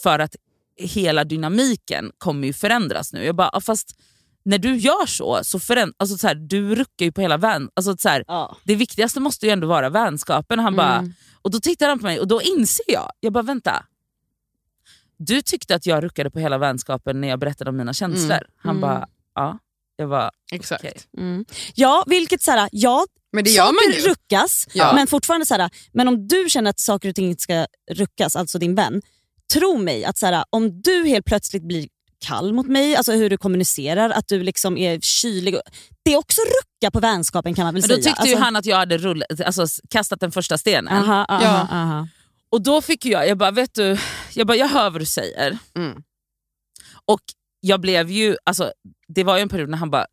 [0.02, 0.36] för att
[0.76, 3.24] hela dynamiken kommer ju förändras nu.
[3.24, 3.98] Jag bara, ja, fast
[4.44, 7.68] när du gör så, så förändras, alltså så här, du ruckar ju på hela vän.
[7.74, 8.56] Alltså så här, Ja.
[8.64, 10.58] det viktigaste måste ju ändå vara vänskapen.
[10.58, 11.12] Han bara, Mm.
[11.42, 13.84] och då tittar han på mig och då inser jag, jag bara vänta.
[15.16, 18.30] Du tyckte att jag ruckade på hela vänskapen när jag berättade om mina känslor.
[18.36, 18.46] Mm.
[18.56, 18.80] Han Mm.
[18.80, 19.58] bara, ja.
[20.02, 20.84] Jag bara, Exakt.
[20.84, 20.96] okej.
[21.18, 21.44] Mm.
[21.74, 24.08] Ja, vilket såhär, ja, Men det gör man saker ju.
[24.08, 24.92] ruckas, Ja.
[24.94, 28.58] men fortfarande såhär, men om du känner att saker och ting inte ska ruckas, alltså
[28.58, 29.02] din vän,
[29.54, 31.88] tro mig att såhär, om du helt plötsligt blir
[32.26, 35.54] kall mot mig, alltså hur du kommunicerar, att du liksom är kylig.
[35.54, 35.62] och-
[36.04, 38.04] Det är också rucka på vänskapen kan man väl Men då säga.
[38.14, 40.94] tyckte ju Alltså- han att jag hade rullat, alltså, kastat den första stenen.
[40.94, 41.68] Aha, aha, Ja.
[41.76, 42.08] aha.
[42.50, 43.98] Och då fick jag, jag bara, vet du,
[44.34, 45.58] jag, bara, jag hör vad du säger.
[45.76, 46.02] Mm.
[47.04, 47.20] Och
[47.64, 48.72] jag blev ju, alltså,
[49.08, 50.06] det var ju en period när han bara.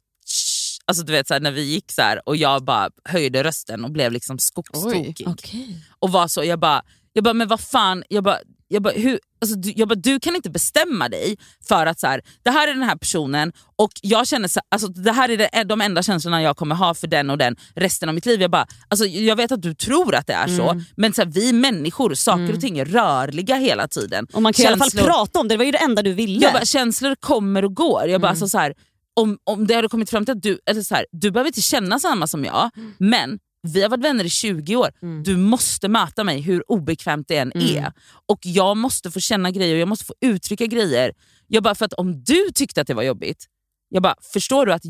[0.86, 3.86] Alltså du vet så här, när vi gick så här och jag bara höjde rösten
[3.86, 5.28] och blev liksom skogstokig.
[5.28, 5.84] Okej.
[6.00, 6.82] och var så, jag bara,
[7.14, 8.40] jag bara men vad fan, jag bara,
[8.72, 12.08] jag bara, hur, alltså, du, jag bara, du kan inte bestämma dig för att så
[12.08, 15.38] här, det här är den här personen och jag känner så, alltså, det här är
[15.38, 18.42] det, de enda känslorna jag kommer ha för den och den resten av mitt liv.
[18.42, 21.30] Jag, bara, alltså, jag vet att du tror att det är så, men så här,
[21.30, 24.28] vi människor, saker och ting är rörliga hela tiden.
[24.34, 26.02] Och man kan i alla fall Känslor- prata om det, det var ju det enda
[26.02, 26.40] du ville.
[26.44, 28.08] jag bara, känslor kommer och går.
[28.08, 28.74] Jag bara, alltså, så här,
[29.16, 31.62] om, om det hade kommit fram till att du, eller så här, du behöver inte
[31.62, 35.24] känna samma som jag, men vi har varit vänner i 20 år, Mm.
[35.24, 37.76] du måste möta mig hur obekvämt det än Mm.
[37.78, 37.94] är.
[38.28, 41.14] Och jag måste få känna grejer och jag måste få uttrycka grejer.
[41.48, 43.46] Jag bara, för att om du tyckte att det var jobbigt,
[43.90, 44.82] jag bara, förstår du att,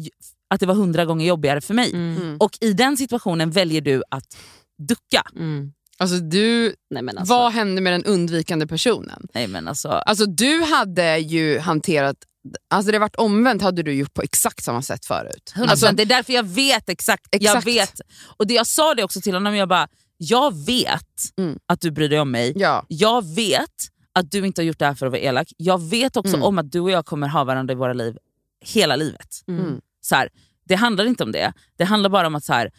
[0.49, 1.91] att det var hundra gånger jobbigare för mig?
[1.93, 2.37] Mm.
[2.39, 4.37] Och i den situationen väljer du att
[4.87, 5.21] ducka.
[5.35, 5.73] Mm.
[5.97, 7.33] Alltså, du, Nej, men alltså.
[7.33, 9.27] vad hände med den undvikande personen?
[9.33, 12.15] Nej men alltså, Alltså du hade ju hanterat,
[12.69, 15.53] alltså det varit omvänt hade du gjort på exakt samma sätt förut.
[15.55, 15.67] 100%.
[15.69, 17.27] Alltså, det är därför jag vet exakt.
[17.31, 17.67] Jag Exakt.
[17.67, 18.01] vet.
[18.37, 19.87] Och det Jag sa det också till honom, jag bara,
[20.17, 21.03] jag vet
[21.37, 21.59] Mm.
[21.65, 22.53] att du bryr dig om mig.
[22.55, 22.85] ja.
[22.87, 23.69] Jag vet
[24.13, 25.51] att du inte har gjort det här för att vara elak.
[25.57, 26.43] Jag vet också Mm.
[26.47, 28.17] om att du och jag kommer ha varandra i våra liv
[28.65, 29.29] hela livet.
[29.47, 29.81] Mm.
[30.01, 30.29] Så här,
[30.65, 31.53] det handlar inte om det.
[31.77, 32.71] Det handlar bara om att så här,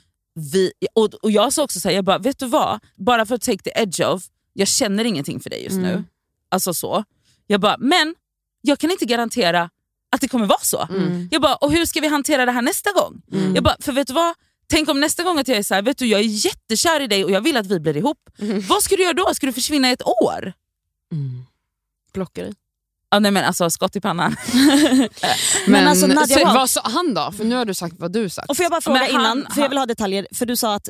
[0.53, 2.81] vi, och, och jag sa också så här, jag bara, vet du vad?
[2.97, 5.91] Bara för att take the edge of, jag känner ingenting för dig just nu.
[5.91, 6.05] Mm.
[6.49, 7.05] Alltså så.
[7.47, 8.15] Jag bara, men
[8.61, 9.71] jag kan inte garantera
[10.13, 10.83] att det kommer vara så.
[10.91, 11.29] Mm.
[11.31, 13.23] Jag bara, och hur ska vi hantera det här nästa gång?
[13.33, 13.55] Mm.
[13.55, 14.35] Jag bara, för vet du vad?
[14.67, 17.07] Tänk om nästa gång att jag är så här, vet du jag är jättekär i
[17.07, 18.19] dig och jag vill att vi blir ihop.
[18.39, 18.61] Mm.
[18.61, 19.35] Vad ska du göra då?
[19.35, 20.53] Ska du försvinna i ett år?
[21.13, 21.45] Mm.
[22.15, 22.55] Blockar dig.
[23.11, 24.37] Ja, nej men alltså skott i pannan.
[25.67, 27.33] Men alltså, Nadja, så, vad- sa han då?
[27.37, 28.51] För nu har du sagt vad du sagt.
[28.51, 30.27] Och får jag bara fråga Men han- innan, för jag vill ha detaljer.
[30.35, 30.89] För du sa att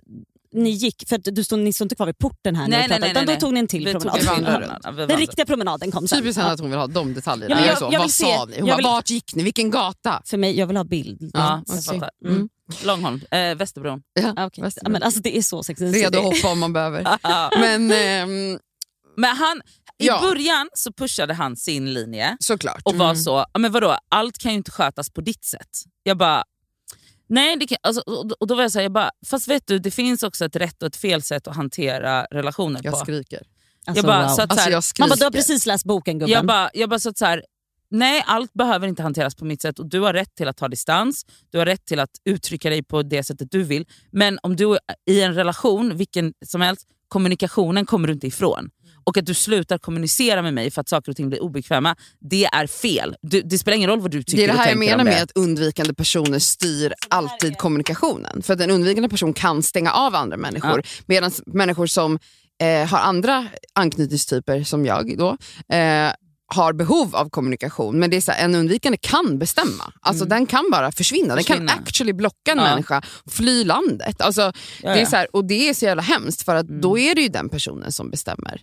[0.53, 2.79] ni gick, för att du stod, ni stod inte kvar vid porten här Nej, när
[2.79, 4.19] nej, pratade, nej, utan nej, då tog ni en till Vi promenad.
[4.21, 6.19] en vandrar Den riktiga promenaden kom sen.
[6.19, 7.61] Typiskt henne att hon vill ha de detaljerna.
[7.61, 7.85] Ja, jag- så.
[7.85, 8.59] jag vad vill se- sa ni?
[8.61, 9.43] Hon jag bara, vill- vart gick ni?
[9.43, 10.23] Vilken gata?
[10.25, 11.31] För mig, jag vill ha bild.
[11.35, 11.95] Ja, jag.
[11.95, 12.37] Mm.
[12.37, 12.49] Mm.
[12.85, 14.03] Långholm, eh, Västerbron.
[14.21, 14.63] Ja, Ah, okej.
[14.65, 14.89] Västerbro.
[14.89, 15.95] ja, men alltså, det är så sexigt.
[15.95, 17.03] Redo att hoppa om man behöver.
[17.61, 18.59] Men ehm,
[19.17, 19.61] Men han,
[19.99, 20.21] i Ja.
[20.23, 22.83] början så pushade han sin linje såklart.
[22.85, 23.17] och var Mm.
[23.17, 25.69] så, men vadå, allt kan ju inte skötas på ditt sätt.
[26.03, 26.45] Jag bara,
[27.31, 28.03] nej det kan, alltså,
[28.41, 30.83] och, då var jag såhär, jag bara, fast vet du det finns också ett rätt
[30.83, 32.99] och ett fel sätt att hantera relationer Jag på.
[33.01, 33.43] skriker.
[33.87, 34.29] Alltså, Jag bara, wow.
[34.29, 35.03] så att, så Alltså här, jag skriker.
[35.03, 36.33] Man bara, du har precis läst boken gubben.
[36.33, 37.45] Jag bara, jag bara så att så här,
[37.91, 40.69] nej allt behöver inte hanteras på mitt sätt och du har rätt till att ta
[40.69, 43.87] distans, du har rätt till att uttrycka dig på det sättet du vill.
[44.11, 44.79] Men om du är
[45.11, 48.71] i en relation, vilken som helst, kommunikationen kommer du inte ifrån.
[49.05, 52.45] Och att du slutar kommunicera med mig för att saker och ting blir obekväma, det
[52.45, 53.17] är fel.
[53.23, 54.97] Du, det spelar ingen roll vad du tycker Det är det och här jag tänker
[54.97, 58.43] menar med att undvikande personer styr alltid kommunikationen.
[58.43, 60.83] För att en undvikande person kan stänga av andra människor.
[61.07, 62.19] Medan människor som
[62.61, 65.37] eh, har andra anknytningstyper, som jag då,
[65.77, 66.13] eh,
[66.55, 67.99] har behov av kommunikation.
[67.99, 69.93] Men det är så här, en undvikande kan bestämma.
[70.01, 71.35] Alltså Den kan bara försvinna.
[71.35, 71.73] Den Försvinna.
[71.73, 72.65] kan actually blocka en Ja.
[72.65, 74.21] människa, fly landet.
[74.21, 75.07] Alltså, Ja, Det, är ja.
[75.07, 76.81] så här, och det är så jävla hemskt för att Mm.
[76.81, 78.63] då är det ju den personen som bestämmer.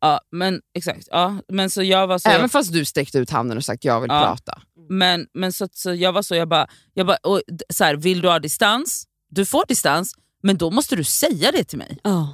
[0.00, 1.08] Ja, men exakt.
[1.10, 2.28] Ja, men så jag var så...
[2.28, 4.20] Även fast du sträckte ut handen och sagt jag vill Ja.
[4.26, 4.62] prata.
[4.90, 7.40] Men, men så, så jag var så, jag bara, jag bara och,
[7.72, 9.04] så här, vill du ha distans?
[9.30, 11.98] Du får distans, men då måste du säga det till mig.
[12.02, 12.28] Ja.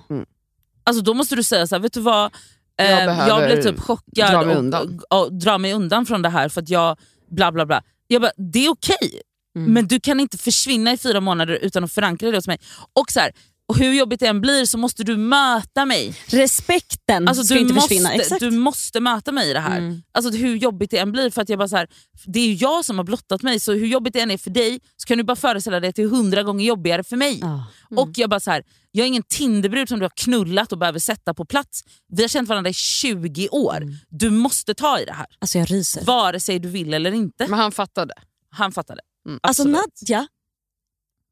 [0.85, 2.35] Alltså då måste du säga så här, vet du vad?
[2.77, 5.01] Jag Eh, behöver jag blev typ chockad dra mig och, undan.
[5.11, 6.99] Och, och, dra mig undan från det här för att jag
[7.31, 7.83] bla bla bla.
[8.07, 9.23] Jag bara, det är okej,
[9.57, 9.73] Mm.
[9.73, 12.59] men du kan inte försvinna i fyra månader utan att förankra det hos mig.
[13.01, 13.33] Och så här,
[13.71, 16.15] och hur jobbigt det än blir så måste du möta mig.
[16.27, 18.13] Respekten Alltså, ska du, inte måste, försvinna.
[18.13, 18.41] Exakt.
[18.41, 19.79] du måste möta mig i det här.
[19.79, 20.03] Mm.
[20.13, 21.31] Alltså hur jobbigt det än blir.
[21.31, 21.89] För att jag bara så här,
[22.27, 24.51] det är ju jag som har blottat mig, så hur jobbigt det än är för
[24.51, 27.39] dig så kan du bara föreställa dig att det är hundra gånger jobbigare för mig.
[27.41, 27.67] Ja.
[27.97, 30.99] Och jag bara så här, jag är ingen Tinderbrud som du har knullat och behöver
[30.99, 31.85] sätta på plats.
[32.09, 33.77] Vi har känt varandra i 20 år.
[33.77, 33.95] Mm.
[34.09, 35.27] Du måste ta i det här.
[35.39, 36.05] Alltså jag ryser.
[36.05, 37.47] Vare sig du vill eller inte.
[37.49, 38.15] Men han fattade.
[38.51, 39.01] Han fattade.
[39.27, 39.41] Mm.
[39.43, 39.65] Alltså.
[39.65, 40.27] Nadja,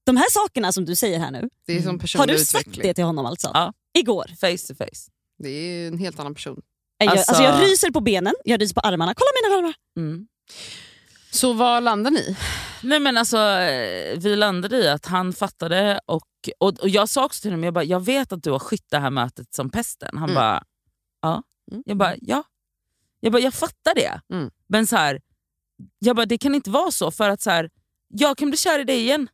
[0.09, 2.61] de här sakerna som du säger här nu, Det är som har personlig du sagt
[2.67, 2.87] utveckling.
[2.89, 3.51] det till honom alltså?
[3.55, 3.73] Ja.
[3.99, 4.25] Igår?
[4.41, 5.11] Face to face.
[5.39, 6.61] Det är en helt annan person.
[6.99, 9.15] Jag, Alltså- alltså, jag ryser på benen, jag ryser på armarna.
[9.15, 9.75] Kolla mina armar!
[9.97, 10.27] Mm.
[11.31, 12.37] Så vad landar ni?
[12.83, 16.23] Nej men alltså eh, Vi landade i att han fattade och,
[16.59, 18.87] och, och jag sa också till honom, jag, bara, jag vet att du har skytt
[18.91, 20.11] det här mötet som pesten.
[20.19, 20.35] Han Mm.
[20.35, 20.63] bara,
[21.23, 21.43] ja.
[21.71, 21.83] Mm.
[21.87, 22.43] Jag bara, ja.
[23.21, 24.21] Jag, bara, jag fattar det.
[24.33, 24.51] Mm.
[24.69, 25.21] Men så här,
[25.99, 27.71] jag bara, det kan inte vara så för att så här,
[28.09, 29.29] jag kan bli kär i dig igen.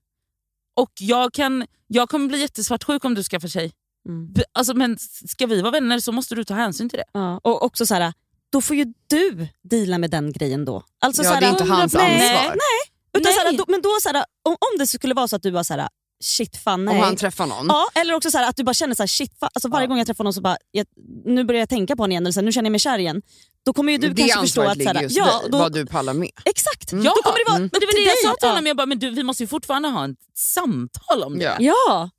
[0.74, 3.72] Och jag, kan, jag kommer bli jättesvartsjuk om du skaffar tjej.
[4.08, 4.34] Mm.
[4.52, 4.98] Alltså, men
[5.28, 7.04] ska vi vara vänner så måste du ta hänsyn till det.
[7.12, 7.40] Ja.
[7.42, 8.12] Och också så här,
[8.52, 10.84] då får ju du deala med den grejen då.
[11.00, 12.48] Alltså, Ja, så här, det är inte hans nej, ansvar.
[12.48, 12.80] Nej,
[13.18, 13.34] utan Nej.
[13.34, 15.50] Så här, då, men då så här, om, om det skulle vara så att du
[15.50, 15.88] var så här,
[16.24, 16.94] shit fan nej.
[16.94, 17.66] Om han träffar någon.
[17.66, 19.84] Ja, eller också så här, att du bara känner så här, shit, fan, alltså varje
[19.84, 19.88] Ja.
[19.88, 20.86] gång jag träffar någon så bara, jag,
[21.24, 22.98] nu börjar jag tänka på honom igen, eller så här, nu känner jag mig kär
[22.98, 23.22] igen.
[23.64, 24.72] Då kommer ju du det kanske förstå att...
[24.72, 26.30] Så ligger här, just ja, då, vad du pallar med.
[26.44, 27.04] Exakt, Mm.
[27.04, 27.68] Ja, då kommer det vara mm.
[27.72, 29.46] Men det var det jag sa till honom, jag bara, men du, vi måste ju
[29.46, 31.44] fortfarande ha ett samtal om det.
[31.44, 31.56] Ja.
[31.60, 32.10] Ja,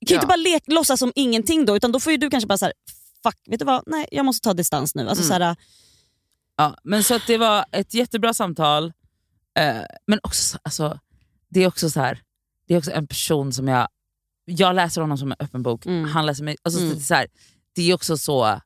[0.00, 0.20] du kan ju Ja.
[0.20, 2.64] inte bara lek, låtsas som ingenting då, utan då får ju du kanske bara så
[2.64, 2.74] här,
[3.22, 5.08] fuck, vet du vad, nej jag måste ta distans nu.
[5.08, 5.38] Alltså, Mm.
[5.38, 5.56] så här,
[6.56, 8.92] Ja, men så att det var ett jättebra samtal.
[9.58, 9.76] Eh,
[10.06, 10.98] men också, så- alltså,
[11.48, 12.22] det är också så här,
[12.68, 13.88] det är också en person som jag,
[14.44, 15.86] jag läser honom som en öppen bok.
[15.86, 16.04] Mm.
[16.04, 16.92] Han läser mig, alltså, Mm.
[16.94, 17.26] det, är så här,
[17.74, 18.60] det är också så,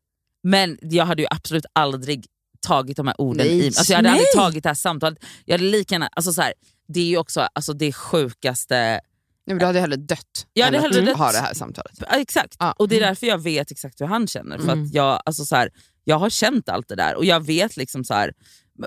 [0.50, 2.26] men jag hade ju absolut aldrig
[2.60, 3.58] tagit de här orden Nej.
[3.64, 4.18] i alltså, Jag hade Nej.
[4.18, 5.18] aldrig tagit det här samtalet.
[5.44, 6.52] Jag hade lika gärna, alltså, så här,
[6.88, 10.76] det är ju också alltså, det sjukaste Nej, men du hade hellre dött Jag hade
[10.76, 11.16] än hellre att dött.
[11.16, 12.02] ha det här samtalet.
[12.10, 12.72] Exakt, Ja.
[12.72, 14.58] och det är därför jag vet exakt hur han känner.
[14.58, 14.84] För Mm.
[14.84, 15.70] att jag, alltså, så här,
[16.04, 18.32] jag har känt allt det där och jag vet liksom så här.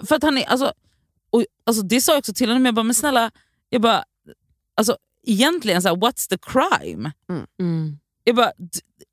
[0.06, 0.74] För att han är, alltså,
[1.30, 3.32] och, alltså, det sa jag också till honom, jag bara, men snälla,
[3.70, 4.04] jag bara,
[4.78, 4.98] alltså,
[5.28, 7.12] egentligen så här, what's the crime?
[7.60, 8.00] Mm.
[8.24, 8.52] Jag bara,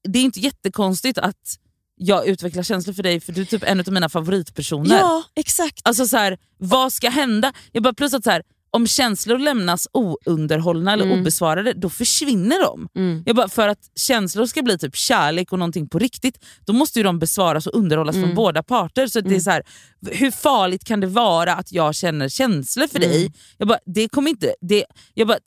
[0.09, 1.59] det är inte jättekonstigt att
[1.99, 4.99] jag utvecklar känslor för dig för du är typ en av mina favoritpersoner.
[4.99, 5.81] Ja, exakt.
[5.85, 7.53] Alltså så här, vad ska hända?
[7.73, 11.21] Jag bara, plus att så här, om känslor lämnas ounderhållna eller Mm.
[11.21, 12.89] obesvarade, då försvinner de.
[12.97, 13.23] Mm.
[13.27, 16.99] Jag bara, för att känslor ska bli typ kärlek och någonting på riktigt, då måste
[16.99, 18.29] ju de besvaras och underhållas Mm.
[18.29, 19.07] från båda parter.
[19.07, 19.63] Så det är så här,
[20.11, 23.11] hur farligt kan det vara att jag känner känslor för Mm.
[23.11, 23.33] dig?
[23.59, 24.85] Jag bara, det kommer inte, det,
[25.15, 25.39] jag bara,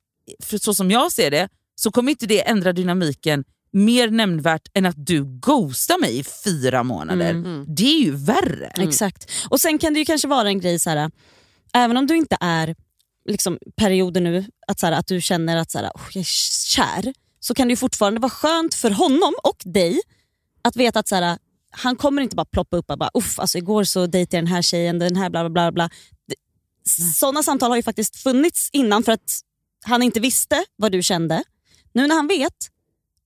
[0.43, 3.43] för så som jag ser det, så kommer inte det ändra dynamiken
[3.73, 7.29] mer nämnvärt än att du ghostar mig i fyra månader.
[7.29, 7.65] Mm.
[7.67, 8.67] Det är ju värre.
[8.77, 9.31] Exakt.
[9.49, 11.11] Och Sen kan det ju kanske vara en grej, så här,
[11.73, 12.75] även om du inte är
[13.29, 16.25] liksom, perioden nu, att, så här, att du känner att så här, "Åh, jag är
[16.65, 20.01] kär, så kan det ju fortfarande vara skönt för honom och dig
[20.61, 21.37] att veta att så här,
[21.71, 24.53] han kommer inte bara ploppa upp och bara Uff, alltså igår så dejtade jag den
[24.53, 25.71] här tjejen, den här bla bla bla.
[25.71, 25.89] bla.
[27.15, 29.41] Sådana samtal har ju faktiskt funnits innan för att
[29.83, 31.43] han inte visste vad du kände.
[31.93, 32.70] Nu när han vet,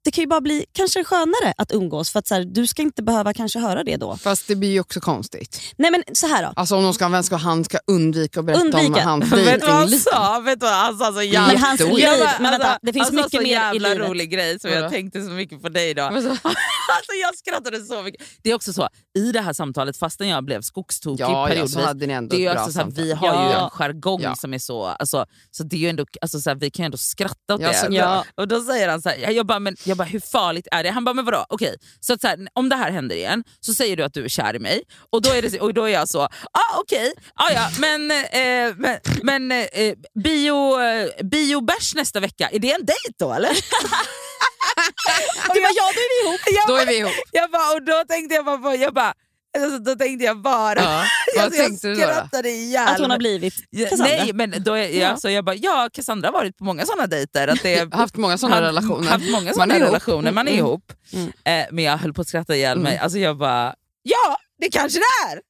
[0.05, 2.81] det kan ju bara bli kanske skönare att umgås för att så här, du ska
[2.81, 4.17] inte behöva kanske höra det då.
[4.17, 5.61] Fast det blir ju också konstigt.
[5.77, 6.53] Nej men så här då.
[6.55, 9.03] Alltså om de ska, vem ska han ska undvika att berätta om Undvika.
[9.03, 10.39] hans Vet du vad han sa?
[10.39, 11.47] Vet du vad han sa så jävla...
[11.53, 12.05] Men hans liv,
[12.39, 14.07] men vänta, alltså, det finns sa mycket så mer i jävla livet.
[14.09, 18.21] rolig grej som jag tänkte så mycket på dig sa- alltså jag skrattade så mycket.
[18.43, 21.75] Det är också så, i det här samtalet, fastän jag blev skogstokig Ja, ja, periodvis,
[22.09, 23.63] ändå det är ju också så här, vi har ju Ja.
[23.63, 24.35] en jargong Ja.
[24.35, 26.85] som är så, alltså, så det är ju ändå, alltså, så här, vi kan ju
[26.85, 27.95] ändå skratta åt Ja, det.
[27.95, 28.25] Ja.
[28.35, 30.89] Och då säger han så här, jag bara, men, jag bara hur farligt är det?
[30.89, 31.45] Han bara, men vadå?
[31.49, 34.23] Okej, så, att så här, om det här händer igen så säger du att du
[34.23, 34.81] är kär i mig
[35.11, 38.75] och då är, det, och då är jag så, ah, okej, ah, ja, men, eh,
[38.77, 39.93] men, men eh,
[40.23, 43.57] bio, eh, biobärs nästa vecka, är det en dejt då eller?
[45.53, 46.41] Du bara, ja då är vi ihop.
[46.45, 47.13] Jag Då är vi ihop.
[47.31, 49.13] Jag bara, och då tänkte jag bara, på- jag bara
[49.63, 51.03] alltså, då tänkte jag bara, Ja.
[51.39, 53.17] Alltså, jag skrattade ihjäl Att hon har mig.
[53.17, 54.15] blivit Ja, Cassandra.
[54.17, 54.89] Nej, men då är, ja.
[55.09, 55.17] Ja.
[55.17, 57.47] Så jag bara, ja Cassandra har varit på många sådana dejter.
[57.47, 59.09] Att det Jag haft många sådana relationer.
[59.11, 59.87] Haft många Man sådana är ihop.
[59.89, 60.65] relationer, man är Mm.
[60.65, 60.93] ihop.
[61.13, 61.27] Mm.
[61.43, 62.91] Eh, men jag höll på att skratta ihjäl mig.
[62.93, 63.03] Mm.
[63.03, 65.41] Alltså jag bara, ja det kanske det är.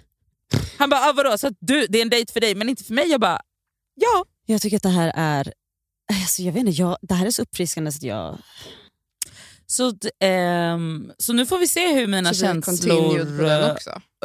[0.78, 2.84] Han bara, ah, vadå, så att du, det är en dejt för dig men inte
[2.84, 3.08] för mig?
[3.08, 3.40] Jag bara,
[3.94, 4.24] ja.
[4.46, 5.52] Jag tycker att det här är
[6.22, 8.38] alltså, jag vet inte, jag, det här är så uppfriskande så att jag...
[9.70, 13.20] Så, ehm, så nu får vi se hur mina känslor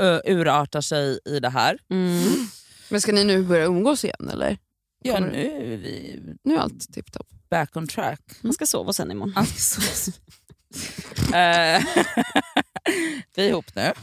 [0.01, 1.77] uh, urartar sig i det här.
[1.89, 2.47] Mm.
[2.89, 4.57] Men ska ni nu börja umgås igen eller?
[5.03, 7.27] Ja, nu är vi Nu är allt tipptopp.
[7.49, 8.21] back on track.
[8.41, 9.45] Man ska sova sen imorgon.
[9.45, 10.11] Så-
[11.25, 11.83] Eh,
[13.35, 13.93] vi är ihop nu.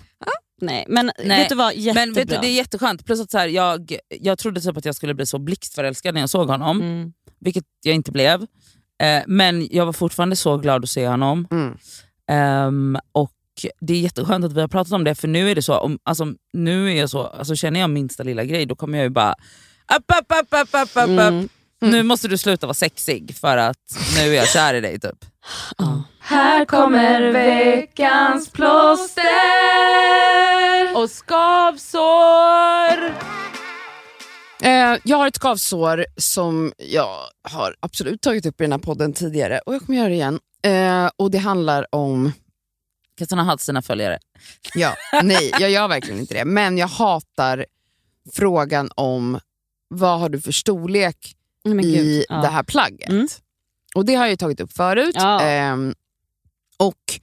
[0.60, 1.74] Nej, men Nej, vet du vad?
[1.74, 2.06] Jättebra.
[2.06, 3.06] Men du, det är jätteskönt.
[3.06, 6.20] Plus att så här, jag, jag trodde typ att jag skulle bli så blixtförälskad när
[6.20, 7.12] jag såg honom, mm.
[7.40, 8.46] vilket jag inte blev.
[9.02, 11.48] Eh, men jag var fortfarande så glad att se honom.
[11.50, 11.76] Mm.
[12.30, 13.32] Ehm, och
[13.80, 15.98] Det är jätteskönt att vi har pratat om det, för nu är det så, om,
[16.02, 19.10] alltså, nu är jag så alltså, känner jag minsta lilla grej, då kommer jag ju
[19.10, 19.34] bara
[19.96, 21.08] upp, upp, upp, upp, upp, upp, upp.
[21.08, 21.48] Mm.
[21.80, 23.76] Nu måste du sluta vara sexig för att
[24.16, 25.00] nu är jag kär i dig.
[25.00, 25.24] typ.
[25.78, 26.02] Ja.
[26.20, 29.22] Här kommer veckans plåster
[30.94, 32.52] Och skavsår!
[34.62, 39.12] Eh, jag har ett skavsår som jag har absolut tagit upp i den här podden
[39.12, 40.40] tidigare och jag kommer göra det igen.
[40.62, 42.32] Eh, och Det handlar om...
[43.18, 44.18] Cassandra har sina följare.
[44.74, 46.44] Ja, nej, jag gör verkligen inte det.
[46.44, 47.66] Men jag hatar
[48.32, 49.40] frågan om
[49.88, 52.34] vad har du för storlek Men i ja.
[52.34, 53.08] det här plagget.
[53.08, 53.28] Mm.
[53.94, 55.14] Och Det har jag tagit upp förut.
[55.18, 55.40] Ja.
[55.40, 55.94] Ehm,
[56.76, 57.20] och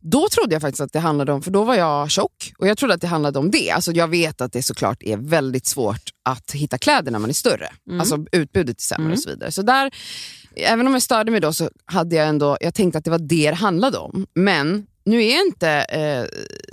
[0.00, 2.78] Då trodde jag faktiskt att det handlade om, för då var jag tjock, och jag
[2.78, 3.70] trodde att det handlade om det.
[3.70, 7.34] Alltså jag vet att det såklart är väldigt svårt att hitta kläder när man är
[7.34, 7.68] större.
[7.88, 8.00] Mm.
[8.00, 9.12] Alltså utbudet är sämre Mm.
[9.12, 9.52] och så vidare.
[9.52, 9.90] Så där,
[10.56, 13.18] även om jag störde mig då så hade jag ändå, jag tänkte att det var
[13.18, 14.26] det det handlade om.
[14.34, 16.24] Men nu är jag inte eh,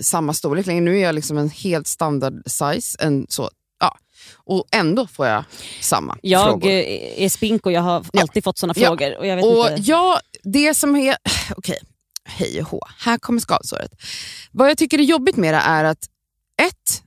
[0.04, 2.98] samma storlek längre, nu är jag liksom en helt standard size.
[3.00, 3.98] En, så, ja.
[4.36, 5.44] Och ändå får jag
[5.82, 6.70] samma Jag frågor.
[6.70, 8.22] eh, är spink och jag har Ja.
[8.22, 8.88] alltid fått såna Ja.
[8.88, 9.18] frågor.
[9.18, 9.82] Och jag vet Och inte.
[9.92, 11.16] ja, det som är...
[11.58, 11.80] Okej,
[12.26, 12.82] hej och hå.
[12.98, 13.92] Här kommer skavsåret.
[14.52, 16.04] Vad jag tycker är jobbigt med det är att
[16.62, 17.04] ett,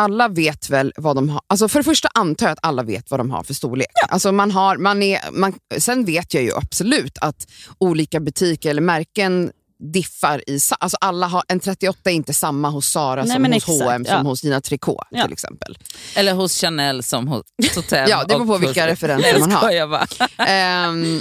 [0.00, 1.40] alla vet väl vad de har.
[1.46, 3.86] Alltså för det första antar jag att alla vet vad de har för storlek.
[4.08, 7.46] Alltså man har, man är, man, sen vet jag ju absolut att
[7.78, 9.52] olika butiker eller märken
[9.92, 10.58] diffar i...
[10.78, 14.04] Alltså alla har, en 38 är inte samma hos Sara Nej, som hos exakt, H&M
[14.04, 14.22] som ja.
[14.22, 15.24] hos Gina Tricot Ja.
[15.24, 15.78] till exempel.
[16.16, 17.42] Eller hos Chanel som hos
[17.74, 18.10] Hotell.
[18.10, 19.60] Ja, det beror på vilka referenser man har.
[19.60, 20.06] skojar bara.
[20.46, 21.20] Ehm,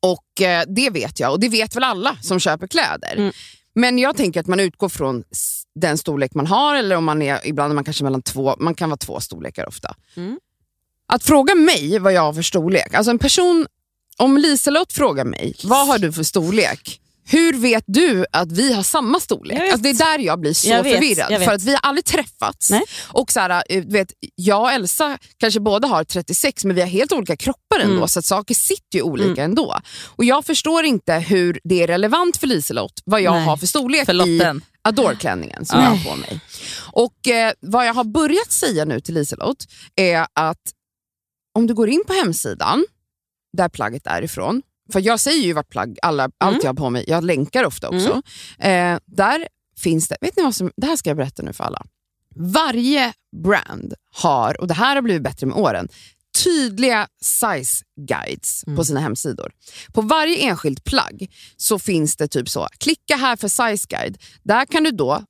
[0.00, 3.16] och eh, Det vet jag och det vet väl alla som köper kläder.
[3.16, 3.32] Mm.
[3.78, 5.24] Men jag tänker att man utgår från
[5.74, 8.74] den storlek man har eller om man är, ibland är man kanske mellan två, man
[8.74, 9.96] kan vara två storlekar ofta.
[10.16, 10.38] Mm.
[11.06, 13.66] Att fråga mig vad jag har för storlek, alltså en person
[14.16, 17.00] om Liselott frågar mig, vad har du för storlek?
[17.28, 19.60] Hur vet du att vi har samma storlek?
[19.60, 21.44] Alltså det är där jag blir så Jag vet, förvirrad.
[21.44, 22.70] För att vi har aldrig träffats.
[22.70, 22.82] Nej.
[23.08, 26.88] Och så här, eh, vet, jag och Elsa kanske båda har 36 men vi har
[26.88, 28.08] helt olika kroppar ändå Mm.
[28.08, 29.80] så att saker sitter ju olika ändå.
[30.06, 33.44] Och Jag förstår inte hur det är relevant för Liselott vad jag Nej.
[33.44, 34.42] har för storlek För i.
[34.88, 36.40] Adore-klänningen som jag har på mig.
[36.92, 39.66] Och eh, Vad jag har börjat säga nu till Liselott
[39.96, 40.58] är att
[41.54, 42.84] om du går in på hemsidan,
[43.56, 44.62] där plagget är ifrån,
[44.92, 47.88] för jag säger ju vart plagg, alla, allt jag har på mig, jag länkar ofta
[47.88, 48.22] också.
[48.58, 51.64] Eh, där finns det, vet ni vad som, det här ska jag berätta nu för
[51.64, 51.82] alla.
[52.36, 55.88] Varje brand har, och det här har blivit bättre med åren,
[56.44, 59.52] tydliga size guides på sina hemsidor.
[59.92, 64.18] På varje enskilt plagg så finns det typ så, klicka här för size guide.
[64.42, 65.22] Där kan du då,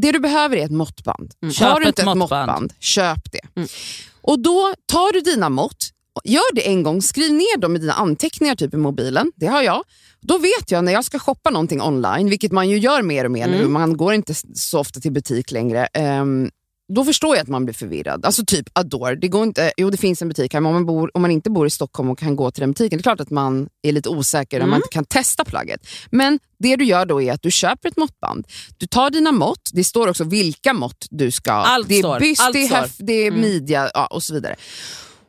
[0.00, 1.34] det du behöver är ett måttband.
[1.52, 2.46] Köp Har du ett inte ett måttband.
[2.46, 3.68] måttband, köp det.
[4.22, 5.88] Och då tar du dina mått,
[6.24, 9.62] gör det en gång, skriv ner dem i dina anteckningar typ i mobilen, det har
[9.62, 9.82] jag.
[10.20, 13.30] Då vet jag när jag ska shoppa någonting online, vilket man ju gör mer och
[13.30, 15.86] mer nu, man går inte så ofta till butik längre.
[15.86, 16.50] ehm,
[16.94, 18.24] då förstår jag att man blir förvirrad.
[18.24, 20.86] Alltså typ Adore, det går inte, jo det finns en butik här, men om man,
[20.86, 23.02] bor, om man inte bor i Stockholm och kan gå till den butiken, det är
[23.02, 25.86] klart att man är lite osäker när man inte kan testa plagget.
[26.10, 28.46] Men det du gör då är att du köper ett måttband,
[28.76, 31.52] du tar dina mått, det står också vilka mått du ska...
[31.52, 34.56] Allt det är byst, det är höft, det är midja ja, och så vidare.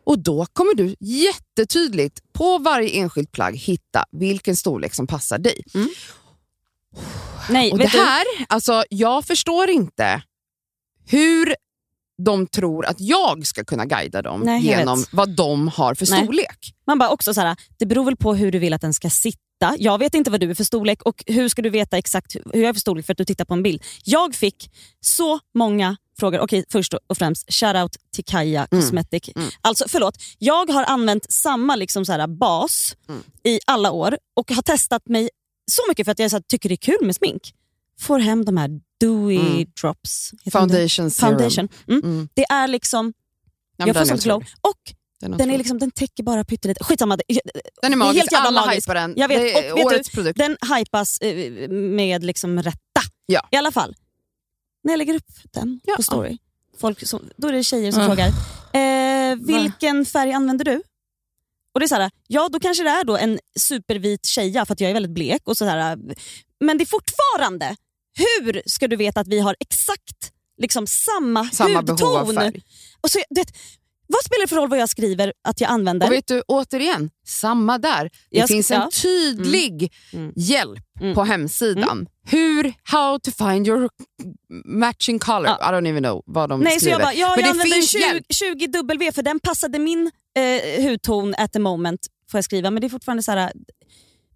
[0.10, 5.64] Och då kommer du jättetydligt på varje enskilt plagg hitta vilken storlek som passar dig.
[7.49, 10.22] Nej, Och det här, alltså, jag förstår inte
[11.05, 11.55] hur
[12.24, 16.24] de tror att jag ska kunna guida dem Nej, genom vad de har för Nej.
[16.24, 16.57] storlek.
[16.62, 16.74] du?
[16.88, 19.10] Man bara också så här, det beror väl på hur du vill att den ska
[19.10, 19.76] sitta.
[19.78, 22.62] Jag vet inte vad du är för storlek och hur ska du veta exakt hur
[22.62, 23.84] jag är för storlek för att du tittar på en bild.
[24.03, 26.39] Jag fick så många frågor.
[26.39, 28.84] Okej, först och främst, shoutout till Kaja Mm.
[28.84, 29.30] Cosmetic.
[29.61, 33.24] Alltså förlåt, jag har använt samma liksom så här bas Mm.
[33.43, 35.30] i alla år och har testat mig
[35.72, 37.53] så mycket för att jag så här, tycker det är kul med smink.
[37.99, 40.32] Får hem de här dewy drops.
[40.45, 40.74] Heter de det?
[40.74, 41.30] Foundation serum.
[41.38, 41.67] Foundation.
[41.88, 42.03] Mm.
[42.03, 42.30] Mm.
[42.34, 43.13] Det är liksom,
[43.78, 44.43] Ja, jag får sånt glow.
[44.61, 46.84] Och Den den, är liksom, den täcker bara pyttelite.
[46.84, 47.17] Skitsamma,
[47.82, 48.88] den är magisk, helt jävla alla magisk.
[48.88, 49.13] hypar den.
[49.17, 50.38] Jag vet, och vet årets produkt.
[50.38, 53.01] den hypas eh, med liksom rätta.
[53.26, 53.47] Ja.
[53.51, 53.95] I alla fall,
[54.84, 55.95] när jag lägger upp den Ja.
[55.95, 56.38] på story,
[56.77, 58.05] folk som, då är det tjejer som Ah.
[58.07, 58.27] frågar
[58.73, 60.82] eh, vilken färg använder du?
[61.73, 64.73] Och det är så här, ja då kanske det är då en supervit tjeja för
[64.73, 65.41] att jag är väldigt blek.
[65.45, 65.97] Och så här,
[66.59, 67.75] men det är fortfarande,
[68.17, 71.95] hur ska du veta att vi har exakt liksom samma, Samma hudton?
[71.95, 72.61] behov av färg.
[73.01, 73.45] Och så, det,
[74.14, 76.07] vad spelar det för roll vad jag skriver att jag använder?
[76.07, 78.03] Och vet du, återigen, samma där.
[78.03, 78.89] Det Jag finns en ja.
[79.01, 80.34] tydlig Mm.
[80.36, 81.16] hjälp Mm.
[81.16, 82.07] på hemsidan.
[82.26, 83.89] Hur, how to find your
[84.66, 85.45] matching color.
[85.47, 85.70] Ja.
[85.70, 86.91] I don't even know vad de Nej, så skriver.
[86.93, 88.26] jag bara, ja, Men jag det använder finns 20, hjälp.
[88.30, 91.99] 20 W för den passade min eh, hudton at the moment,
[92.32, 92.72] får jag skriva.
[92.72, 93.51] Men det är fortfarande så här.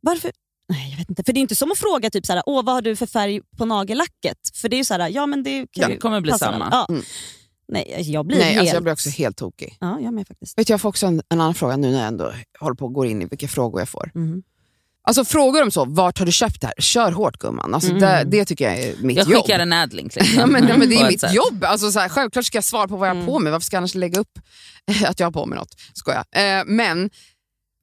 [0.02, 0.32] varför?
[0.70, 1.24] Nej, jag vet inte.
[1.24, 3.06] För det är inte som att fråga typ så här, Åh, vad har du för
[3.06, 4.38] färg på nagellacket?
[4.56, 6.68] För det är ju så här, ja men det kan Det ju kommer bli samma.
[6.72, 6.86] Ja.
[6.90, 7.04] Mm.
[7.68, 8.60] Nej, jag blir Nej, helt...
[8.60, 9.78] alltså jag blir också helt tokig.
[9.80, 10.58] Ja, jag med faktiskt.
[10.60, 12.88] Vet du, jag får också en, en annan fråga nu när jag ändå håller på
[12.88, 14.12] att gå in i vilka frågor jag får.
[14.14, 14.44] Mhm.
[15.06, 16.74] Alltså frågor om så, vart har du köpt det här?
[16.80, 17.74] Kör hårt gumman.
[17.74, 18.02] Alltså, Mm.
[18.02, 19.42] det, det tycker jag är mitt Jag jobb.
[19.44, 20.16] skickar en adlink.
[20.16, 20.40] Liksom.
[20.40, 21.34] Ja, men, ja, men det är mitt sätt.
[21.34, 21.64] jobb.
[21.64, 23.28] Alltså, så här, självklart ska jag svara på vad jag har Mm.
[23.34, 23.52] på mig.
[23.52, 24.40] Varför ska jag annars lägga upp
[25.08, 25.76] att jag har på mig något?
[25.94, 26.24] Skojar.
[26.36, 27.10] Eh, men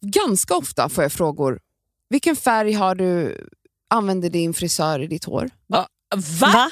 [0.07, 1.61] ganska ofta får jag frågor.
[2.11, 3.37] Vilken färg har du
[3.91, 5.51] använder din frisör i ditt hår?
[5.67, 5.87] Va?
[6.41, 6.71] Va?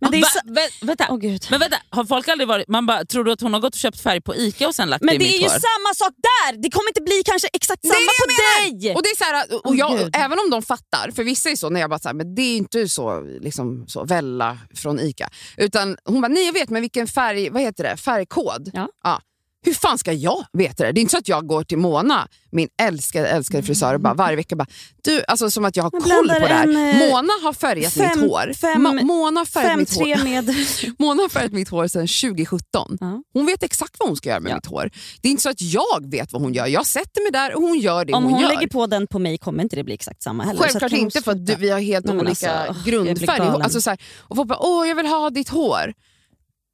[0.00, 0.26] Men det är Va?
[0.32, 0.38] så...
[0.52, 1.06] Vä- vänta.
[1.10, 1.46] Åh, gud.
[1.50, 2.68] Men vänta, har folk aldrig varit...
[2.68, 4.90] Man bara, tror du att hon har gått och köpt färg på ICA och sen
[4.90, 5.50] lagt det Men i det mitt är ju hår?
[5.50, 6.62] samma sak där!
[6.62, 8.94] Det kommer inte bli kanske exakt Det samma det på jag dig!
[8.94, 10.16] Och det är så här, och jag, Gud.
[10.16, 12.42] även om de fattar, för vissa är så när jag bara så här, men det
[12.42, 15.28] är inte så, liksom, så Vella från ICA.
[15.56, 18.70] Utan hon bara, nej jag vet men vilken färg, vad heter det, färgkod?
[18.74, 19.20] Ja.
[19.62, 20.92] Hur fan ska jag veta det?
[20.92, 24.14] Det är inte så att jag går till Mona, min älskade, älskade frisör, och bara
[24.14, 24.66] varje vecka bara,
[25.04, 26.68] du, alltså som att jag har koll på det här.
[26.68, 28.52] eh, Mona har färgat fem- mitt hår.
[28.60, 30.04] fem- Ma- Mona har färgat mitt hår.
[30.04, 30.54] 5-3 med...
[30.98, 32.96] Mona har färgat mitt hår sedan 2017.
[33.00, 33.22] Ja.
[33.32, 34.56] Hon vet exakt vad hon ska göra med Ja.
[34.56, 34.90] mitt hår.
[35.20, 36.66] Det är inte så att jag vet vad hon gör.
[36.66, 39.18] Jag sätter mig där och hon gör det Om hon, hon lägger på den på
[39.18, 40.60] mig kommer inte det bli exakt samma heller.
[40.62, 43.40] Självklart inte för att du, vi har helt Nej, olika alltså, grundfärg.
[43.40, 45.94] Alltså, så här, och folk bara, åh jag vill ha ditt hår.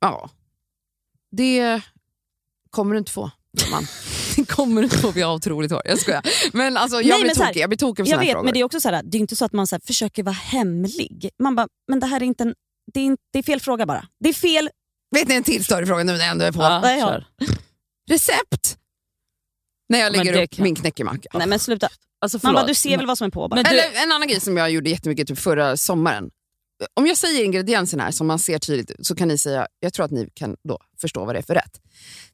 [0.01, 0.31] Ja,
[1.37, 1.81] det
[2.77, 3.31] kommer du inte få.
[3.71, 3.87] Man.
[4.37, 5.83] Det kommer du inte få, vi har otroligt hår.
[5.85, 6.23] Jag skojar.
[6.53, 7.61] Men alltså, jag, Nej, blir men så här, tokig.
[7.63, 8.45] jag blir tokig på Jag såna vet, frågor.
[8.45, 10.23] men det är också så här, det är inte så att man så här, försöker
[10.23, 11.31] vara hemlig.
[11.43, 12.55] Man bara, men det här är inte en,
[12.95, 14.07] det är, inte, det är fel fråga bara.
[14.21, 14.71] Det är fel.
[15.15, 16.63] Vet ni en till större fråga nu när jag ändå är på?
[16.63, 17.07] Ja, Nej, ja.
[17.07, 17.27] kör.
[18.11, 18.79] Recept!
[19.89, 21.29] När jag lägger upp kan- min knäckemacka.
[21.39, 21.89] Nej men sluta.
[22.21, 23.55] Alltså, Man bara, du ser väl vad som är på bara.
[23.55, 26.31] Men du- Eller en annan grej som jag gjorde jättemycket typ förra sommaren.
[26.95, 30.05] Om jag säger ingredienserna här som man ser tydligt så kan ni säga, jag tror
[30.05, 31.81] att ni kan då förstå vad det är för rätt.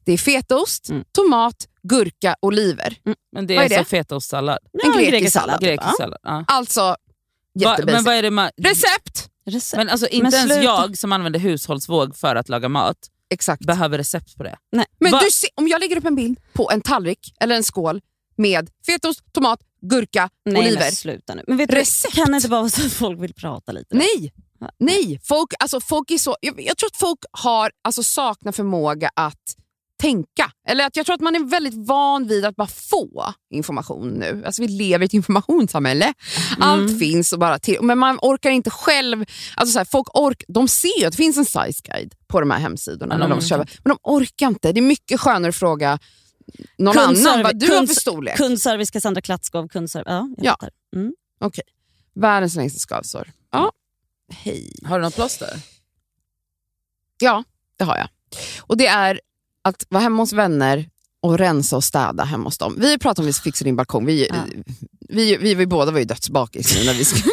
[0.03, 1.03] Det är fetaost, Mm.
[1.11, 2.97] tomat, gurka, oliver.
[3.31, 4.57] Men det Vad är, är som fetaostsallad.
[4.83, 5.61] En Ja, grekisk sallad.
[5.61, 6.19] Grekisk sallad.
[6.23, 6.43] Ja.
[6.47, 6.97] Alltså, Va,
[7.59, 7.93] jättebasic.
[7.93, 8.49] men vad är det man...
[8.57, 9.29] Recept!
[9.45, 9.77] Recept.
[9.77, 10.63] Men alltså inte Men ens sluta.
[10.63, 12.97] jag som använder hushållsvåg för att laga mat
[13.29, 13.65] Exakt.
[13.65, 14.57] behöver recept på det.
[14.71, 14.85] Nej.
[14.99, 15.21] Men Va?
[15.25, 18.01] du ser, om jag lägger upp en bild på en tallrik eller en skål
[18.37, 19.59] med fetaost, tomat,
[19.89, 20.79] gurka, Nej, oliver.
[20.79, 21.43] men sluta nu.
[21.47, 22.15] Men vet du, Recept.
[22.15, 23.95] kan det inte bara vara så att folk vill prata lite?
[23.97, 24.33] Nej!
[24.79, 29.09] Nej, folk, alltså folk är så, jag, jag tror att folk har, alltså saknar förmåga
[29.15, 29.55] att
[30.01, 30.51] tänka.
[30.69, 34.43] Eller att jag tror att man är väldigt van vid att bara få information nu.
[34.45, 36.13] Alltså vi lever i ett informationssamhälle.
[36.59, 37.77] Allt finns och bara till.
[37.81, 39.25] Men man orkar inte själv.
[39.55, 42.39] Alltså så här, folk ork, de ser ju att det finns en size guide på
[42.39, 43.17] de här hemsidorna.
[43.17, 43.37] när Mm.
[43.39, 44.71] de köper, men de orkar inte.
[44.71, 45.99] Det är mycket skönare att fråga
[46.77, 48.37] någon annan vad du har för kunds- storlek.
[48.37, 49.67] Kundservice Cassandra Klatskov.
[49.67, 50.07] Kundservice.
[50.07, 50.69] Ja, jag Ja.
[50.99, 51.13] Mm.
[51.39, 51.63] Okej.
[52.15, 53.31] Världens längsta skavsår.
[53.51, 53.71] Ja.
[54.31, 54.75] Hej.
[54.85, 55.59] Har du något plåster?
[57.19, 57.43] Ja,
[57.77, 58.07] det har jag.
[58.61, 59.21] Och det är
[59.61, 60.89] att vara hemma hos vänner
[61.21, 62.75] och rensa och städa hemma hos dem.
[62.79, 64.05] Vi pratade om att vi fixar din balkong.
[64.05, 64.35] Vi, Ja.
[65.09, 67.23] vi, vi, vi båda var ju dödsbakis nu när vi skulle...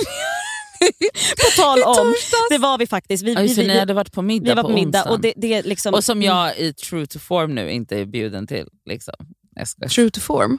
[1.36, 2.14] På tal om,
[2.50, 3.22] det var vi faktiskt.
[3.24, 5.20] Vi, Ja, vi, vi, ni hade varit på middag vi var på på middag och
[5.20, 5.94] det, det är liksom...
[5.94, 8.66] Och som jag i true to form nu inte är bjuden till.
[8.86, 9.14] Liksom.
[9.94, 10.58] True to form.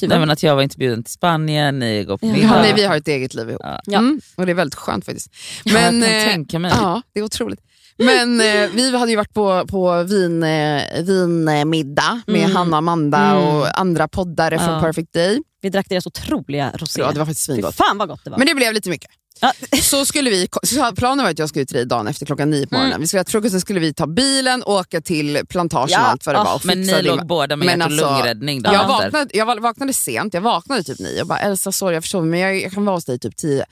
[0.00, 2.32] Typ, Nej, men att jag var inte bjuden till Spanien, ni går på Ja.
[2.32, 2.46] middag.
[2.46, 3.60] Ja, nej, vi har ett eget liv ihop.
[3.64, 3.80] Ja.
[3.86, 3.98] Ja.
[3.98, 5.30] Mm, och det är väldigt skönt faktiskt.
[5.64, 6.72] Men, Men, jag kan eh, tänka mig.
[6.74, 7.60] Ja, det är otroligt.
[7.98, 12.56] Men eh, vi hade ju varit på, på vin, eh, vinmiddag med Mm.
[12.56, 13.44] Hanna och Amanda Mm.
[13.44, 14.80] och andra poddare från Ja.
[14.80, 15.38] Perfect Day.
[15.62, 17.00] Vi drack deras otroliga rosé.
[17.00, 17.74] Ja, det var faktiskt Fy svingott.
[17.74, 18.38] fan vad gott det var.
[18.38, 19.10] Men det blev lite mycket.
[19.82, 22.50] Så skulle vi, så planen var att jag skulle ut till dig dagen efter klockan
[22.50, 23.00] nio på morgonen.
[23.00, 26.00] Vi skulle äta frukost, sen skulle vi ta bilen, åka till plantagen Ja.
[26.00, 26.54] och allt vad det Ah, var.
[26.54, 29.02] och Men ni låg båda med hjärt och alltså, lungräddning dagen jag, efter.
[29.04, 32.40] vaknade, jag vaknade sent, jag vaknade typ nio och bara Elsa sorry jag förstår men
[32.40, 33.64] jag, jag kan vara hos dig typ tio.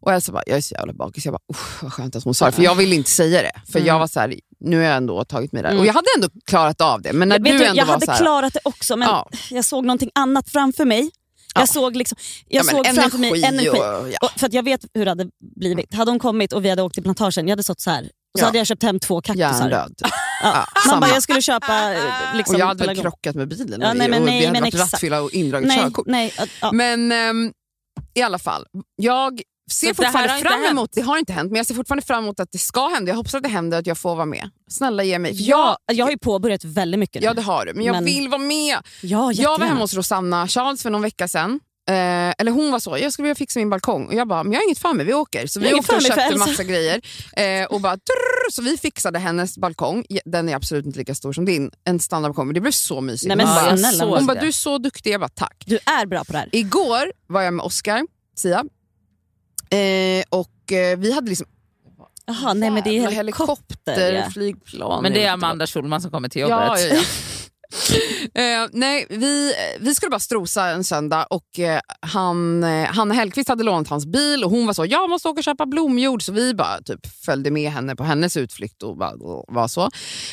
[0.00, 1.24] Och Elsa bara, jag är så jävla bakis.
[1.24, 2.52] Jag bara, "Uff, vad skönt att hon sa det.
[2.52, 3.52] För jag ville inte säga det.
[3.72, 3.86] För Mm.
[3.88, 5.68] jag var så här, nu har jag ändå tagit mig där.
[5.70, 5.80] Mm.
[5.80, 7.12] Och jag hade ändå klarat av det.
[7.12, 9.08] Men när jag, du du, ändå jag var hade så här, klarat det också men
[9.08, 9.30] Ja.
[9.50, 11.10] jag såg någonting annat framför mig.
[11.56, 11.62] Ja.
[11.62, 13.68] Jag såg, liksom, jag ja, såg framför mig energi.
[13.68, 13.76] Och,
[14.10, 14.18] ja.
[14.22, 15.26] Och, för att jag vet hur det hade
[15.56, 15.94] blivit.
[15.94, 18.02] Hade hon kommit och vi hade åkt till plantagen, jag hade stått så här.
[18.34, 19.70] Och så hade jag köpt hem två kaktusar.
[19.70, 19.94] Hjärndöd.
[20.42, 20.66] Ja.
[20.86, 22.00] Man bara, jag skulle köpa eh,
[22.36, 24.60] liksom, och jag hade väl krockat med bilen och, nej, men och nej, vi hade
[24.60, 26.06] varit rattfylla och indraget körkort.
[26.72, 27.52] Men ehm,
[28.14, 29.40] i alla fall, jag
[29.70, 32.40] ser Så fortfarande fram emot, det har inte hänt, men jag ser fortfarande fram emot
[32.40, 33.10] att det ska hända.
[33.10, 34.50] Jag hoppas att det händer att jag får vara med.
[34.70, 35.32] Snälla ge mig.
[35.48, 37.26] Ja, jag har ju påbörjat väldigt mycket nu.
[37.26, 38.76] Ja det har du, men jag Men- vill vara med.
[39.02, 41.60] ja, Jag var hemma hos Rosanna Charles för någon vecka sedan.
[41.88, 41.94] Eh,
[42.38, 44.06] eller hon var så, jag skulle vilja fixa min balkong.
[44.06, 45.46] Och jag bara, men jag har inget för mig, vi åker.
[45.46, 46.38] Så Jag vi åkte och köpte Elsa.
[46.38, 47.00] massa grejer.
[47.36, 50.04] Eh, och bara, trrr, så vi fixade hennes balkong.
[50.24, 51.70] Den är absolut inte lika stor som din.
[51.84, 53.28] En standardbalkong, men det blev så mysigt.
[53.28, 55.12] Nej, men hon bara, jag såg hon bara, du är så duktig.
[55.12, 55.64] Jag bara, tack.
[55.66, 56.48] Du är bra på det här.
[56.52, 58.06] Igår var jag med Oscar,
[58.36, 58.64] Sia.
[59.70, 61.46] Eh, och eh, vi hade liksom
[62.26, 64.12] Jaha, nej men det är jävla helikopter.
[64.12, 64.30] ja.
[64.30, 65.02] flygplan.
[65.02, 66.56] Men det är Amanda Schulman som kommer till jobbet.
[66.56, 67.00] Ja, ja, ja.
[68.34, 73.48] Eh, nej, vi, vi skulle bara strosa en söndag och eh, han, eh, Hanna Hellqvist
[73.48, 76.22] hade lånat hans bil och hon var så, jag måste åka och köpa blomjord.
[76.22, 79.12] Så vi bara typ följde med henne på hennes utflykt och bara
[79.48, 79.90] var så.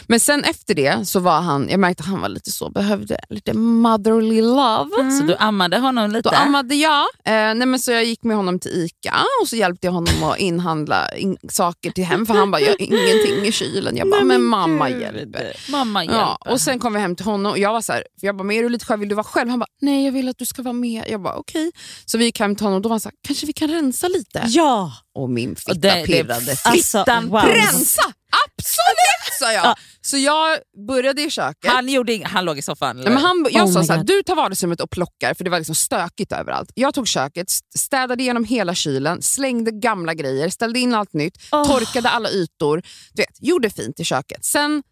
[0.07, 3.17] Men sen efter det så var han, jag märkte att han var lite så, behövde
[3.29, 5.11] lite motherly love.
[5.19, 6.29] Så du ammade honom lite?
[6.29, 7.01] Då ammade jag.
[7.01, 10.23] Eh, nej men så jag gick med honom till ICA och så hjälpte jag honom
[10.23, 13.97] att inhandla in saker till hem för han bara, jag har ingenting i kylen.
[13.97, 15.53] Jag bara, men mamma hjälper.
[15.71, 16.19] Mamma hjälper.
[16.19, 18.38] Ja, och sen kom vi hem till honom och jag var så här, för jag
[18.38, 19.49] bara, men är du lite själv, vill du vara själv?
[19.49, 21.03] Han bara, nej jag vill att du ska vara med.
[21.09, 21.71] Jag bara, okej.
[22.05, 23.67] Så vi gick hem till honom och då var han så här, kanske vi kan
[23.67, 24.43] rensa lite?
[24.47, 24.93] Ja!
[25.15, 26.55] Och min fitta Och det- det- pirrade.
[26.65, 27.41] Alltså, Fittan wow.
[27.41, 28.13] Rensa!
[28.57, 29.65] Absolut sa jag!
[29.65, 29.76] Ja.
[30.01, 30.57] Så jag
[30.88, 31.71] började i köket.
[31.71, 32.95] han, gjorde ing- han låg i soffan?
[32.97, 34.07] Nej, men han, jag Oh sa my så här, God.
[34.07, 36.71] du tar vardagsrummet och plockar för det var liksom stökigt överallt.
[36.76, 41.38] Jag tog köket, st- städade igenom hela kylen, slängde gamla grejer, ställde in allt nytt,
[41.51, 41.67] Åh.
[41.67, 42.82] torkade alla ytor.
[43.13, 44.45] Du vet, gjorde fint i köket.
[44.45, 44.84] Sen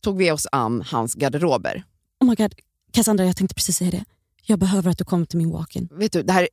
[0.00, 1.82] tog vi oss an hans garderober.
[2.20, 2.54] Oh my god.
[2.92, 4.04] Cassandra, jag tänkte precis säga det.
[4.46, 5.88] Jag behöver att du kommer till min walk-in.
[5.92, 6.48] Vet du, det, här,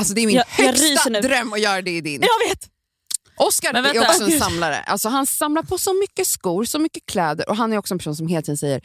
[0.00, 1.20] alltså det är min Jag- jag högsta nu.
[1.20, 2.22] dröm att göra det i din.
[2.22, 2.68] Jag vet!
[3.36, 4.80] Oscar är också en samlare.
[4.80, 7.98] Alltså, han samlar på så mycket skor, så mycket kläder och han är också en
[7.98, 8.80] person som hela tiden säger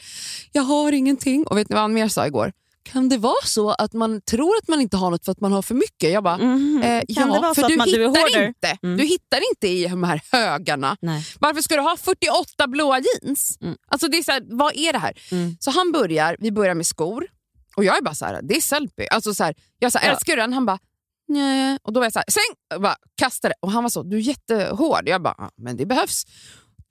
[0.52, 1.48] “jag har ingenting”.
[1.48, 2.52] Och vet ni vad han mer sa igår?
[2.84, 5.52] Kan det vara så att man tror att man inte har något för att man
[5.52, 6.12] har för mycket?
[6.12, 6.82] Jag bara, Mhm.
[6.84, 8.78] eh, Kan ja, det vara för så du att man, hittar du inte.
[8.84, 8.98] Mm.
[8.98, 10.98] Du hittar inte i de här högarna.
[11.02, 11.26] Nej.
[11.40, 13.58] Varför ska du ha 48 blåa jeans?
[13.62, 13.76] Mm.
[13.88, 15.14] Alltså det är så här, vad är det här?
[15.32, 15.58] Mm.
[15.60, 17.28] Så han börjar, vi börjar med skor
[17.76, 19.06] och jag är bara så här, det är Sellpy.
[19.12, 20.12] Alltså så här, jag sa, Ja.
[20.12, 20.54] älskar du den?
[20.54, 20.80] Han bara,
[21.28, 21.78] nej.
[21.84, 22.58] Och då var jag så här, släng!
[22.70, 23.54] Jag bara, kastade.
[23.60, 25.02] Och han var så, du är jättehård.
[25.06, 26.24] Jag bara, "Ja, men det behövs.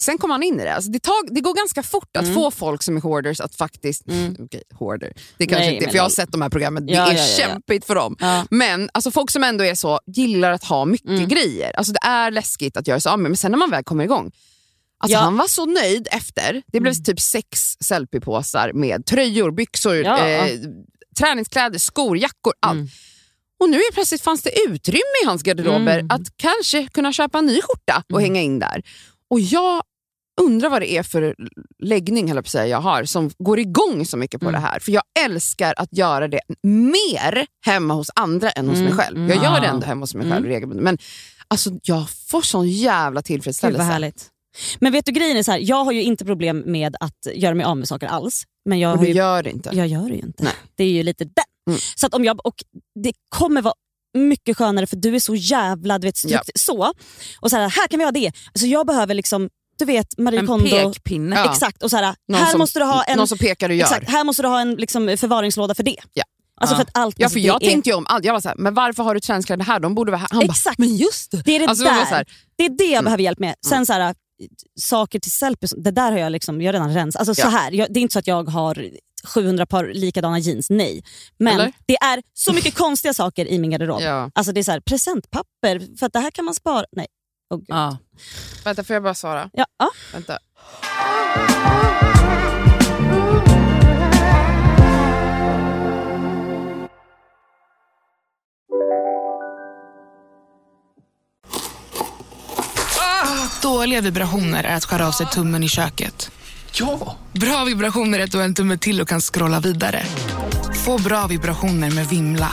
[0.03, 0.74] Sen kommer man in i det.
[0.74, 4.03] Alltså det, tag, det går ganska fort att få folk som är hoarders att faktiskt...
[4.38, 5.12] Okej, hoarder.
[5.38, 6.86] Det kanske Nej, inte för jag har sett de här programmen.
[6.86, 8.16] Det Ja, är ja, ja, kämpigt för dem.
[8.50, 11.28] Men alltså, folk som ändå är så, gillar att ha mycket Mm.
[11.28, 11.72] grejer.
[11.76, 14.05] Alltså, det är läskigt att göra sig av med, men sen när man väl kommer
[14.05, 14.30] igång.
[15.00, 15.16] Alltså.
[15.18, 15.24] Mm.
[15.24, 16.62] Han var så nöjd efter.
[16.66, 20.46] Det blev typ sex selfiepåsar med tröjor, byxor, eh,
[21.18, 22.76] träningskläder, skor, jackor, allt.
[22.76, 22.88] Mm.
[23.61, 26.11] Och nu är plötsligt fanns det utrymme i hans garderober Mm.
[26.11, 28.82] att kanske kunna köpa en ny skjorta och hänga in där.
[29.30, 29.82] Och jag
[30.41, 31.35] undrar vad det är för
[31.78, 34.61] läggning jag, säga, jag har som går igång så mycket på Mm.
[34.62, 34.78] det här.
[34.80, 39.16] För jag älskar att göra det mer hemma hos andra än hos mig Mm, själv.
[39.16, 39.28] mm.
[39.28, 39.74] Jag gör det Ah.
[39.74, 40.49] ändå hemma hos mig själv Mm.
[40.51, 40.85] regelbundet.
[40.85, 40.99] Men
[41.49, 43.78] alltså, jag får sån jävla Gud tillfredsställelse.
[43.78, 44.28] vad härligt.
[44.80, 47.55] Men vet du grejen är så här, jag har ju inte problem med att göra
[47.55, 48.45] mig av med saker alls.
[48.68, 49.70] Men jag, Och du ju, gör det inte.
[49.72, 50.45] jag gör det ju inte.
[50.45, 50.53] Nej.
[50.76, 51.45] Det är ju lite den.
[51.70, 51.80] Mm.
[51.97, 52.55] Så att om jag, och
[53.05, 53.74] det kommer vara
[54.18, 56.41] mycket skönare för du är så jävla du vet, Ja.
[56.55, 56.93] så.
[57.41, 58.26] Och så här, här kan vi ha det.
[58.53, 59.49] Alltså jag behöver liksom,
[59.79, 60.93] du vet Marie En Kondo.
[60.93, 61.37] pekpinne.
[61.37, 61.53] Ja.
[61.53, 63.75] Exakt, och så här, Någon här som- måste du ha en, Någon som pekar och
[63.75, 63.85] gör.
[63.85, 65.97] exakt, här måste du ha en liksom, förvaringslåda för det.
[66.12, 66.25] Ja.
[66.61, 68.25] Alltså för att allt Ja, alltså, för jag är, tänkte ju om allt.
[68.25, 69.81] Jag var så här, men varför har du träningskläder här?
[69.81, 70.29] De borde vara här.
[70.33, 70.77] Han Exakt.
[70.77, 71.43] bara, men just det.
[71.45, 71.93] Det är det Alltså, där.
[72.05, 73.05] här, Det är det jag Mm.
[73.05, 73.55] behöver hjälp med.
[73.68, 74.14] Sen så här,
[74.81, 77.29] saker till selfies, det där har jag, liksom, jag har redan rensat.
[77.29, 77.51] Alltså, Ja.
[77.51, 78.91] så här, jag, det är inte så att jag har
[79.25, 81.03] 700 par likadana jeans, nej.
[81.39, 81.73] Men Eller?
[81.87, 84.03] det är så mycket konstiga saker i min garderob.
[84.03, 84.31] ja.
[84.35, 86.85] Alltså det är så här, presentpapper, för att det här kan man spara.
[86.97, 87.07] Nej.
[87.53, 87.61] Oh.
[87.66, 87.98] Ja.
[88.64, 89.50] Vänta, får jag bara svara?
[89.53, 89.90] Ja, ja.
[90.12, 90.38] Vänta.
[103.62, 106.30] Dåliga vibrationer är att skära av sig tummen i köket.
[106.72, 107.16] Ja!
[107.32, 110.03] Bra vibrationer är att du har en tumme till och kan scrolla vidare.
[110.84, 112.53] Få bra vibrationer med Vimla.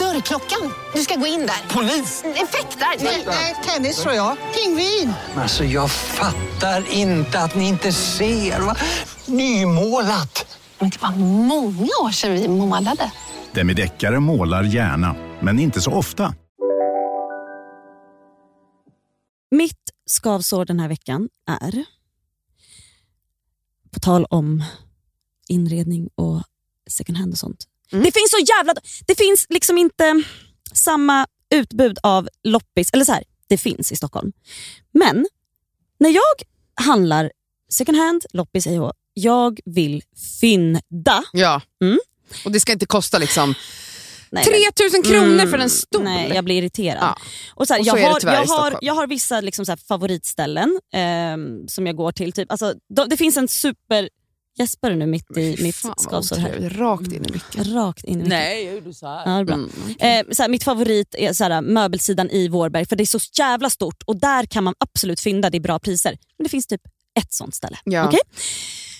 [0.00, 0.72] Dörrklockan.
[0.94, 1.74] Du ska gå in där.
[1.74, 2.24] Polis?
[2.24, 3.04] Effektar?
[3.26, 4.36] Nej, Tennis tror jag.
[4.54, 5.12] Pingvin.
[5.36, 8.60] Alltså jag fattar inte att ni inte ser.
[8.60, 8.76] Va?
[9.26, 10.58] Nymålat!
[10.78, 11.10] Men det var
[11.46, 13.12] många år sedan vi målade.
[13.52, 16.34] Demideckare målar gärna, men inte så ofta.
[19.50, 21.84] Mitt skavsår den här veckan är,
[23.90, 24.64] på tal om
[25.48, 26.42] inredning och
[26.90, 27.66] second hand och sånt.
[27.92, 28.04] Mm.
[28.04, 28.74] Det finns så jävla...
[29.06, 30.22] Det finns liksom inte
[30.72, 32.90] samma utbud av loppis.
[32.92, 34.32] Eller så här, det finns i Stockholm.
[34.92, 35.26] Men
[35.98, 36.22] när jag
[36.86, 37.32] handlar
[37.72, 40.02] second hand, loppis, hå, jag vill
[40.40, 41.24] fynda.
[41.32, 41.60] Ja.
[41.82, 41.98] Mm.
[42.44, 43.54] Och det ska inte kosta liksom
[44.32, 46.02] Nej, 3000 kronor Mm, för en stol.
[46.04, 47.02] Nej, jag blir irriterad.
[47.02, 47.16] Ja.
[47.54, 48.78] Och så här, Och så jag, har, tyvärr i jag, har, Stockholm.
[48.80, 52.32] jag har vissa liksom så här favoritställen ehm, som jag går till.
[52.32, 52.50] Typ.
[52.50, 54.08] Alltså, de, det finns en super...
[54.60, 56.70] Gäspar du nu mitt i mitt skavsår här?
[56.70, 57.74] Rakt in i micken.
[57.74, 58.28] Rakt in i micken.
[58.28, 59.38] Nej, jag gjorde så här.
[59.38, 59.54] Ja, bra.
[59.54, 59.68] Mm.
[60.28, 63.18] Eh, så här, mitt favorit är så här, möbelsidan i Vårberg för det är så
[63.38, 66.18] jävla stort och där kan man absolut fynda, det är bra priser.
[66.38, 66.80] Men det finns typ
[67.20, 67.78] ett sånt ställe.
[67.84, 68.06] Ja.
[68.06, 68.20] Okej?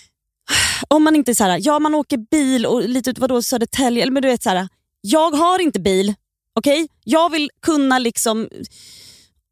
[0.88, 4.02] Om man inte är så här, ja man åker bil och lite ut vadå, Södertälje,
[4.02, 4.68] eller men du vet så här,
[5.00, 6.14] jag har inte bil.
[6.58, 6.88] Okej?
[7.04, 8.48] Jag vill kunna liksom...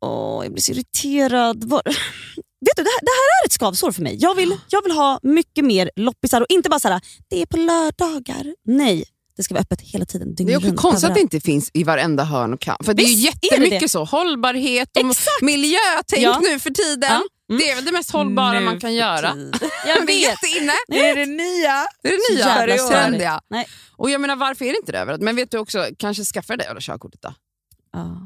[0.04, 1.64] Åh, jag blir så irriterad.
[1.64, 1.82] Var...
[2.66, 4.16] Vet du, det här, det här är ett skavsår för mig.
[4.20, 7.00] Jag vill, jag vill ha mycket mer loppisar och inte bara så här,
[7.30, 8.54] det är på lördagar.
[8.64, 9.04] Nej,
[9.36, 10.34] det ska vara öppet hela tiden.
[10.34, 12.84] Det är också runt, konstigt att det inte finns i varenda hörn och kant.
[12.86, 14.04] För det är ju Visst är det jättemycket så.
[14.04, 15.42] Hållbarhet och Exakt.
[15.42, 16.40] miljötänk Ja.
[16.42, 17.10] nu för tiden.
[17.10, 17.22] Ja.
[17.50, 17.58] Mm.
[17.60, 19.28] Det är väl det mest hållbara Nu man kan göra.
[19.86, 20.20] Jag Det är vet.
[20.22, 20.72] jätteinne.
[20.88, 21.86] Det är det nya.
[22.02, 22.46] Det är det nya.
[22.68, 23.40] Jävla trendiga.
[23.50, 23.66] Nej.
[23.96, 25.22] Och jag menar, varför är det inte det överallt?
[25.22, 27.34] Men vet du också, kanske skaffa det jävla körkortet då.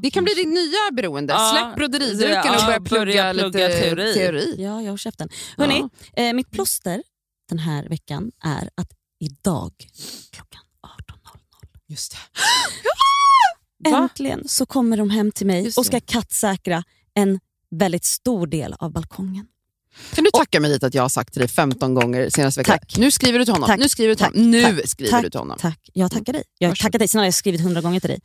[0.01, 1.33] Det kan bli ditt nya beroende.
[1.33, 1.51] Ja.
[1.51, 4.13] Släpp broderiduken Ja, och börja plugga, plugga lite teori.
[4.13, 4.55] teori.
[4.57, 5.29] Ja, jag har käften.
[5.57, 7.03] Hörrni, eh, mitt plåster
[7.49, 9.71] den här veckan är att idag
[10.31, 11.39] klockan 18.00
[11.87, 13.89] Just det.
[13.89, 17.39] Äntligen så kommer de hem till mig och ska kattsäkra en
[17.71, 19.47] väldigt stor del av balkongen.
[20.15, 22.79] Kan du tacka mig lite att jag har sagt till dig 15 gånger senaste veckan?
[22.79, 22.97] Tack.
[22.97, 23.67] Nu skriver du till honom.
[23.67, 23.79] Tack.
[23.79, 24.33] Nu skriver du till Tack.
[24.35, 24.51] honom.
[24.51, 24.89] Nu Tack.
[24.89, 25.57] skriver tack, du till honom.
[25.59, 26.43] Tack, jag tackar dig.
[26.57, 28.19] Jag tackat dig, sen har jag skrivit hundra gånger till dig.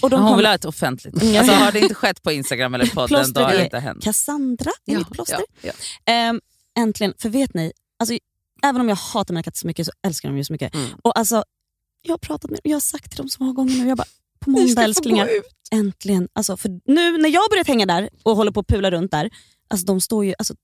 [0.00, 1.22] Och de Hon kommer- vill ha ett offentligt.
[1.22, 1.58] Mm, Alltså, ja.
[1.58, 4.04] har det inte skett på Instagram eller podden, då har det inte hänt.
[4.04, 5.44] Cassandra är Ja, mitt plåster.
[5.62, 5.72] ja,
[6.06, 6.40] Ehm,
[6.78, 8.18] äntligen, för vet ni, alltså,
[8.62, 10.74] även om jag hatar mina katter så mycket så älskar de ju så mycket.
[10.74, 10.88] Mm.
[11.02, 11.44] Och alltså,
[12.02, 14.06] jag har pratat med jag har sagt till dem så många gånger nu, jag bara,
[14.40, 15.28] på måndag älsklingar,
[15.72, 16.28] äntligen.
[16.32, 19.30] Alltså, för nu när jag börjat hänga där och håller på att pula runt där,
[19.68, 20.54] alltså, de står ju, alltså,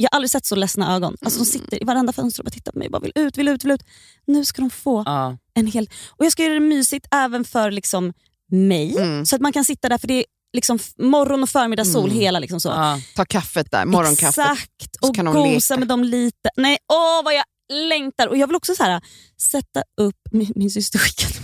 [0.00, 1.16] jag har aldrig sett så ledsna ögon.
[1.20, 3.38] Alltså, de sitter i varenda fönster och bara tittar på mig och bara vill ut,
[3.38, 3.82] vill ut, vill ut.
[4.26, 5.36] Nu ska de få Ja.
[5.54, 5.90] en hel...
[6.10, 8.12] Och jag ska göra det mysigt även för liksom
[8.50, 8.96] mig.
[9.26, 12.16] Så att man kan sitta där, för det är liksom morgon och förmiddagssol Mm.
[12.20, 12.38] hela.
[12.38, 12.68] Liksom så.
[12.68, 13.00] Ja.
[13.16, 14.28] Ta kaffet där, morgonkaffet.
[14.52, 15.78] Exakt, Så och de gosa leka.
[15.78, 16.50] med dem lite.
[16.56, 17.44] Nej, åh vad jag
[17.88, 18.28] längtar.
[18.28, 19.00] Och jag vill också så här,
[19.40, 21.34] sätta upp, min, min syster skickade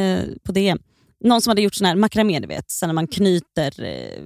[0.00, 0.78] eh, på DM,
[1.24, 3.82] någon som hade gjort sån här makramé, du vet, så när man knyter...
[3.82, 4.22] Eh,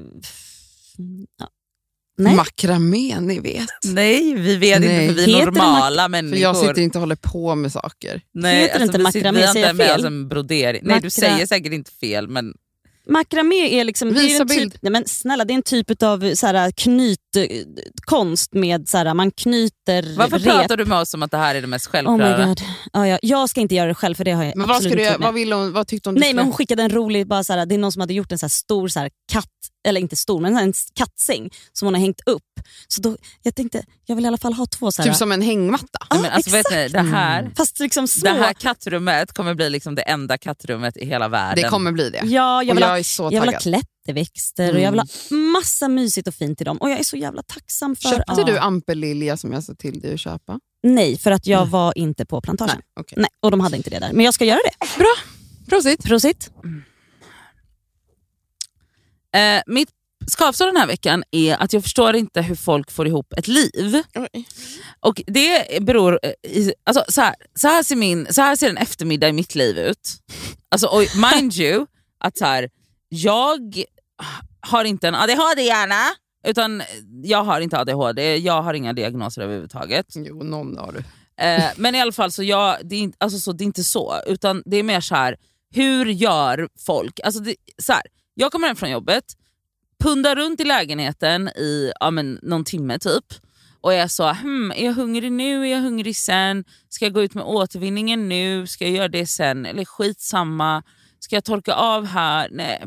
[1.38, 1.48] ja.
[2.16, 2.34] Nej.
[2.36, 3.68] Makramé, ni vet.
[3.84, 5.04] Nej, vi vet Nej.
[5.06, 6.38] inte för vi är normala För människor.
[6.38, 8.20] jag sitter inte och håller på med saker.
[8.34, 9.40] Nej, Heter det inte makramé?
[9.40, 10.00] Vi Säger jag med fel?
[10.00, 10.82] oss en brodering.
[10.84, 12.54] Nej, du säger säkert inte fel men
[13.08, 14.12] Makramé är liksom...
[14.14, 14.72] det är Visa en bild.
[14.72, 16.70] typ, nej men snälla, det är en typ av så här,
[17.34, 20.44] knytkonst med så här, man knyter varför rep.
[20.44, 22.38] pratar du med oss som att det här är det mest Oh självklara?
[22.38, 22.60] my god.
[22.92, 23.18] Ja, ja.
[23.22, 25.02] Jag ska inte göra det själv för det har jag Men vad, absolut ska du,
[25.02, 25.26] inte gjort med.
[25.26, 27.52] vad, ville hon, vad tyckte hon du Nej men hon skickade en rolig, bara så
[27.52, 29.44] här, det är någon som hade gjort en så här stor så här katt,
[29.88, 32.42] eller inte stor men en kattsäng som hon har hängt upp.
[32.88, 35.08] Så då, jag tänkte, jag vill i alla fall ha två så här.
[35.08, 35.98] Typ som en hängmatta.
[36.10, 38.30] Nej, men alltså, vet ni, det, här, Fast liksom små.
[38.30, 41.62] det här kattrummet kommer bli liksom det enda kattrummet i hela världen.
[41.62, 42.20] Det kommer bli det.
[42.24, 43.60] Ja, jag Och vill, jag ha, är så jag vill ha
[44.06, 44.14] taggad.
[44.16, 46.76] klätterväxter och jag vill ha massa mysigt och fint till dem.
[46.76, 48.46] Och jag är så jävla tacksam för Köpte att...
[48.46, 50.60] du ampelilja som jag sa till dig att köpa?
[50.82, 52.76] Nej, för att jag var inte på plantagen.
[52.76, 53.18] Nej, okej.
[53.18, 54.12] Nej, och de hade inte det där.
[54.12, 54.98] Men jag ska göra det.
[54.98, 55.14] Bra,
[55.68, 56.04] prosit.
[56.04, 56.50] Prosit.
[59.34, 59.88] Eh, mitt
[60.26, 64.02] skavsår den här veckan är att jag förstår inte hur folk får ihop ett liv.
[65.00, 66.20] Och det beror...
[66.22, 69.32] eh, I, alltså, så, här, så, här ser min, så här ser en eftermiddag i
[69.32, 70.16] mitt liv ut.
[70.68, 71.02] Alltså, och
[71.32, 71.86] mind you,
[72.18, 72.68] att så här,
[73.08, 73.84] jag
[74.60, 76.02] har inte en ADHD-hjärna,
[76.46, 76.82] utan
[77.22, 80.06] jag har inte ADHD, jag har inga diagnoser överhuvudtaget.
[80.14, 80.98] Jo, någon har du.
[81.44, 83.84] Eh, men i alla fall, så jag, det, är inte, alltså så, det är inte
[83.84, 84.14] så.
[84.26, 85.36] Utan det är mer så här,
[85.74, 87.20] hur gör folk?
[87.24, 88.02] Alltså det, så här,
[88.34, 89.24] jag kommer hem från jobbet,
[89.98, 93.24] pundar runt i lägenheten i ja, men, någon timme typ.
[93.80, 95.66] Och är så, hmm, är jag hungrig nu?
[95.66, 96.64] Är jag hungrig sen?
[96.88, 98.66] Ska jag gå ut med återvinningen nu?
[98.66, 99.66] Ska jag göra det sen?
[99.66, 100.82] Eller skitsamma.
[101.18, 102.48] Ska jag torka av här?
[102.52, 102.82] Nej.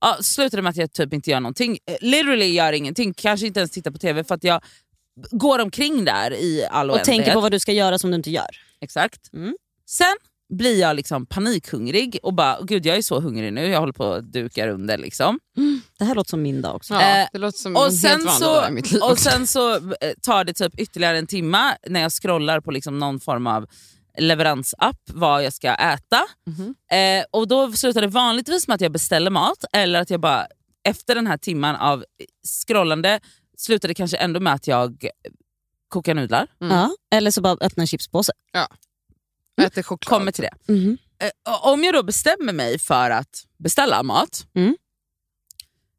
[0.00, 1.78] Ja, slutade med att jag typ inte gör någonting.
[1.86, 3.14] Eh, Literally gör ingenting.
[3.14, 4.60] Kanske inte ens tittar på TV för att jag
[5.30, 8.30] går omkring där i all Och tänker på vad du ska göra som du inte
[8.30, 8.48] gör.
[8.80, 9.20] Exakt.
[9.88, 10.16] Sen
[10.54, 14.12] blir jag liksom panikhungrig och bara, gud jag är så hungrig nu, jag håller på
[14.12, 14.98] att duka under.
[14.98, 15.40] Liksom.
[15.98, 16.94] Det här låter som min dag också.
[16.94, 19.18] Ja, Eh, det låter som och en sen helt så, dag i mitt liv och
[19.18, 19.80] sen så eh,
[20.22, 23.66] tar det typ ytterligare en timme när jag scrollar på liksom någon form av
[24.18, 26.26] leveransapp vad jag ska äta.
[26.46, 26.74] Mhm.
[26.92, 30.46] Eh, och Då slutar det vanligtvis med att jag beställer mat eller att jag bara
[30.84, 32.04] efter den här timman av
[32.66, 33.20] scrollande
[33.56, 35.06] slutar det kanske ändå med att jag
[35.88, 36.46] kokar nudlar.
[36.58, 38.32] Ja, eller så bara öppna en chipspåse.
[39.62, 40.18] Äter choklad.
[40.18, 40.72] Kommer till det.
[40.72, 40.98] Mhm.
[41.22, 44.76] Eh, om jag då bestämmer mig för att beställa mat, Mm.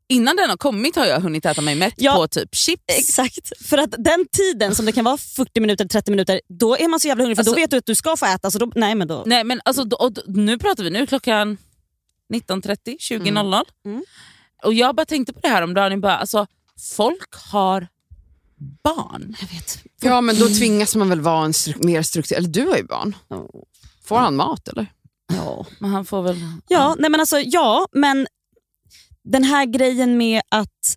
[0.09, 2.15] Innan den har kommit har jag hunnit äta mig mätt Ja.
[2.15, 2.83] på typ chips.
[2.87, 6.87] Exakt, för att den tiden som det kan vara 40 minuter, 30 minuter, då är
[6.87, 8.51] man så jävla hungrig för Alltså- då vet du att du ska få äta.
[8.51, 11.57] Så då, nej, men då, Nej men alltså, då, nu pratar vi nu klockan
[12.33, 13.63] 19.30, 20.00.
[13.85, 14.03] Mm.
[14.63, 16.47] Och jag bara tänkte på det här om dagen, bara, alltså,
[16.97, 17.87] folk har
[18.83, 19.35] barn.
[19.41, 19.83] jag vet.
[20.01, 22.43] Ja, men då tvingas man väl vara en stru- mer strukturerad...
[22.43, 23.15] Eller du har ju barn.
[24.05, 24.87] Får han mat eller?
[25.33, 25.65] Ja.
[25.79, 26.35] Men han får väl...
[26.67, 28.27] Ja, nej men alltså, ja, men
[29.31, 30.95] den här grejen med att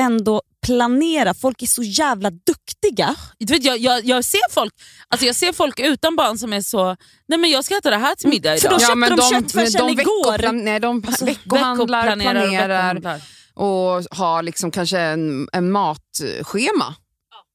[0.00, 1.34] ändå planera.
[1.34, 3.14] Folk är så jävla duktiga.
[3.38, 4.72] Du vet, jag, jag, jag, ser folk,
[5.08, 6.96] alltså jag ser folk utan barn som är så,
[7.28, 8.80] nej men jag ska äta det här till middag Mm, För idag.
[8.80, 10.52] då köpte de köttfärsen igår.
[10.52, 11.76] nej, de Alltså, veckohandlar,
[12.06, 13.22] veckoplanerar och planerar veckohandlar.
[13.54, 16.94] och har liksom kanske en, en matschema.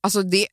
[0.03, 0.47] Alltså det,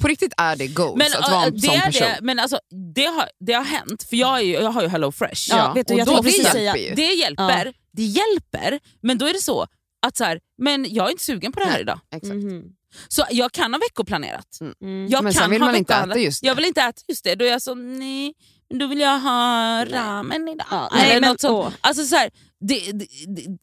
[0.00, 2.02] på riktigt är det goals Men, att vara en det sån är person.
[2.06, 2.58] det, men alltså,
[2.94, 5.48] det, har, det har hänt, för jag, är ju, jag har ju Hello Fresh.
[5.50, 6.94] Ja, vet du, och jag då det precis hjälper säga- ju.
[6.94, 9.66] Det hjälper, det hjälper, men då är det så
[10.06, 12.00] att så här, men jag är inte sugen på det här Nej, idag.
[12.14, 12.34] Exakt.
[12.34, 12.62] Mhm.
[13.08, 14.58] Så jag kan ha veckoplanerat.
[14.80, 15.08] Mm.
[15.08, 16.46] Jag Men kan sen vill ha man inte äta just det.
[16.46, 17.34] Jag vill inte äta just det.
[17.34, 18.34] Då är jag så, nej,
[18.74, 20.66] då vill jag ha ramen idag.
[20.70, 21.74] Ja, Eller nej, men något sånt.
[21.80, 22.30] Alltså så här,
[22.60, 23.58] det, det, det,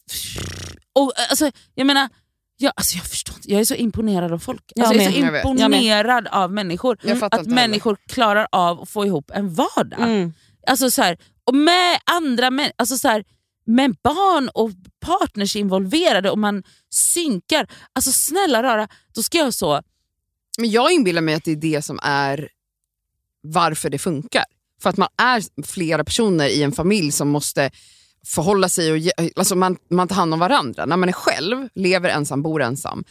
[1.00, 2.10] och, alltså, jag menar,
[2.58, 4.64] jag, alltså, jag förstår inte, jag är så imponerad av folk.
[4.76, 5.48] Jag Alltså, jag är så.
[5.48, 6.98] Jag imponerad av människor.
[7.02, 7.50] Jag Att inte heller.
[7.50, 10.00] människor klarar av att få ihop en vardag.
[10.00, 10.34] Mm.
[10.68, 13.24] Alltså så här, och med andra män, alltså så här,
[13.68, 17.68] med barn och partners involverade och man synkar.
[17.94, 19.82] Alltså snälla rara, då ska jag så...
[20.60, 22.50] Men jag inbillar mig att det är det som är
[23.42, 24.44] varför det funkar.
[24.82, 27.72] För att man är flera personer i en familj som måste
[28.26, 30.86] förhålla sig och ge, alltså man, man tar hand om varandra.
[30.86, 33.04] När man är själv, lever ensam, bor ensam,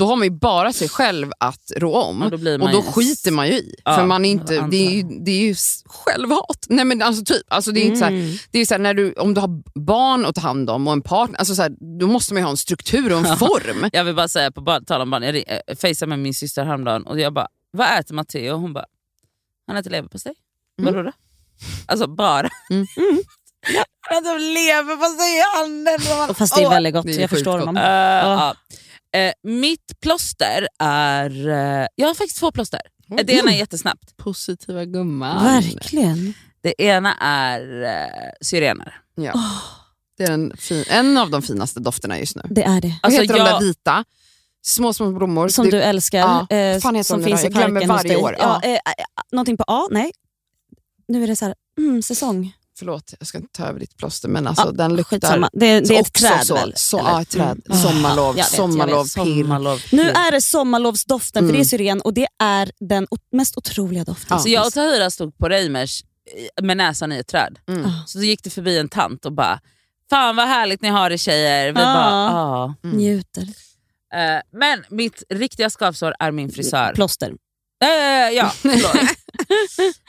[0.00, 2.22] då har man ju bara sig själv att rå om.
[2.22, 3.74] Och då och man då ju- skiter man ju i.
[3.84, 5.54] Ja, för man är inte, det, är ju, det är ju
[5.86, 6.66] självhat.
[6.68, 8.20] Nej, men alltså, typ, alltså, det är inte så Mm.
[8.30, 10.86] här, det är så här, när du, om du har barn att ta hand om
[10.86, 13.36] och en partner, alltså, så här, då måste man ju ha en struktur och en
[13.36, 13.90] form.
[13.92, 17.02] Jag vill bara säga, på tal om barn, jag eh, faceade med min syster häromdagen
[17.06, 18.56] och jag bara, vad äter Matteo?
[18.56, 18.84] Hon bara,
[19.66, 20.32] han äter leverpastej.
[20.80, 20.94] Mm.
[20.94, 21.12] Vadå då?
[21.86, 22.48] Alltså bara.
[22.70, 22.86] Mm.
[24.10, 26.28] Han äter leverpastej i handen.
[26.30, 27.76] Och fast det är väldigt gott, jag förstår honom.
[27.76, 28.54] Eh, Ja.
[29.12, 31.48] Eh, mitt plåster är...
[31.48, 32.80] eh, jag har faktiskt två plåster.
[33.18, 34.16] Eh, Det ena är jättesnabbt.
[34.16, 35.44] Positiva gumman.
[35.44, 36.34] Verkligen.
[36.62, 39.00] Det ena är uh, syrener.
[39.14, 39.32] Ja.
[40.16, 42.42] Det är en, fin, en av de finaste dofterna just nu.
[42.50, 42.88] Det är det.
[42.88, 44.04] Vad Alltså, heter de jag- där vita?
[44.62, 45.48] Små, små blommor.
[45.48, 46.18] Som Det- du älskar.
[46.18, 46.56] Ja.
[46.56, 48.36] eh, Fan heter som de finns i Jag glömmer parken varje år.
[48.38, 48.60] Ja.
[48.62, 48.68] Ja.
[48.68, 48.80] eh, eh,
[49.32, 49.88] någonting på A?
[49.90, 50.12] Nej.
[51.08, 52.52] Nu är det så här, mm, säsong.
[52.80, 55.16] Förlåt, jag ska inte ta över ditt plåster, men alltså, Ja, den luktar...
[55.16, 55.50] skitsamma.
[55.52, 57.60] Det- det är ett träd så, väl, Så, ja, ett träd.
[57.70, 57.78] Mm.
[57.82, 59.42] Sommarlov, vet, sommarlov, pirr.
[59.42, 59.80] Sommarlov.
[59.92, 61.56] Nu är det sommarlovsdoften, för Mm.
[61.56, 64.40] det är syren och det är den mest otroliga doften.
[64.40, 66.02] Så jag och Tahira stod på Reimers
[66.58, 67.58] i- med näsan i ett träd.
[67.68, 67.84] Mm.
[67.86, 67.92] Ah.
[68.06, 69.60] Så då gick det förbi en tant och bara,
[70.10, 71.72] fan vad härligt ni har det tjejer.
[71.72, 71.84] Vi Ja.
[71.86, 72.74] bara, ah.
[72.82, 73.42] Njuter.
[74.14, 76.92] Eh, men mitt riktiga skavsår är min frisör.
[76.94, 77.32] Plåster.
[77.84, 79.16] Eh, ja, förlåt.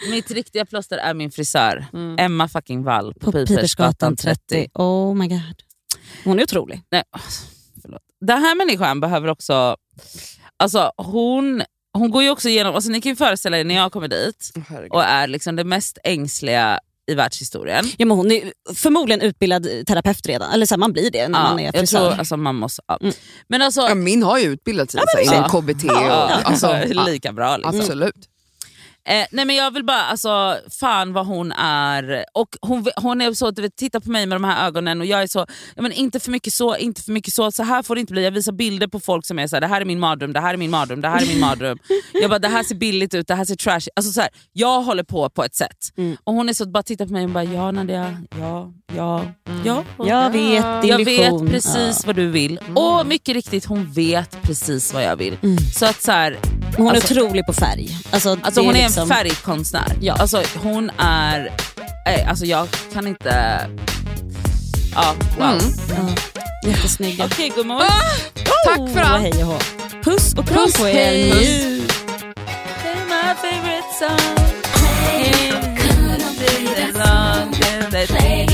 [0.10, 1.85] Mitt riktiga plåster är min frisör.
[1.93, 2.15] Mm.
[2.19, 4.69] Emma fucking Wall på, På Pipersgatan 30.
[4.73, 5.61] Oh my god.
[6.23, 6.81] Hon är otrolig.
[6.91, 7.03] Nej,
[7.81, 8.02] förlåt.
[8.22, 9.77] Den här människan behöver också...
[10.57, 12.76] Alltså hon, hon går ju också igenom...
[12.76, 14.91] Alltså, ni kan ju föreställa er när jag kommer dit Herregud.
[14.91, 16.80] och är liksom det mest ängsliga
[17.11, 17.85] i världshistorien.
[17.97, 20.51] Ja, men hon är förmodligen utbildad terapeut redan.
[20.51, 21.99] Eller så här, man blir det när Ja, man är jag frisör.
[21.99, 22.81] tror alltså, man måste...
[22.87, 22.99] Ja.
[23.49, 23.81] Men alltså...
[23.81, 25.61] Ja, min har ju utbildat sig här, inom ja.
[25.61, 25.83] KBT.
[25.83, 27.57] Och, Ja, alltså, ja, lika bra.
[27.57, 27.79] Liksom.
[27.79, 28.15] absolut.
[29.09, 32.25] Eh, nej men jag vill bara, alltså fan vad hon är.
[32.33, 35.05] Och hon, hon är så, du vet, titta på mig med de här ögonen och
[35.07, 35.45] jag är så,
[35.75, 38.13] ja, men inte för mycket så, inte för mycket så, så här får det inte
[38.13, 38.23] bli.
[38.23, 40.39] Jag visar bilder på folk som är så här, det här är min mardröm, det
[40.39, 41.77] här är min mardröm, det här är min mardröm.
[42.13, 44.81] jag bara, det här ser billigt ut, det här ser trash alltså, så här, Jag
[44.81, 45.77] håller på på ett sätt.
[46.23, 49.25] Och hon är så, bara tittar på mig och bara, ja Nadia, ja, ja,
[49.65, 49.83] ja.
[49.97, 51.45] Jag vet din Jag vision.
[51.45, 52.59] vet precis vad du vill.
[52.75, 55.37] Och mycket riktigt, hon vet precis vad jag vill.
[55.75, 56.37] Så att så här,
[56.77, 57.89] Hon är alltså- otrolig på färg.
[58.11, 59.97] Alltså, Alltså hon är liksom- färgkonstnär.
[60.01, 60.13] Ja.
[60.13, 61.51] Alltså hon är...
[62.07, 63.59] Eh, alltså jag kan inte...
[64.95, 65.47] Ja, wow.
[65.47, 65.59] Mm.
[65.89, 67.26] Ja, jättesnygga.
[67.26, 67.80] Okej gummor.
[68.65, 69.22] Tack för Oh, allt.
[69.22, 69.63] Hej och.
[70.03, 71.11] Puss och kram Puss, på er.
[71.35, 71.91] Njut.
[72.81, 74.45] Play my favorite song.
[78.07, 78.50] Play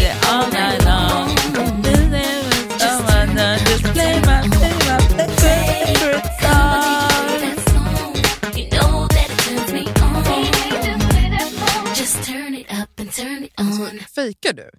[13.57, 13.99] on.
[14.15, 14.69] Fejkar du?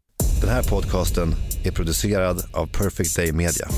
[0.41, 1.35] Den här podcasten
[1.65, 3.69] är producerad av Perfect Day Media.